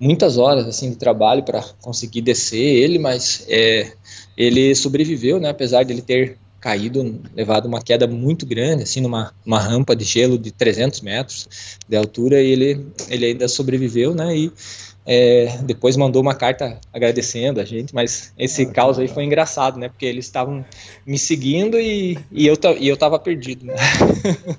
muitas 0.00 0.38
horas 0.38 0.66
assim 0.66 0.90
de 0.90 0.96
trabalho 0.96 1.42
para 1.42 1.62
conseguir 1.82 2.22
descer 2.22 2.58
ele, 2.58 2.98
mas 2.98 3.44
é, 3.48 3.92
ele 4.36 4.74
sobreviveu, 4.74 5.40
né, 5.40 5.50
apesar 5.50 5.82
de 5.82 5.92
ele 5.92 6.02
ter 6.02 6.38
caído, 6.60 7.20
levado 7.34 7.66
uma 7.66 7.80
queda 7.80 8.06
muito 8.06 8.44
grande, 8.44 8.82
assim, 8.82 9.00
numa 9.00 9.32
uma 9.44 9.58
rampa 9.58 9.94
de 9.94 10.04
gelo 10.04 10.38
de 10.38 10.50
300 10.50 11.00
metros 11.00 11.48
de 11.88 11.96
altura, 11.96 12.40
e 12.40 12.50
ele, 12.50 12.86
ele 13.08 13.26
ainda 13.26 13.48
sobreviveu, 13.48 14.14
né, 14.14 14.36
e 14.36 14.52
é, 15.06 15.58
depois 15.62 15.96
mandou 15.96 16.20
uma 16.20 16.34
carta 16.34 16.78
agradecendo 16.92 17.60
a 17.60 17.64
gente, 17.64 17.94
mas 17.94 18.32
esse 18.38 18.62
ah, 18.62 18.70
caos 18.70 18.98
aí 18.98 19.08
foi 19.08 19.24
engraçado, 19.24 19.78
né, 19.78 19.88
porque 19.88 20.04
eles 20.04 20.26
estavam 20.26 20.64
me 21.06 21.18
seguindo 21.18 21.78
e, 21.78 22.18
e, 22.30 22.46
eu, 22.46 22.56
e 22.78 22.88
eu 22.88 22.96
tava 22.96 23.18
perdido, 23.18 23.64
né. 23.64 23.74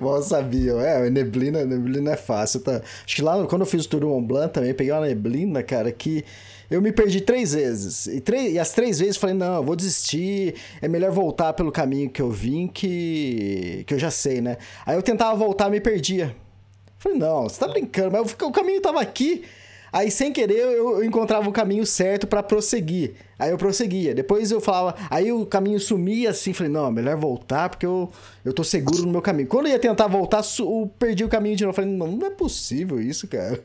Mal 0.00 0.22
sabiam, 0.22 0.80
é, 0.80 1.10
neblina, 1.10 1.64
neblina 1.64 2.12
é 2.12 2.16
fácil, 2.16 2.60
tá? 2.60 2.82
Acho 3.04 3.16
que 3.16 3.22
lá, 3.22 3.44
quando 3.46 3.62
eu 3.62 3.66
fiz 3.66 3.84
o 3.84 3.88
Tour 3.88 4.02
Mont 4.02 4.26
Blanc 4.26 4.52
também, 4.52 4.72
peguei 4.72 4.92
uma 4.92 5.06
neblina, 5.06 5.62
cara, 5.62 5.90
que 5.92 6.24
eu 6.72 6.80
me 6.80 6.90
perdi 6.90 7.20
três 7.20 7.52
vezes. 7.52 8.06
E, 8.06 8.20
três, 8.20 8.54
e 8.54 8.58
as 8.58 8.72
três 8.72 8.98
vezes 8.98 9.16
falei, 9.16 9.36
não, 9.36 9.56
eu 9.56 9.62
vou 9.62 9.76
desistir. 9.76 10.54
É 10.80 10.88
melhor 10.88 11.10
voltar 11.10 11.52
pelo 11.52 11.70
caminho 11.70 12.08
que 12.08 12.22
eu 12.22 12.30
vim, 12.30 12.66
que, 12.66 13.84
que 13.86 13.94
eu 13.94 13.98
já 13.98 14.10
sei, 14.10 14.40
né? 14.40 14.56
Aí 14.86 14.96
eu 14.96 15.02
tentava 15.02 15.36
voltar, 15.36 15.68
me 15.70 15.80
perdia. 15.80 16.34
Falei, 16.98 17.18
não, 17.18 17.42
você 17.42 17.60
tá 17.60 17.68
brincando, 17.68 18.12
mas 18.12 18.32
o 18.32 18.50
caminho 18.50 18.80
tava 18.80 19.00
aqui. 19.00 19.44
Aí, 19.92 20.10
sem 20.10 20.32
querer, 20.32 20.58
eu, 20.58 21.04
encontrava 21.04 21.46
o 21.46 21.52
caminho 21.52 21.84
certo 21.84 22.26
para 22.26 22.42
prosseguir. 22.42 23.12
Aí 23.38 23.50
eu 23.50 23.58
prosseguia. 23.58 24.14
Depois 24.14 24.50
eu 24.50 24.60
falava, 24.60 24.96
aí 25.10 25.32
o 25.32 25.44
caminho 25.44 25.78
sumia 25.78 26.30
assim, 26.30 26.52
falei, 26.52 26.72
não, 26.72 26.86
é 26.86 26.90
melhor 26.90 27.16
voltar 27.16 27.68
porque 27.68 27.84
eu, 27.84 28.10
eu 28.44 28.52
tô 28.52 28.62
seguro 28.62 29.02
no 29.02 29.10
meu 29.10 29.20
caminho. 29.20 29.48
Quando 29.48 29.66
eu 29.66 29.72
ia 29.72 29.78
tentar 29.78 30.06
voltar, 30.06 30.42
eu 30.60 30.90
perdi 30.98 31.24
o 31.24 31.28
caminho 31.28 31.56
de 31.56 31.64
novo. 31.64 31.74
Falei, 31.74 31.90
não, 31.90 32.06
não 32.06 32.26
é 32.26 32.30
possível 32.30 33.00
isso, 33.00 33.26
cara. 33.26 33.60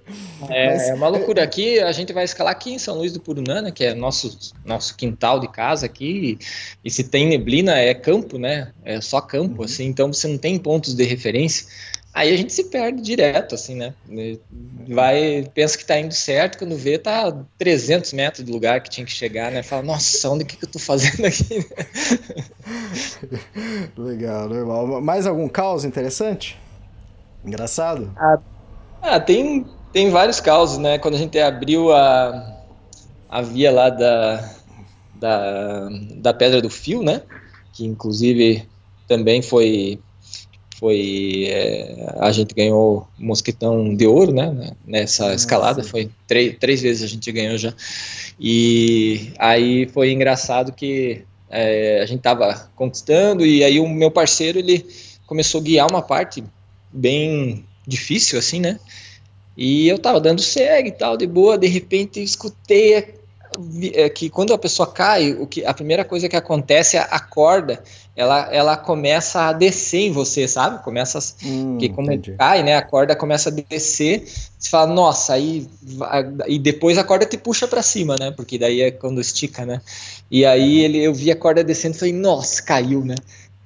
É, 0.49 0.73
Mas, 0.73 0.89
é 0.89 0.93
uma 0.95 1.07
loucura. 1.07 1.43
Aqui 1.43 1.79
a 1.79 1.91
gente 1.91 2.11
vai 2.11 2.23
escalar 2.23 2.51
aqui 2.51 2.73
em 2.73 2.79
São 2.79 2.97
Luís 2.97 3.13
do 3.13 3.19
Purunã, 3.21 3.61
né, 3.61 3.71
que 3.71 3.85
é 3.85 3.93
nosso, 3.93 4.37
nosso 4.65 4.97
quintal 4.97 5.39
de 5.39 5.47
casa 5.47 5.85
aqui. 5.85 6.39
E, 6.83 6.87
e 6.87 6.91
se 6.91 7.03
tem 7.03 7.27
neblina, 7.27 7.77
é 7.77 7.93
campo, 7.93 8.37
né? 8.37 8.73
É 8.83 8.99
só 8.99 9.21
campo, 9.21 9.59
uhum. 9.59 9.65
assim. 9.65 9.85
Então 9.85 10.11
você 10.11 10.27
não 10.27 10.37
tem 10.37 10.57
pontos 10.57 10.93
de 10.93 11.03
referência. 11.03 11.67
Aí 12.17 12.33
a 12.33 12.35
gente 12.35 12.51
se 12.51 12.63
perde 12.63 12.99
direto, 12.99 13.53
assim, 13.53 13.75
né? 13.75 13.93
Vai, 14.89 15.47
pensa 15.53 15.77
que 15.77 15.85
tá 15.85 15.99
indo 15.99 16.15
certo, 16.15 16.57
quando 16.57 16.75
vê, 16.75 16.97
tá 16.97 17.31
300 17.59 18.11
metros 18.11 18.43
do 18.43 18.51
lugar 18.51 18.81
que 18.81 18.89
tinha 18.89 19.05
que 19.05 19.11
chegar, 19.11 19.51
né? 19.51 19.61
Fala, 19.61 19.83
nossa, 19.83 20.27
onde 20.27 20.43
que, 20.43 20.57
que 20.57 20.65
eu 20.65 20.71
tô 20.71 20.79
fazendo 20.79 21.27
aqui? 21.27 21.63
Legal, 23.95 24.49
normal. 24.49 24.99
Mais 24.99 25.27
algum 25.27 25.47
caos 25.47 25.85
interessante? 25.85 26.57
Engraçado? 27.45 28.11
Ah, 28.17 28.39
ah, 29.03 29.19
tem, 29.19 29.67
tem 29.93 30.09
vários 30.09 30.39
causos, 30.39 30.79
né? 30.79 30.97
Quando 30.97 31.13
a 31.13 31.19
gente 31.19 31.37
abriu 31.37 31.93
a, 31.93 32.65
a 33.29 33.43
via 33.43 33.71
lá 33.71 33.91
da, 33.91 34.55
da, 35.13 35.89
da 36.15 36.33
Pedra 36.33 36.63
do 36.63 36.69
Fio, 36.71 37.03
né? 37.03 37.21
Que 37.73 37.85
inclusive 37.85 38.67
também 39.07 39.43
foi 39.43 40.01
foi 40.79 41.45
é, 41.49 42.13
a 42.19 42.31
gente 42.31 42.53
ganhou 42.53 43.07
mosquitão 43.17 43.95
de 43.95 44.05
ouro, 44.05 44.31
né? 44.31 44.71
Nessa 44.85 45.23
Nossa. 45.23 45.35
escalada 45.35 45.83
foi 45.83 46.09
três, 46.27 46.55
três 46.59 46.81
vezes 46.81 47.03
a 47.03 47.07
gente 47.07 47.31
ganhou 47.31 47.57
já. 47.57 47.73
E 48.39 49.31
aí 49.39 49.87
foi 49.87 50.11
engraçado 50.11 50.71
que 50.71 51.23
é, 51.49 52.01
a 52.01 52.05
gente 52.05 52.21
tava 52.21 52.69
conquistando 52.75 53.45
e 53.45 53.63
aí 53.63 53.79
o 53.79 53.87
meu 53.89 54.11
parceiro 54.11 54.59
ele 54.59 54.85
começou 55.25 55.61
a 55.61 55.63
guiar 55.63 55.89
uma 55.89 56.01
parte 56.01 56.43
bem 56.91 57.65
difícil 57.85 58.37
assim, 58.37 58.59
né? 58.59 58.79
E 59.55 59.87
eu 59.87 59.97
tava 59.97 60.21
dando 60.21 60.41
segue 60.41 60.89
e 60.89 60.91
tal, 60.91 61.17
de 61.17 61.25
boa, 61.25 61.57
de 61.57 61.67
repente 61.67 62.21
escutei 62.21 63.16
é 63.93 64.09
que 64.09 64.29
quando 64.29 64.53
a 64.53 64.57
pessoa 64.57 64.91
cai, 64.91 65.33
o 65.33 65.47
que 65.47 65.65
a 65.65 65.73
primeira 65.73 66.03
coisa 66.03 66.27
que 66.29 66.35
acontece 66.35 66.97
é 66.97 67.07
a 67.09 67.19
corda, 67.19 67.81
ela, 68.15 68.53
ela 68.53 68.77
começa 68.77 69.41
a 69.41 69.53
descer 69.53 69.99
em 69.99 70.11
você, 70.11 70.47
sabe? 70.47 70.83
Começa 70.83 71.19
hum, 71.43 71.77
que 71.77 71.89
como 71.89 72.09
cai, 72.37 72.63
né? 72.63 72.75
A 72.75 72.81
corda 72.81 73.15
começa 73.15 73.49
a 73.49 73.51
descer. 73.51 74.27
Você 74.57 74.69
fala, 74.69 74.91
nossa, 74.91 75.33
aí 75.33 75.67
e 76.47 76.57
depois 76.57 76.97
a 76.97 77.03
corda 77.03 77.25
te 77.25 77.37
puxa 77.37 77.67
para 77.67 77.83
cima, 77.83 78.15
né? 78.19 78.31
Porque 78.31 78.57
daí 78.57 78.81
é 78.81 78.91
quando 78.91 79.21
estica, 79.21 79.65
né? 79.65 79.81
E 80.31 80.45
aí 80.45 80.79
ele, 80.79 80.97
eu 80.97 81.13
vi 81.13 81.31
a 81.31 81.35
corda 81.35 81.63
descendo, 81.63 81.95
e 81.95 81.99
falei, 81.99 82.13
nossa, 82.13 82.61
caiu, 82.63 83.05
né? 83.05 83.15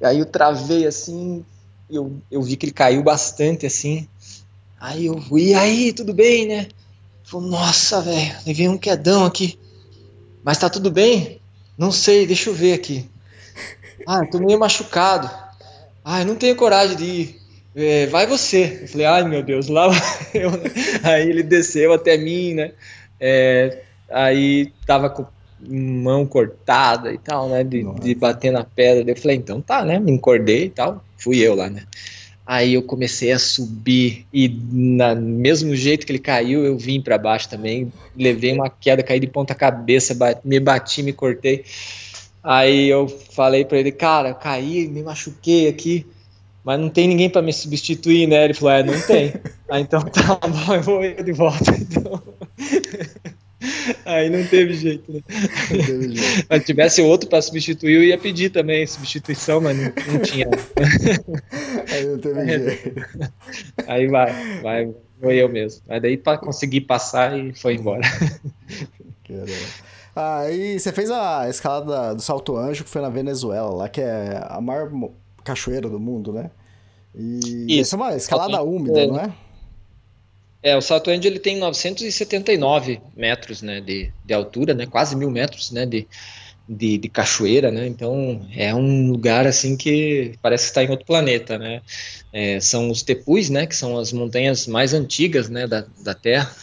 Aí 0.01 0.19
eu 0.19 0.25
travei 0.25 0.86
assim, 0.86 1.45
eu, 1.89 2.13
eu 2.29 2.41
vi 2.41 2.55
que 2.55 2.65
ele 2.65 2.73
caiu 2.73 3.03
bastante 3.03 3.65
assim. 3.65 4.07
Aí 4.79 5.05
eu, 5.05 5.21
e 5.38 5.53
aí, 5.53 5.93
tudo 5.93 6.13
bem, 6.13 6.47
né? 6.47 6.67
Falei, 7.23 7.49
nossa, 7.49 8.01
velho, 8.01 8.36
levei 8.45 8.67
um 8.67 8.77
quedão 8.77 9.25
aqui. 9.25 9.57
Mas 10.43 10.57
tá 10.57 10.69
tudo 10.69 10.91
bem? 10.91 11.39
Não 11.77 11.91
sei, 11.91 12.25
deixa 12.25 12.49
eu 12.49 12.53
ver 12.53 12.73
aqui. 12.73 13.09
Ah, 14.07 14.25
tô 14.25 14.39
meio 14.39 14.59
machucado. 14.59 15.29
Ah, 16.03 16.21
eu 16.21 16.25
não 16.25 16.35
tenho 16.35 16.55
coragem 16.55 16.97
de 16.97 17.05
ir. 17.05 17.41
É, 17.75 18.05
vai 18.07 18.27
você. 18.27 18.79
Eu 18.81 18.87
falei, 18.87 19.05
ai 19.05 19.23
meu 19.27 19.43
Deus, 19.43 19.67
lá 19.67 19.87
eu. 20.33 20.51
Aí 21.03 21.29
ele 21.29 21.43
desceu 21.43 21.93
até 21.93 22.17
mim, 22.17 22.55
né? 22.55 22.71
É, 23.19 23.83
aí 24.09 24.73
tava 24.85 25.09
com 25.09 25.25
mão 25.59 26.25
cortada 26.25 27.13
e 27.13 27.17
tal, 27.17 27.47
né? 27.47 27.63
De, 27.63 27.83
de 27.99 28.15
bater 28.15 28.51
na 28.51 28.63
pedra. 28.63 29.11
Eu 29.11 29.15
falei, 29.15 29.37
então 29.37 29.61
tá, 29.61 29.85
né? 29.85 29.99
Me 29.99 30.11
encordei 30.11 30.65
e 30.65 30.69
tal. 30.69 31.03
Fui 31.17 31.39
eu 31.39 31.55
lá, 31.55 31.69
né? 31.69 31.83
Aí 32.45 32.73
eu 32.73 32.81
comecei 32.81 33.31
a 33.31 33.39
subir 33.39 34.25
e 34.33 34.49
na 34.71 35.15
mesmo 35.15 35.75
jeito 35.75 36.05
que 36.05 36.11
ele 36.11 36.19
caiu, 36.19 36.65
eu 36.65 36.77
vim 36.77 36.99
para 36.99 37.17
baixo 37.17 37.47
também, 37.47 37.91
levei 38.15 38.51
uma 38.51 38.69
queda, 38.69 39.03
caí 39.03 39.19
de 39.19 39.27
ponta 39.27 39.53
cabeça, 39.55 40.15
me 40.43 40.59
bati, 40.59 41.03
me 41.03 41.13
cortei. 41.13 41.63
Aí 42.43 42.89
eu 42.89 43.07
falei 43.07 43.63
para 43.63 43.77
ele, 43.77 43.91
cara, 43.91 44.33
caí, 44.33 44.87
me 44.87 45.03
machuquei 45.03 45.67
aqui, 45.67 46.05
mas 46.63 46.79
não 46.79 46.89
tem 46.89 47.07
ninguém 47.07 47.29
para 47.29 47.41
me 47.41 47.53
substituir, 47.53 48.27
né? 48.27 48.45
Ele 48.45 48.53
falou, 48.53 48.73
é, 48.73 48.83
não 48.83 49.01
tem. 49.01 49.33
ah, 49.69 49.79
então 49.79 50.01
tá 50.01 50.39
bom, 50.47 50.73
eu 50.73 50.81
vou 50.81 51.03
ir 51.03 51.23
de 51.23 51.31
volta. 51.31 51.71
Então... 51.79 52.21
Aí 54.05 54.30
não 54.30 54.45
teve 54.45 54.74
jeito, 54.74 55.12
né? 55.12 55.22
Não 55.30 55.86
teve 55.86 56.16
jeito. 56.18 56.53
Se 56.53 56.59
tivesse 56.62 57.01
outro 57.01 57.30
para 57.30 57.41
substituir, 57.41 57.93
eu 57.93 58.03
ia 58.03 58.18
pedir 58.18 58.49
também 58.49 58.86
substituição, 58.88 59.62
mas 59.62 59.78
não, 59.78 59.84
não 59.84 60.20
tinha. 60.22 60.47
Aí 61.91 62.05
não 62.05 62.18
teve 62.18 62.45
jeito. 62.45 63.05
Aí 63.88 64.07
vai, 64.07 64.62
vai, 64.62 64.95
foi 65.20 65.36
eu 65.36 65.49
mesmo. 65.49 65.82
Aí 65.88 65.99
daí 65.99 66.18
para 66.18 66.38
conseguir 66.38 66.82
passar 66.82 67.38
e 67.38 67.53
foi 67.53 67.76
embora. 67.76 68.01
Caramba. 69.28 69.51
Aí 70.16 70.80
você 70.80 70.91
fez 70.91 71.09
a 71.09 71.47
escalada 71.47 72.16
do 72.16 72.22
Salto 72.22 72.57
Anjo, 72.57 72.84
que 72.84 72.89
foi 72.89 73.01
na 73.01 73.09
Venezuela, 73.09 73.70
lá 73.70 73.88
que 73.89 74.01
é 74.01 74.43
a 74.43 74.59
maior 74.59 74.91
cachoeira 75.43 75.89
do 75.89 75.99
mundo, 75.99 76.34
né? 76.34 76.51
E 77.16 77.80
Isso. 77.80 77.82
essa 77.82 77.95
é 77.95 77.97
uma 77.97 78.16
escalada 78.16 78.62
úmida, 78.62 79.07
não 79.07 79.20
é? 79.20 79.34
É, 80.64 80.78
o 80.78 80.82
Salto 80.82 81.09
Anjo 81.09 81.28
ele 81.28 81.39
tem 81.39 81.57
979 81.57 83.01
metros 83.16 83.62
né, 83.62 83.82
de, 83.82 84.14
de 84.24 84.34
altura, 84.34 84.74
né, 84.74 84.86
quase 84.86 85.16
mil 85.16 85.32
metros 85.32 85.72
né, 85.72 85.86
de, 85.86 86.07
de, 86.70 86.97
de, 86.97 87.09
cachoeira, 87.09 87.72
né? 87.72 87.88
Então 87.88 88.47
é 88.55 88.74
um 88.74 89.12
lugar 89.12 89.47
assim 89.47 89.76
que 89.76 90.36
parece 90.41 90.66
estar 90.66 90.84
em 90.84 90.89
outro 90.89 91.05
planeta, 91.05 91.57
né? 91.57 91.82
É, 92.32 92.59
são 92.59 92.89
os 92.89 93.01
Tepuis, 93.01 93.49
né? 93.49 93.66
Que 93.66 93.76
são 93.76 93.97
as 93.97 94.14
montanhas 94.14 94.68
mais 94.68 94.93
antigas, 94.93 95.49
né? 95.49 95.68
Da, 95.68 95.86
da 96.03 96.14
Terra 96.14 96.55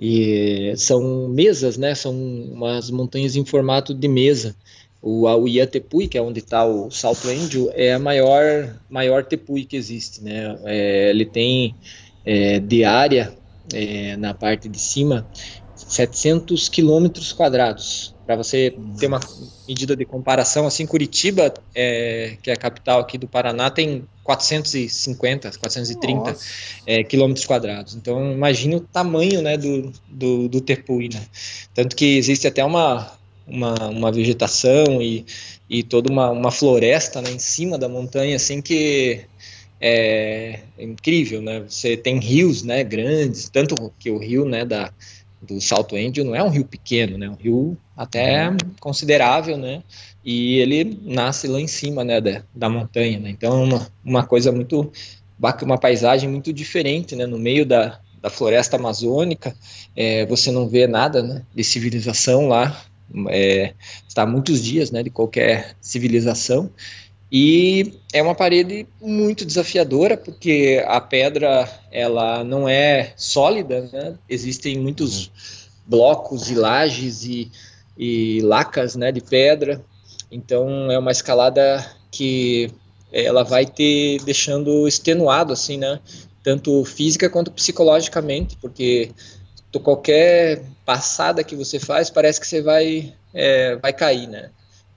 e 0.00 0.74
são 0.76 1.28
mesas, 1.28 1.76
né? 1.76 1.94
São 1.94 2.12
umas 2.12 2.90
montanhas 2.90 3.36
em 3.36 3.44
formato 3.44 3.94
de 3.94 4.08
mesa. 4.08 4.56
O 5.00 5.28
Auia 5.28 5.66
Tepui, 5.66 6.08
que 6.08 6.18
é 6.18 6.22
onde 6.22 6.40
está 6.40 6.64
o 6.64 6.90
Salto 6.90 7.28
Angel, 7.28 7.70
é 7.74 7.92
a 7.92 7.98
maior 7.98 8.74
maior 8.90 9.24
Tepui 9.24 9.64
que 9.64 9.76
existe, 9.76 10.22
né? 10.22 10.58
É, 10.64 11.10
ele 11.10 11.24
tem 11.24 11.74
é, 12.24 12.58
de 12.60 12.84
área 12.84 13.32
é, 13.72 14.16
na 14.16 14.34
parte 14.34 14.68
de 14.68 14.78
cima 14.78 15.26
700 15.74 16.68
quilômetros 16.68 17.32
quadrados. 17.32 18.14
Para 18.24 18.36
você 18.36 18.74
ter 18.98 19.08
uma 19.08 19.20
medida 19.68 19.96
de 19.96 20.04
comparação, 20.04 20.66
assim, 20.66 20.86
Curitiba, 20.86 21.52
é, 21.74 22.36
que 22.42 22.50
é 22.50 22.54
a 22.54 22.56
capital 22.56 23.00
aqui 23.00 23.18
do 23.18 23.26
Paraná, 23.26 23.68
tem 23.68 24.04
450, 24.22 25.50
430 25.58 26.36
é, 26.86 27.02
quilômetros 27.02 27.44
quadrados. 27.44 27.94
Então, 27.94 28.32
imagine 28.32 28.76
o 28.76 28.80
tamanho 28.80 29.42
né, 29.42 29.56
do, 29.56 29.92
do, 30.08 30.48
do 30.48 30.60
Tepuí. 30.60 31.10
Né? 31.12 31.20
Tanto 31.74 31.96
que 31.96 32.16
existe 32.16 32.46
até 32.46 32.64
uma, 32.64 33.10
uma, 33.46 33.88
uma 33.88 34.12
vegetação 34.12 35.02
e, 35.02 35.26
e 35.68 35.82
toda 35.82 36.10
uma, 36.10 36.30
uma 36.30 36.50
floresta 36.50 37.20
né, 37.20 37.30
em 37.32 37.38
cima 37.40 37.76
da 37.76 37.88
montanha, 37.88 38.36
assim, 38.36 38.62
que 38.62 39.26
é 39.82 40.60
incrível, 40.78 41.42
né? 41.42 41.64
Você 41.68 41.96
tem 41.96 42.20
rios, 42.20 42.62
né, 42.62 42.84
grandes, 42.84 43.48
tanto 43.48 43.92
que 43.98 44.10
o 44.10 44.18
rio, 44.18 44.44
né, 44.44 44.64
da 44.64 44.92
do 45.42 45.60
Salto 45.60 45.96
Angel 45.96 46.24
não 46.24 46.36
é 46.36 46.42
um 46.42 46.48
rio 46.48 46.64
pequeno, 46.64 47.18
né? 47.18 47.28
Um 47.28 47.34
rio 47.34 47.76
até 47.96 48.48
uhum. 48.48 48.56
considerável, 48.78 49.56
né? 49.56 49.82
E 50.24 50.58
ele 50.58 51.00
nasce 51.02 51.48
lá 51.48 51.60
em 51.60 51.66
cima, 51.66 52.04
né, 52.04 52.20
da, 52.20 52.44
da 52.54 52.68
montanha, 52.68 53.18
né? 53.18 53.30
Então 53.30 53.60
é 53.60 53.64
uma, 53.64 53.88
uma 54.04 54.24
coisa 54.24 54.52
muito 54.52 54.92
uma 55.62 55.76
paisagem 55.76 56.30
muito 56.30 56.52
diferente, 56.52 57.16
né? 57.16 57.26
No 57.26 57.40
meio 57.40 57.66
da, 57.66 57.98
da 58.22 58.30
floresta 58.30 58.76
amazônica, 58.76 59.52
é, 59.96 60.24
você 60.26 60.52
não 60.52 60.68
vê 60.68 60.86
nada 60.86 61.20
né, 61.20 61.42
de 61.52 61.64
civilização 61.64 62.46
lá, 62.46 62.80
é, 63.28 63.74
está 64.08 64.24
muitos 64.24 64.62
dias, 64.62 64.92
né, 64.92 65.02
de 65.02 65.10
qualquer 65.10 65.74
civilização 65.80 66.70
e 67.34 67.94
é 68.12 68.22
uma 68.22 68.34
parede 68.34 68.86
muito 69.00 69.46
desafiadora, 69.46 70.18
porque 70.18 70.84
a 70.86 71.00
pedra 71.00 71.66
ela 71.90 72.44
não 72.44 72.68
é 72.68 73.14
sólida, 73.16 73.88
né? 73.90 74.18
existem 74.28 74.78
muitos 74.78 75.30
blocos 75.86 76.50
e 76.50 76.54
lajes 76.54 77.24
e, 77.24 77.50
e 77.96 78.42
lacas 78.42 78.96
né, 78.96 79.10
de 79.10 79.22
pedra, 79.22 79.82
então 80.30 80.92
é 80.92 80.98
uma 80.98 81.10
escalada 81.10 81.82
que 82.10 82.70
ela 83.10 83.42
vai 83.42 83.64
ter 83.64 84.22
deixando 84.24 84.86
extenuado 84.86 85.54
assim, 85.54 85.78
né? 85.78 86.00
Tanto 86.42 86.84
física 86.84 87.30
quanto 87.30 87.50
psicologicamente, 87.50 88.56
porque 88.56 89.10
qualquer 89.82 90.62
passada 90.84 91.44
que 91.44 91.56
você 91.56 91.78
faz 91.78 92.10
parece 92.10 92.40
que 92.40 92.46
você 92.46 92.60
vai 92.60 93.14
é, 93.32 93.76
vai 93.76 93.92
cair, 93.92 94.26
né? 94.26 94.50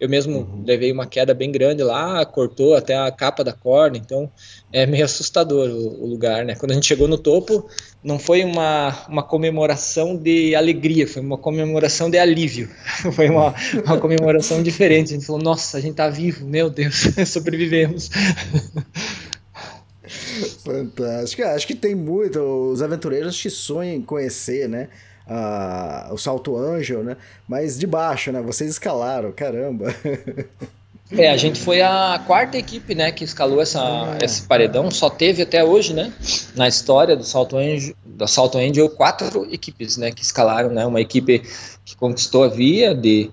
Eu 0.06 0.10
mesmo 0.10 0.38
uhum. 0.38 0.64
levei 0.66 0.91
uma 0.91 1.08
queda 1.08 1.34
bem 1.34 1.51
grande 1.51 1.82
lá, 1.82 2.24
cortou 2.26 2.76
até 2.76 2.95
a 2.95 3.12
capa 3.12 3.43
da 3.43 3.51
corda, 3.51 3.97
então 3.97 4.32
é 4.72 4.86
meio 4.86 5.03
assustador 5.03 5.68
o, 5.68 6.03
o, 6.03 6.06
lugar, 6.06 6.45
né? 6.45 6.53
Quando 6.53 6.72
a 6.72 6.74
gente 6.76 6.86
chegou 6.86 7.08
no 7.08 7.18
topo, 7.18 7.68
não 8.03 8.20
foi 8.20 8.43
uma, 8.43 8.95
uma 9.10 9.24
comemoração 9.24 10.16
de 10.16 10.53
alegria, 10.53 11.08
foi 11.08 11.24
uma 11.24 11.39
comemoração 11.39 12.08
de 12.08 12.20
alívio. 12.20 12.70
foi 13.14 13.30
uma, 13.30 13.56
uma 13.84 13.97
comemoração 13.97 14.62
diferente. 14.62 15.12
A 15.12 15.16
gente 15.16 15.26
falou, 15.26 15.41
nossa, 15.41 15.80
a 15.80 15.82
gente 15.82 15.95
tá 15.95 16.08
vivo, 16.08 16.45
meu 16.45 16.70
Deus, 16.70 17.08
sobrevivemos. 17.26 18.12
Fantástico. 20.64 21.41
Acho 21.41 21.66
que 21.66 21.74
tem 21.74 21.95
muito. 21.95 22.39
Os 22.39 22.84
aventureiros 22.84 23.41
que 23.41 23.49
sonham 23.49 23.95
em 23.95 24.01
conhecer, 24.03 24.70
né? 24.70 24.88
A, 25.28 26.09
o 26.11 26.17
salto 26.17 26.57
Angel, 26.57 27.03
né? 27.03 27.17
Mas 27.47 27.78
de 27.78 27.88
baixo, 27.88 28.32
né? 28.32 28.41
Vocês 28.41 28.69
escalaram, 28.69 29.32
caramba. 29.32 29.93
É, 31.11 31.30
a 31.30 31.38
gente 31.38 31.59
foi 31.59 31.84
a 31.84 32.19
quarta 32.26 32.57
equipe, 32.57 32.95
né, 32.95 33.11
que 33.11 33.23
escalou 33.23 33.61
essa, 33.61 34.17
é. 34.19 34.26
esse 34.26 34.41
paredão. 34.41 34.89
Só 34.89 35.07
teve 35.07 35.43
até 35.43 35.63
hoje, 35.63 35.93
né, 35.93 36.11
na 36.55 36.67
história 36.67 37.15
do 37.15 37.23
Salto 37.23 37.57
Angel, 37.57 37.93
do 38.03 38.28
Salto 38.28 38.57
Angel, 38.57 38.89
quatro 38.89 39.47
equipes, 39.53 39.97
né, 39.97 40.11
que 40.11 40.23
escalaram, 40.23 40.69
né, 40.69 40.84
uma 40.84 40.99
equipe 40.99 41.43
que 41.86 41.95
conquistou 41.95 42.43
a 42.43 42.47
via 42.47 42.95
de 42.95 43.30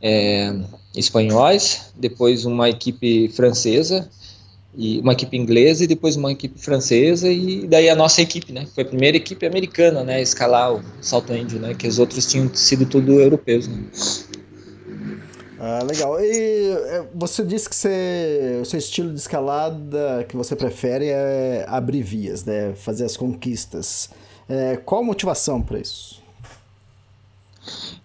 é, 0.00 0.54
espanhóis, 0.94 1.92
depois 1.96 2.44
uma 2.44 2.70
equipe 2.70 3.28
francesa 3.30 4.08
e 4.76 5.00
uma 5.00 5.12
equipe 5.12 5.36
inglesa 5.36 5.84
e 5.84 5.86
depois 5.86 6.16
uma 6.16 6.30
equipe 6.30 6.60
francesa 6.60 7.30
e 7.30 7.66
daí 7.66 7.88
a 7.88 7.96
nossa 7.96 8.20
equipe, 8.20 8.52
né? 8.52 8.66
Foi 8.74 8.84
a 8.84 8.86
primeira 8.86 9.16
equipe 9.16 9.46
americana, 9.46 10.04
né, 10.04 10.16
a 10.16 10.20
escalar 10.20 10.74
o 10.74 10.82
salto 11.00 11.34
índio, 11.34 11.58
né? 11.58 11.74
Que 11.74 11.88
os 11.88 11.98
outros 11.98 12.26
tinham 12.26 12.54
sido 12.54 12.84
tudo 12.84 13.20
europeus, 13.20 13.66
né? 13.66 13.84
Ah, 15.58 15.82
legal. 15.82 16.20
E 16.20 16.70
é, 16.70 17.06
você 17.14 17.42
disse 17.42 17.68
que 17.68 17.74
você, 17.74 18.58
o 18.60 18.64
seu 18.66 18.78
estilo 18.78 19.10
de 19.10 19.18
escalada 19.18 20.24
que 20.28 20.36
você 20.36 20.54
prefere 20.54 21.06
é 21.06 21.64
abrir 21.66 22.02
vias, 22.02 22.44
né? 22.44 22.74
Fazer 22.76 23.06
as 23.06 23.16
conquistas. 23.16 24.10
É, 24.48 24.76
qual 24.76 25.00
a 25.00 25.04
motivação 25.04 25.62
para 25.62 25.78
isso? 25.78 26.22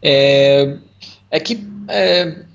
É, 0.02 0.78
é 1.30 1.40
que 1.40 1.68
é, 1.90 2.46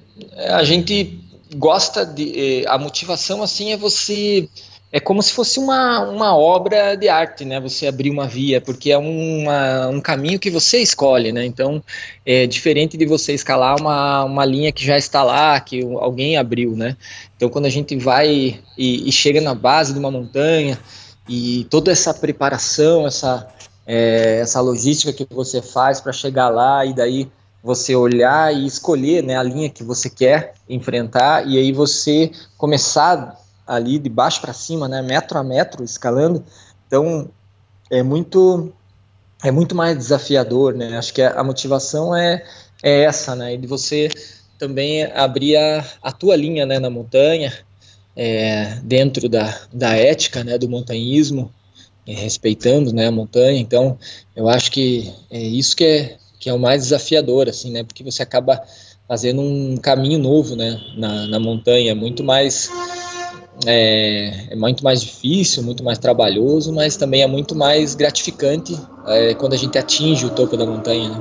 a 0.48 0.64
gente 0.64 1.20
gosta 1.56 2.04
de. 2.04 2.62
Eh, 2.62 2.64
a 2.68 2.78
motivação, 2.78 3.42
assim, 3.42 3.72
é 3.72 3.76
você. 3.76 4.48
É 4.92 5.00
como 5.00 5.20
se 5.22 5.32
fosse 5.32 5.58
uma, 5.58 6.00
uma 6.08 6.36
obra 6.36 6.94
de 6.94 7.08
arte, 7.08 7.44
né? 7.44 7.60
Você 7.60 7.86
abrir 7.86 8.08
uma 8.10 8.26
via, 8.26 8.60
porque 8.60 8.92
é 8.92 8.96
uma, 8.96 9.88
um 9.88 10.00
caminho 10.00 10.38
que 10.38 10.48
você 10.50 10.78
escolhe, 10.78 11.32
né? 11.32 11.44
Então, 11.44 11.82
é 12.24 12.46
diferente 12.46 12.96
de 12.96 13.04
você 13.04 13.34
escalar 13.34 13.80
uma, 13.80 14.24
uma 14.24 14.44
linha 14.44 14.70
que 14.72 14.84
já 14.84 14.96
está 14.96 15.22
lá, 15.24 15.58
que 15.60 15.82
alguém 15.82 16.36
abriu, 16.36 16.76
né? 16.76 16.96
Então, 17.36 17.48
quando 17.48 17.66
a 17.66 17.70
gente 17.70 17.96
vai 17.96 18.60
e, 18.78 19.08
e 19.08 19.12
chega 19.12 19.40
na 19.40 19.54
base 19.54 19.92
de 19.92 19.98
uma 19.98 20.10
montanha 20.10 20.78
e 21.28 21.66
toda 21.68 21.90
essa 21.90 22.14
preparação, 22.14 23.06
essa, 23.06 23.46
é, 23.86 24.38
essa 24.40 24.60
logística 24.60 25.12
que 25.12 25.26
você 25.34 25.60
faz 25.60 26.00
para 26.00 26.12
chegar 26.12 26.48
lá 26.48 26.86
e 26.86 26.94
daí 26.94 27.28
você 27.66 27.96
olhar 27.96 28.54
e 28.54 28.64
escolher 28.64 29.24
né, 29.24 29.36
a 29.36 29.42
linha 29.42 29.68
que 29.68 29.82
você 29.82 30.08
quer 30.08 30.54
enfrentar 30.68 31.48
e 31.48 31.58
aí 31.58 31.72
você 31.72 32.30
começar 32.56 33.36
ali 33.66 33.98
de 33.98 34.08
baixo 34.08 34.40
para 34.40 34.52
cima, 34.52 34.86
né, 34.86 35.02
metro 35.02 35.36
a 35.36 35.42
metro, 35.42 35.82
escalando. 35.82 36.44
Então 36.86 37.28
é 37.90 38.04
muito 38.04 38.72
é 39.42 39.50
muito 39.50 39.74
mais 39.74 39.98
desafiador, 39.98 40.74
né? 40.74 40.96
Acho 40.96 41.12
que 41.12 41.20
a, 41.20 41.42
motivação 41.42 42.14
é, 42.14 42.44
é 42.84 43.02
essa, 43.02 43.34
né? 43.34 43.54
E 43.54 43.58
de 43.58 43.66
você 43.66 44.08
também 44.58 45.04
abrir 45.04 45.56
a, 45.56 45.84
a 46.02 46.12
tua 46.12 46.36
linha 46.36 46.64
né, 46.64 46.78
na 46.78 46.88
montanha, 46.88 47.52
é, 48.14 48.78
dentro 48.84 49.28
da, 49.28 49.58
da 49.72 49.94
ética 49.94 50.44
né, 50.44 50.56
do 50.56 50.68
montanhismo, 50.68 51.52
respeitando 52.06 52.92
né, 52.92 53.08
a 53.08 53.10
montanha. 53.10 53.58
Então, 53.58 53.98
eu 54.36 54.48
acho 54.48 54.70
que 54.70 55.12
é 55.30 55.40
isso 55.40 55.76
que 55.76 55.84
é, 55.84 56.16
que 56.46 56.50
é 56.50 56.52
o 56.52 56.60
mais 56.60 56.84
desafiador, 56.84 57.48
assim, 57.48 57.72
né? 57.72 57.82
Porque 57.82 58.04
você 58.04 58.22
acaba 58.22 58.62
fazendo 59.08 59.40
um 59.42 59.76
caminho 59.76 60.16
novo, 60.16 60.54
né? 60.54 60.80
Na, 60.96 61.26
na 61.26 61.40
montanha, 61.40 61.92
muito 61.92 62.22
mais 62.22 62.70
é, 63.66 64.52
é, 64.52 64.54
muito 64.54 64.84
mais 64.84 65.00
difícil, 65.00 65.64
muito 65.64 65.82
mais 65.82 65.98
trabalhoso, 65.98 66.72
mas 66.72 66.96
também 66.96 67.22
é 67.22 67.26
muito 67.26 67.56
mais 67.56 67.96
gratificante 67.96 68.78
é, 69.08 69.34
quando 69.34 69.54
a 69.54 69.56
gente 69.56 69.76
atinge 69.76 70.24
o 70.24 70.30
topo 70.30 70.56
da 70.56 70.64
montanha. 70.64 71.08
Né? 71.08 71.20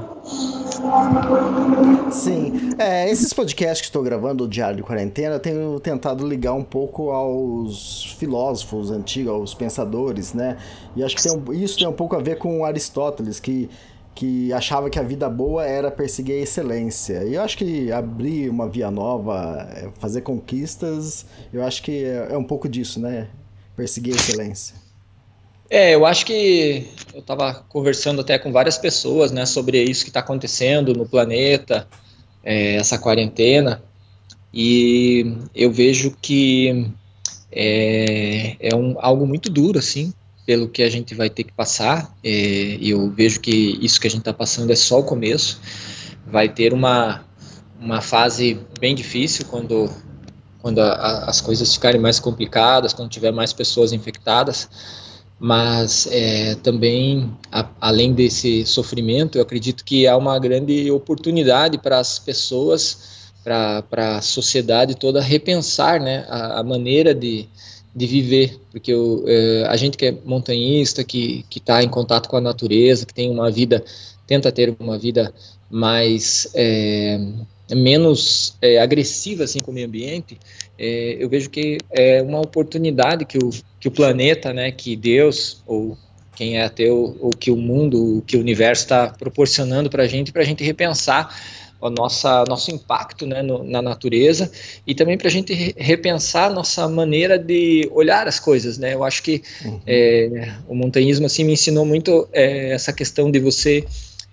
Sim, 2.11 2.75
é, 2.77 3.09
esses 3.09 3.33
podcasts 3.33 3.81
que 3.81 3.87
estou 3.87 4.03
gravando, 4.03 4.43
o 4.43 4.47
Diário 4.47 4.77
de 4.77 4.83
Quarentena, 4.83 5.39
tenho 5.39 5.79
tentado 5.79 6.27
ligar 6.27 6.53
um 6.53 6.63
pouco 6.63 7.09
aos 7.09 8.15
filósofos 8.19 8.91
antigos, 8.91 9.33
aos 9.33 9.55
pensadores, 9.55 10.33
né? 10.33 10.57
E 10.95 11.03
acho 11.03 11.15
que 11.15 11.23
tem 11.23 11.63
isso 11.63 11.79
tem 11.79 11.87
um 11.87 11.93
pouco 11.93 12.15
a 12.15 12.19
ver 12.19 12.37
com 12.37 12.63
Aristóteles, 12.63 13.39
que 13.39 13.67
que 14.15 14.53
achava 14.53 14.89
que 14.89 14.97
a 14.97 15.03
vida 15.03 15.29
boa 15.29 15.65
era 15.65 15.91
perseguir 15.91 16.35
a 16.35 16.43
excelência. 16.43 17.23
E 17.25 17.35
eu 17.35 17.41
acho 17.41 17.57
que 17.57 17.91
abrir 17.91 18.49
uma 18.49 18.69
via 18.69 18.89
nova, 18.89 19.67
é, 19.75 19.89
fazer 19.99 20.21
conquistas, 20.21 21.25
eu 21.53 21.61
acho 21.63 21.83
que 21.83 22.05
é, 22.05 22.29
é 22.31 22.37
um 22.37 22.43
pouco 22.43 22.69
disso, 22.69 22.99
né? 22.99 23.27
Perseguir 23.75 24.13
a 24.13 24.15
excelência. 24.15 24.75
É, 25.69 25.93
eu 25.93 26.05
acho 26.05 26.25
que 26.25 26.87
eu 27.13 27.19
estava 27.19 27.53
conversando 27.67 28.21
até 28.21 28.37
com 28.39 28.51
várias 28.51 28.77
pessoas, 28.77 29.31
né, 29.31 29.45
sobre 29.45 29.83
isso 29.83 30.03
que 30.03 30.11
está 30.11 30.19
acontecendo 30.19 30.93
no 30.93 31.07
planeta, 31.07 31.87
é, 32.43 32.75
essa 32.75 32.99
quarentena, 32.99 33.81
e 34.53 35.35
eu 35.55 35.71
vejo 35.71 36.15
que 36.21 36.87
é, 37.51 38.55
é 38.59 38.75
um, 38.75 38.95
algo 38.99 39.25
muito 39.25 39.49
duro, 39.49 39.79
assim, 39.79 40.13
pelo 40.45 40.69
que 40.69 40.83
a 40.83 40.89
gente 40.89 41.15
vai 41.15 41.29
ter 41.29 41.43
que 41.43 41.53
passar, 41.53 42.15
é, 42.23 42.29
e 42.29 42.91
eu 42.91 43.09
vejo 43.09 43.39
que 43.39 43.79
isso 43.81 43.99
que 43.99 44.07
a 44.07 44.09
gente 44.09 44.19
está 44.19 44.33
passando 44.33 44.71
é 44.71 44.75
só 44.75 44.99
o 44.99 45.03
começo. 45.03 45.59
Vai 46.27 46.49
ter 46.49 46.71
uma, 46.71 47.25
uma 47.79 47.99
fase 47.99 48.59
bem 48.79 48.93
difícil 48.93 49.45
quando, 49.45 49.89
quando 50.61 50.79
a, 50.79 50.93
a, 50.93 51.29
as 51.29 51.41
coisas 51.41 51.73
ficarem 51.73 51.99
mais 51.99 52.19
complicadas, 52.19 52.93
quando 52.93 53.09
tiver 53.09 53.31
mais 53.31 53.53
pessoas 53.53 53.91
infectadas, 53.91 54.69
mas 55.39 56.07
é, 56.11 56.55
também, 56.55 57.35
a, 57.51 57.67
além 57.81 58.13
desse 58.13 58.65
sofrimento, 58.65 59.37
eu 59.37 59.41
acredito 59.41 59.83
que 59.83 60.05
há 60.07 60.15
uma 60.15 60.37
grande 60.37 60.91
oportunidade 60.91 61.77
para 61.79 61.99
as 61.99 62.19
pessoas, 62.19 63.33
para 63.43 64.17
a 64.17 64.21
sociedade 64.21 64.95
toda 64.95 65.21
repensar 65.21 65.99
né, 65.99 66.25
a, 66.29 66.59
a 66.59 66.63
maneira 66.63 67.13
de, 67.13 67.47
de 67.95 68.05
viver, 68.05 68.59
porque 68.71 68.91
eu, 68.91 69.23
é, 69.25 69.65
a 69.67 69.77
gente 69.77 69.97
que 69.97 70.07
é 70.07 70.17
montanhista, 70.25 71.03
que 71.03 71.45
está 71.55 71.81
em 71.81 71.87
contato 71.87 72.27
com 72.27 72.35
a 72.35 72.41
natureza, 72.41 73.05
que 73.05 73.13
tem 73.13 73.31
uma 73.31 73.49
vida, 73.49 73.83
tenta 74.27 74.51
ter 74.51 74.75
uma 74.77 74.97
vida 74.97 75.33
mais 75.69 76.51
é, 76.53 77.17
menos 77.71 78.57
é, 78.61 78.79
agressiva 78.79 79.45
assim 79.45 79.59
com 79.59 79.71
o 79.71 79.73
meio 79.73 79.87
ambiente, 79.87 80.37
é, 80.77 81.15
eu 81.17 81.29
vejo 81.29 81.49
que 81.49 81.77
é 81.89 82.21
uma 82.21 82.41
oportunidade 82.41 83.23
que 83.23 83.37
o, 83.37 83.49
que 83.79 83.87
o 83.87 83.91
planeta, 83.91 84.51
né, 84.51 84.71
que 84.71 84.95
Deus 84.97 85.63
ou 85.65 85.97
quem 86.35 86.57
é 86.57 86.65
ateu, 86.65 87.15
ou 87.21 87.29
que 87.29 87.49
o 87.49 87.55
mundo, 87.55 88.21
que 88.27 88.35
o 88.35 88.41
universo 88.41 88.83
está 88.83 89.07
proporcionando 89.07 89.89
para 89.89 90.03
a 90.03 90.07
gente, 90.07 90.33
para 90.33 90.41
a 90.41 90.45
gente 90.45 90.65
repensar 90.65 91.33
o 91.87 91.89
nossa, 91.89 92.43
nosso 92.47 92.71
impacto 92.71 93.25
né, 93.25 93.41
no, 93.41 93.63
na 93.63 93.81
natureza 93.81 94.51
e 94.85 94.93
também 94.93 95.17
para 95.17 95.27
a 95.27 95.31
gente 95.31 95.53
re 95.53 95.73
repensar 95.77 96.53
nossa 96.53 96.87
maneira 96.87 97.37
de 97.37 97.89
olhar 97.91 98.27
as 98.27 98.39
coisas. 98.39 98.77
Né? 98.77 98.93
Eu 98.93 99.03
acho 99.03 99.23
que 99.23 99.41
uhum. 99.63 99.79
é, 99.85 100.53
o 100.67 100.75
montanhismo 100.75 101.25
assim, 101.25 101.43
me 101.43 101.53
ensinou 101.53 101.85
muito 101.85 102.27
é, 102.31 102.71
essa 102.71 102.93
questão 102.93 103.31
de 103.31 103.39
você 103.39 103.85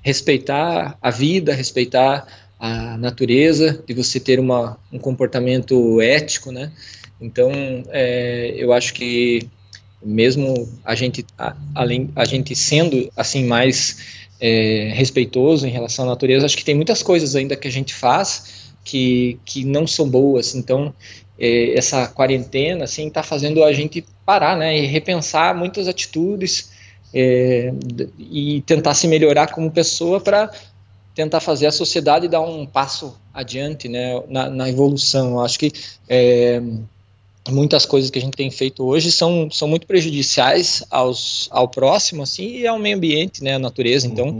respeitar 0.03 0.99
a 1.01 1.11
vida, 1.11 1.55
respeitar 1.55 2.27
a 2.59 2.97
natureza, 2.97 3.83
de 3.87 3.95
você 3.95 4.21
ter 4.21 4.39
uma, 4.39 4.79
um 4.93 4.99
comportamento 4.99 6.01
ético. 6.01 6.53
Né? 6.53 6.71
Então, 7.21 7.51
é, 7.91 8.55
eu 8.57 8.73
acho 8.73 8.95
que 8.95 9.49
mesmo 10.05 10.69
a 10.85 10.95
gente, 10.95 11.25
a, 11.39 11.57
além 11.75 12.11
a 12.17 12.25
gente 12.25 12.55
sendo 12.57 13.11
assim 13.17 13.45
mais 13.45 14.22
é, 14.43 14.91
respeitoso 14.93 15.69
em 15.69 15.71
relação 15.71 16.05
à 16.05 16.09
natureza. 16.09 16.45
Acho 16.45 16.57
que 16.57 16.65
tem 16.65 16.75
muitas 16.75 17.01
coisas 17.01 17.37
ainda 17.37 17.55
que 17.55 17.69
a 17.69 17.71
gente 17.71 17.95
faz 17.95 18.73
que, 18.85 19.39
que 19.45 19.65
não 19.65 19.87
são 19.87 20.09
boas. 20.11 20.57
Então, 20.57 20.93
é, 21.39 21.79
essa 21.79 22.09
quarentena 22.09 22.85
assim 22.85 23.07
está 23.07 23.23
fazendo 23.23 23.63
a 23.63 23.73
gente 23.73 24.05
parar, 24.27 24.57
né, 24.57 24.77
e 24.77 24.87
repensar 24.87 25.57
muitas 25.57 25.87
atitudes 25.87 26.73
é, 27.15 27.73
e 28.19 28.63
tentar 28.63 28.95
se 28.95 29.07
melhorar 29.07 29.53
como 29.53 29.71
pessoa 29.71 30.21
para 30.21 30.51
tentar 31.15 31.41
fazer 31.41 31.67
a 31.67 31.73
sociedade 31.73 32.27
dar 32.27 32.41
um 32.41 32.67
passo 32.67 33.17
adiante, 33.33 33.89
né, 33.89 34.21
na, 34.29 34.51
na 34.51 34.69
evolução. 34.69 35.41
Acho 35.41 35.59
que 35.59 35.73
é, 36.09 36.61
muitas 37.51 37.85
coisas 37.85 38.11
que 38.11 38.19
a 38.19 38.23
gente 38.23 38.37
tem 38.37 38.51
feito 38.51 38.85
hoje 38.85 39.11
são, 39.11 39.51
são 39.51 39.67
muito 39.67 39.87
prejudiciais 39.87 40.85
aos, 40.91 41.49
ao 41.51 41.69
próximo 41.69 42.23
assim 42.23 42.59
e 42.59 42.67
ao 42.67 42.79
meio 42.79 42.97
ambiente 42.97 43.43
né 43.43 43.55
à 43.55 43.59
natureza 43.59 44.07
então 44.07 44.29
uhum. 44.29 44.39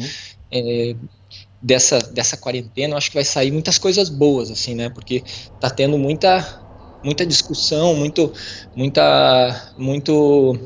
é, 0.53 0.95
dessa 1.61 1.99
dessa 1.99 2.37
quarentena 2.37 2.95
eu 2.95 2.99
acho 2.99 3.11
que 3.11 3.17
vai 3.17 3.25
sair 3.25 3.51
muitas 3.51 3.77
coisas 3.77 4.09
boas 4.09 4.51
assim 4.51 4.75
né 4.75 4.89
porque 4.89 5.25
tá 5.61 5.69
tendo 5.69 5.99
muita 5.99 6.63
muita 7.03 7.27
discussão 7.27 7.95
muito 7.97 8.33
muita 8.77 9.73
muito 9.77 10.59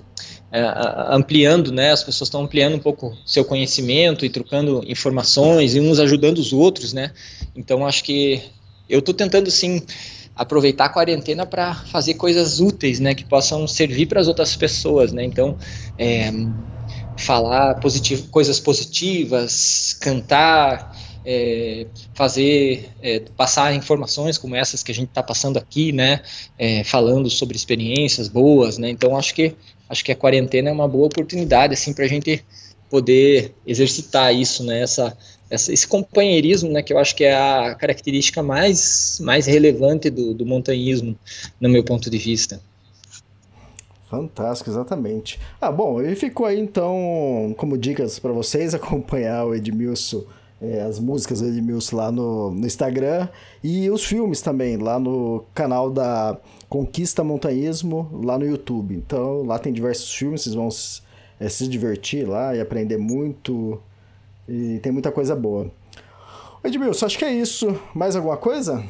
é, 0.53 0.63
ampliando 1.09 1.73
né 1.73 1.93
as 1.93 2.05
pessoas 2.05 2.29
estão 2.29 2.43
ampliando 2.43 2.75
um 2.75 2.81
pouco 2.81 3.17
seu 3.25 3.47
conhecimento 3.47 4.27
e 4.27 4.31
trocando 4.31 4.85
informações 4.87 5.75
e 5.75 5.81
uns 5.81 5.99
ajudando 5.99 6.37
os 6.39 6.53
outros 6.53 6.93
né 6.93 7.13
então 7.55 7.87
acho 7.87 8.05
que 8.05 8.43
eu 8.89 8.99
estou 8.99 9.15
tentando 9.15 9.49
assim 9.49 9.83
aproveitar 10.37 10.85
a 10.85 10.89
quarentena 10.89 11.47
para 11.47 11.75
fazer 11.75 12.15
coisas 12.15 12.61
úteis, 12.61 13.01
né, 13.01 13.15
que 13.15 13.25
possam 13.25 13.67
servir 13.67 14.07
para 14.07 14.21
as 14.21 14.29
outras 14.29 14.55
pessoas, 14.55 15.13
né? 15.13 15.25
Então, 15.25 15.57
é, 15.99 16.31
falar 17.17 17.77
positivo, 17.77 18.29
coisas 18.29 18.61
positivas, 18.61 19.97
cantar, 19.99 20.95
é, 21.25 21.87
fazer, 22.15 22.91
é, 23.03 23.21
passar 23.37 23.75
informações 23.75 24.37
como 24.37 24.55
essas 24.55 24.83
que 24.83 24.93
a 24.93 24.95
gente 24.95 25.09
está 25.09 25.23
passando 25.23 25.57
aqui, 25.57 25.91
né? 25.91 26.21
É, 26.59 26.85
falando 26.85 27.31
sobre 27.31 27.57
experiências 27.57 28.29
boas, 28.29 28.77
né? 28.77 28.91
Então, 28.91 29.17
acho 29.17 29.35
que 29.35 29.55
acho 29.89 30.05
que 30.05 30.13
a 30.13 30.17
quarentena 30.17 30.69
é 30.69 30.73
uma 30.73 30.89
boa 30.89 31.07
oportunidade 31.07 31.73
assim 31.73 31.95
para 31.95 32.05
a 32.05 32.09
gente 32.09 32.45
poder 32.91 33.55
exercitar 33.67 34.35
isso, 34.35 34.63
né? 34.63 34.83
Essa 34.83 35.17
essa, 35.51 35.73
esse 35.73 35.87
companheirismo, 35.87 36.71
né, 36.71 36.83
que 36.83 36.93
eu 36.93 36.99
acho 36.99 37.15
que 37.15 37.25
é 37.25 37.35
a 37.35 37.75
característica 37.75 38.43
mais, 38.43 39.19
mais 39.21 39.47
relevante 39.47 40.11
do, 40.11 40.35
do 40.35 40.45
montanhismo, 40.45 41.17
no 41.61 41.69
meu 41.69 41.85
ponto 41.85 42.11
de 42.11 42.19
vista. 42.19 42.61
Fantástico, 44.09 44.71
exatamente. 44.71 45.39
Ah, 45.61 45.71
bom, 45.71 46.01
ele 46.01 46.15
ficou 46.15 46.47
aí 46.47 46.61
então 46.61 47.55
como 47.57 47.77
dicas 47.77 48.19
para 48.19 48.33
vocês 48.33 48.73
acompanhar 48.75 49.47
o 49.47 49.55
Edmilson, 49.55 50.25
é, 50.61 50.81
as 50.83 50.99
músicas 50.99 51.41
do 51.41 51.49
Edmilson 51.49 51.97
lá 51.97 52.13
no, 52.13 52.51
no 52.51 52.67
Instagram 52.67 53.29
e 53.63 53.91
os 53.91 54.05
filmes 54.05 54.41
também 54.41 54.77
lá 54.77 54.99
no 54.99 55.45
canal 55.53 55.91
da 55.91 56.39
Conquista 56.69 57.25
Montanhismo 57.25 58.09
lá 58.25 58.39
no 58.39 58.47
YouTube. 58.47 58.95
Então 58.95 59.43
lá 59.43 59.59
tem 59.59 59.73
diversos 59.73 60.13
filmes, 60.13 60.43
vocês 60.43 60.55
vão 60.55 60.69
é, 61.41 61.49
se 61.49 61.67
divertir 61.67 62.27
lá 62.29 62.55
e 62.55 62.61
aprender 62.61 62.97
muito 62.97 63.81
e 64.49 64.79
tem 64.81 64.93
muita 64.93 65.11
coisa 65.11 65.35
boa. 65.35 65.71
Edmilson, 66.65 67.07
acho 67.07 67.19
que 67.19 67.25
é 67.25 67.33
isso. 67.33 67.79
Mais 67.95 68.17
alguma 68.17 68.37
coisa? 68.37 68.85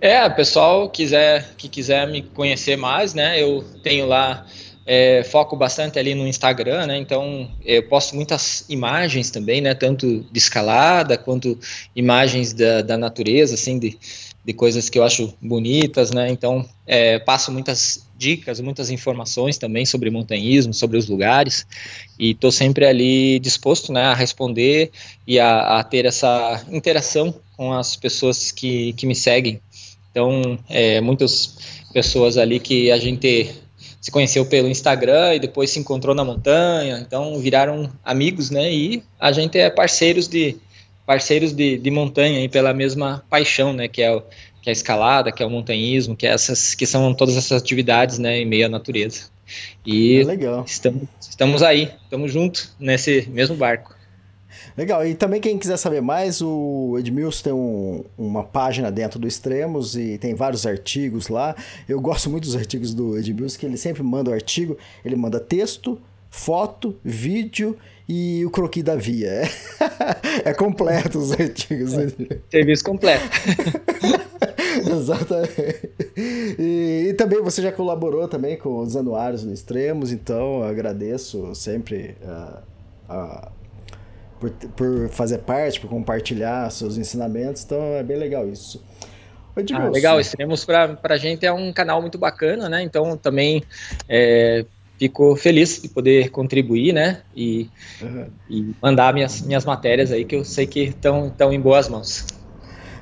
É, 0.00 0.28
pessoal 0.28 0.88
quiser, 0.90 1.54
que 1.56 1.68
quiser 1.68 2.06
me 2.06 2.22
conhecer 2.22 2.76
mais, 2.76 3.14
né? 3.14 3.42
Eu 3.42 3.64
tenho 3.82 4.06
lá 4.06 4.46
é, 4.86 5.24
foco 5.24 5.56
bastante 5.56 5.98
ali 5.98 6.14
no 6.14 6.26
Instagram, 6.26 6.86
né? 6.86 6.96
Então 6.98 7.50
eu 7.64 7.82
posto 7.88 8.14
muitas 8.14 8.64
imagens 8.68 9.30
também, 9.30 9.60
né? 9.60 9.74
Tanto 9.74 10.24
de 10.30 10.38
escalada 10.38 11.18
quanto 11.18 11.58
imagens 11.94 12.52
da, 12.52 12.82
da 12.82 12.96
natureza, 12.96 13.54
assim, 13.54 13.78
de, 13.78 13.98
de 14.44 14.52
coisas 14.52 14.88
que 14.88 14.98
eu 14.98 15.04
acho 15.04 15.34
bonitas, 15.40 16.10
né? 16.12 16.30
Então 16.30 16.64
é, 16.86 17.18
passo 17.18 17.50
muitas 17.50 18.05
dicas, 18.16 18.60
muitas 18.60 18.90
informações 18.90 19.58
também 19.58 19.84
sobre 19.84 20.10
montanhismo, 20.10 20.72
sobre 20.72 20.96
os 20.96 21.08
lugares, 21.08 21.66
e 22.18 22.30
estou 22.30 22.50
sempre 22.50 22.86
ali 22.86 23.38
disposto 23.38 23.92
né, 23.92 24.02
a 24.02 24.14
responder 24.14 24.90
e 25.26 25.38
a, 25.38 25.78
a, 25.78 25.84
ter 25.84 26.04
essa 26.04 26.64
interação 26.70 27.34
com 27.56 27.72
as 27.72 27.96
pessoas 27.96 28.50
que, 28.50 28.92
que 28.94 29.06
me 29.06 29.14
seguem. 29.14 29.60
Então, 30.10 30.58
é, 30.68 31.00
muitas 31.00 31.56
pessoas 31.92 32.36
ali 32.36 32.58
que 32.58 32.90
a 32.90 32.98
gente 32.98 33.54
se 34.00 34.10
conheceu 34.10 34.46
pelo 34.46 34.68
Instagram 34.68 35.34
e 35.34 35.40
depois 35.40 35.70
se 35.70 35.80
encontrou 35.80 36.14
na 36.14 36.24
montanha, 36.24 36.98
então 37.00 37.38
viraram 37.38 37.90
amigos, 38.04 38.50
né? 38.50 38.72
E 38.72 39.02
a 39.18 39.32
gente 39.32 39.58
é 39.58 39.68
parceiros 39.68 40.28
de 40.28 40.56
parceiros 41.04 41.52
de, 41.52 41.78
de 41.78 41.90
montanha 41.90 42.40
e 42.40 42.48
pela 42.48 42.72
mesma 42.72 43.24
paixão, 43.28 43.72
né? 43.72 43.88
Que 43.88 44.02
é 44.02 44.14
o, 44.14 44.22
que 44.66 44.70
é 44.70 44.72
a 44.72 44.72
escalada, 44.72 45.30
que 45.30 45.44
é 45.44 45.46
o 45.46 45.50
montanhismo, 45.50 46.16
que 46.16 46.26
é 46.26 46.30
essas 46.30 46.74
que 46.74 46.84
são 46.86 47.14
todas 47.14 47.36
essas 47.36 47.62
atividades, 47.62 48.18
né, 48.18 48.40
em 48.40 48.44
meio 48.44 48.66
à 48.66 48.68
natureza. 48.68 49.28
E 49.86 50.18
é 50.18 50.24
legal. 50.24 50.64
Estamos, 50.66 51.04
estamos 51.20 51.62
aí, 51.62 51.92
estamos 52.02 52.32
juntos 52.32 52.74
nesse 52.76 53.28
mesmo 53.30 53.54
barco. 53.54 53.94
Legal, 54.76 55.06
e 55.06 55.14
também 55.14 55.40
quem 55.40 55.56
quiser 55.56 55.76
saber 55.76 56.02
mais, 56.02 56.42
o 56.42 56.96
Edmilson 56.98 57.44
tem 57.44 57.52
um, 57.52 58.04
uma 58.18 58.42
página 58.42 58.90
dentro 58.90 59.20
do 59.20 59.28
Extremos 59.28 59.96
e 59.96 60.18
tem 60.18 60.34
vários 60.34 60.66
artigos 60.66 61.28
lá. 61.28 61.54
Eu 61.88 62.00
gosto 62.00 62.28
muito 62.28 62.42
dos 62.42 62.56
artigos 62.56 62.92
do 62.92 63.16
Edmilson, 63.16 63.60
que 63.60 63.66
ele 63.66 63.76
sempre 63.76 64.02
manda 64.02 64.32
o 64.32 64.34
artigo, 64.34 64.76
ele 65.04 65.14
manda 65.14 65.38
texto, 65.38 65.96
foto, 66.28 66.96
vídeo 67.04 67.76
e 68.08 68.44
o 68.44 68.50
croqui 68.50 68.82
da 68.82 68.96
via. 68.96 69.28
É, 69.28 69.48
é 70.50 70.52
completo 70.52 71.20
os 71.20 71.30
artigos. 71.30 71.94
É, 71.94 72.08
serviço 72.50 72.82
completo. 72.82 73.24
Exatamente. 74.90 75.90
E, 76.58 77.08
e, 77.08 77.14
também 77.14 77.42
você 77.42 77.60
já 77.60 77.72
colaborou 77.72 78.28
também 78.28 78.56
com 78.56 78.78
os 78.78 78.96
anuários 78.96 79.42
do 79.42 79.52
Extremos, 79.52 80.12
então 80.12 80.62
agradeço 80.62 81.54
sempre 81.54 82.16
uh, 82.22 82.62
uh, 83.12 83.48
por, 84.38 84.50
por 84.50 85.08
fazer 85.08 85.38
parte, 85.38 85.80
por 85.80 85.90
compartilhar 85.90 86.70
seus 86.70 86.96
ensinamentos, 86.96 87.64
então 87.64 87.78
é 87.78 88.02
bem 88.02 88.16
legal 88.16 88.48
isso. 88.48 88.82
Ah, 89.72 89.88
legal, 89.88 90.20
Extremos 90.20 90.66
para 90.66 90.98
a 91.02 91.16
gente 91.16 91.46
é 91.46 91.52
um 91.52 91.72
canal 91.72 92.02
muito 92.02 92.18
bacana, 92.18 92.68
né? 92.68 92.82
Então 92.82 93.16
também 93.16 93.62
é, 94.06 94.66
fico 94.98 95.34
feliz 95.34 95.80
de 95.80 95.88
poder 95.88 96.28
contribuir, 96.30 96.92
né? 96.92 97.22
E, 97.34 97.70
uhum. 98.02 98.26
e 98.50 98.74
mandar 98.82 99.14
minhas, 99.14 99.40
minhas 99.40 99.64
matérias 99.64 100.12
aí 100.12 100.26
que 100.26 100.36
eu 100.36 100.44
sei 100.44 100.66
que 100.66 100.80
estão 100.80 101.32
em 101.50 101.58
boas 101.58 101.88
mãos. 101.88 102.26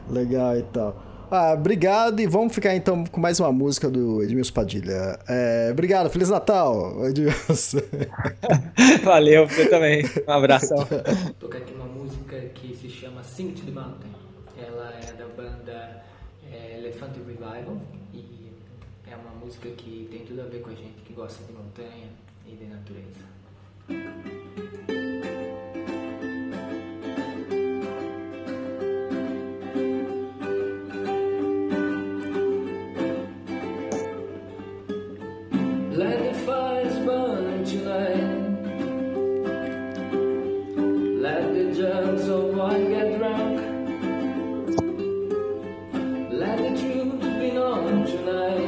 Legal, 0.09 0.57
então. 0.57 0.95
Ah, 1.31 1.55
obrigado 1.55 2.21
e 2.21 2.27
vamos 2.27 2.55
ficar 2.55 2.75
então 2.77 3.05
com 3.05 3.21
mais 3.21 3.41
uma 3.41 3.51
música 3.51 3.91
do 3.91 4.23
Edmilson 4.23 4.53
Padilha. 4.53 5.19
É, 5.29 5.69
obrigado, 5.73 6.11
Feliz 6.11 6.29
Natal, 6.29 7.07
Edmilson. 7.07 7.79
Valeu, 9.03 9.49
você 9.49 9.67
também. 9.69 10.05
Um 10.29 10.33
abração. 10.33 10.79
Vou 10.79 11.35
tocar 11.41 11.59
aqui 11.59 11.75
uma 11.75 11.87
música 11.87 12.39
que 12.55 12.77
se 12.77 12.89
chama 12.89 13.23
Sing 13.25 13.53
to 13.53 13.63
the 13.65 13.73
Mountain. 13.73 14.11
Ela 14.57 14.93
é 14.93 15.13
da 15.13 15.27
banda 15.27 16.05
é, 16.53 16.79
Elephant 16.79 17.17
Revival 17.17 17.81
e 18.13 18.53
é 19.11 19.17
uma 19.17 19.35
música 19.45 19.69
que 19.71 20.09
tem 20.11 20.25
tudo 20.25 20.43
a 20.43 20.45
ver 20.45 20.61
com 20.61 20.71
a 20.71 20.75
gente 20.75 21.03
que 21.05 21.13
gosta 21.15 21.43
de 21.45 21.53
montanha 21.53 22.09
e 22.47 22.55
de 22.55 22.67
natureza. 22.67 23.25
Let 37.95 38.19
the 41.55 41.65
germs 41.77 42.27
of 42.27 42.57
wine 42.57 42.91
get 42.91 43.19
drunk. 43.19 43.61
Let 46.33 46.59
the 46.59 46.71
truth 46.81 47.21
be 47.39 47.53
known 47.53 48.05
tonight. 48.05 48.64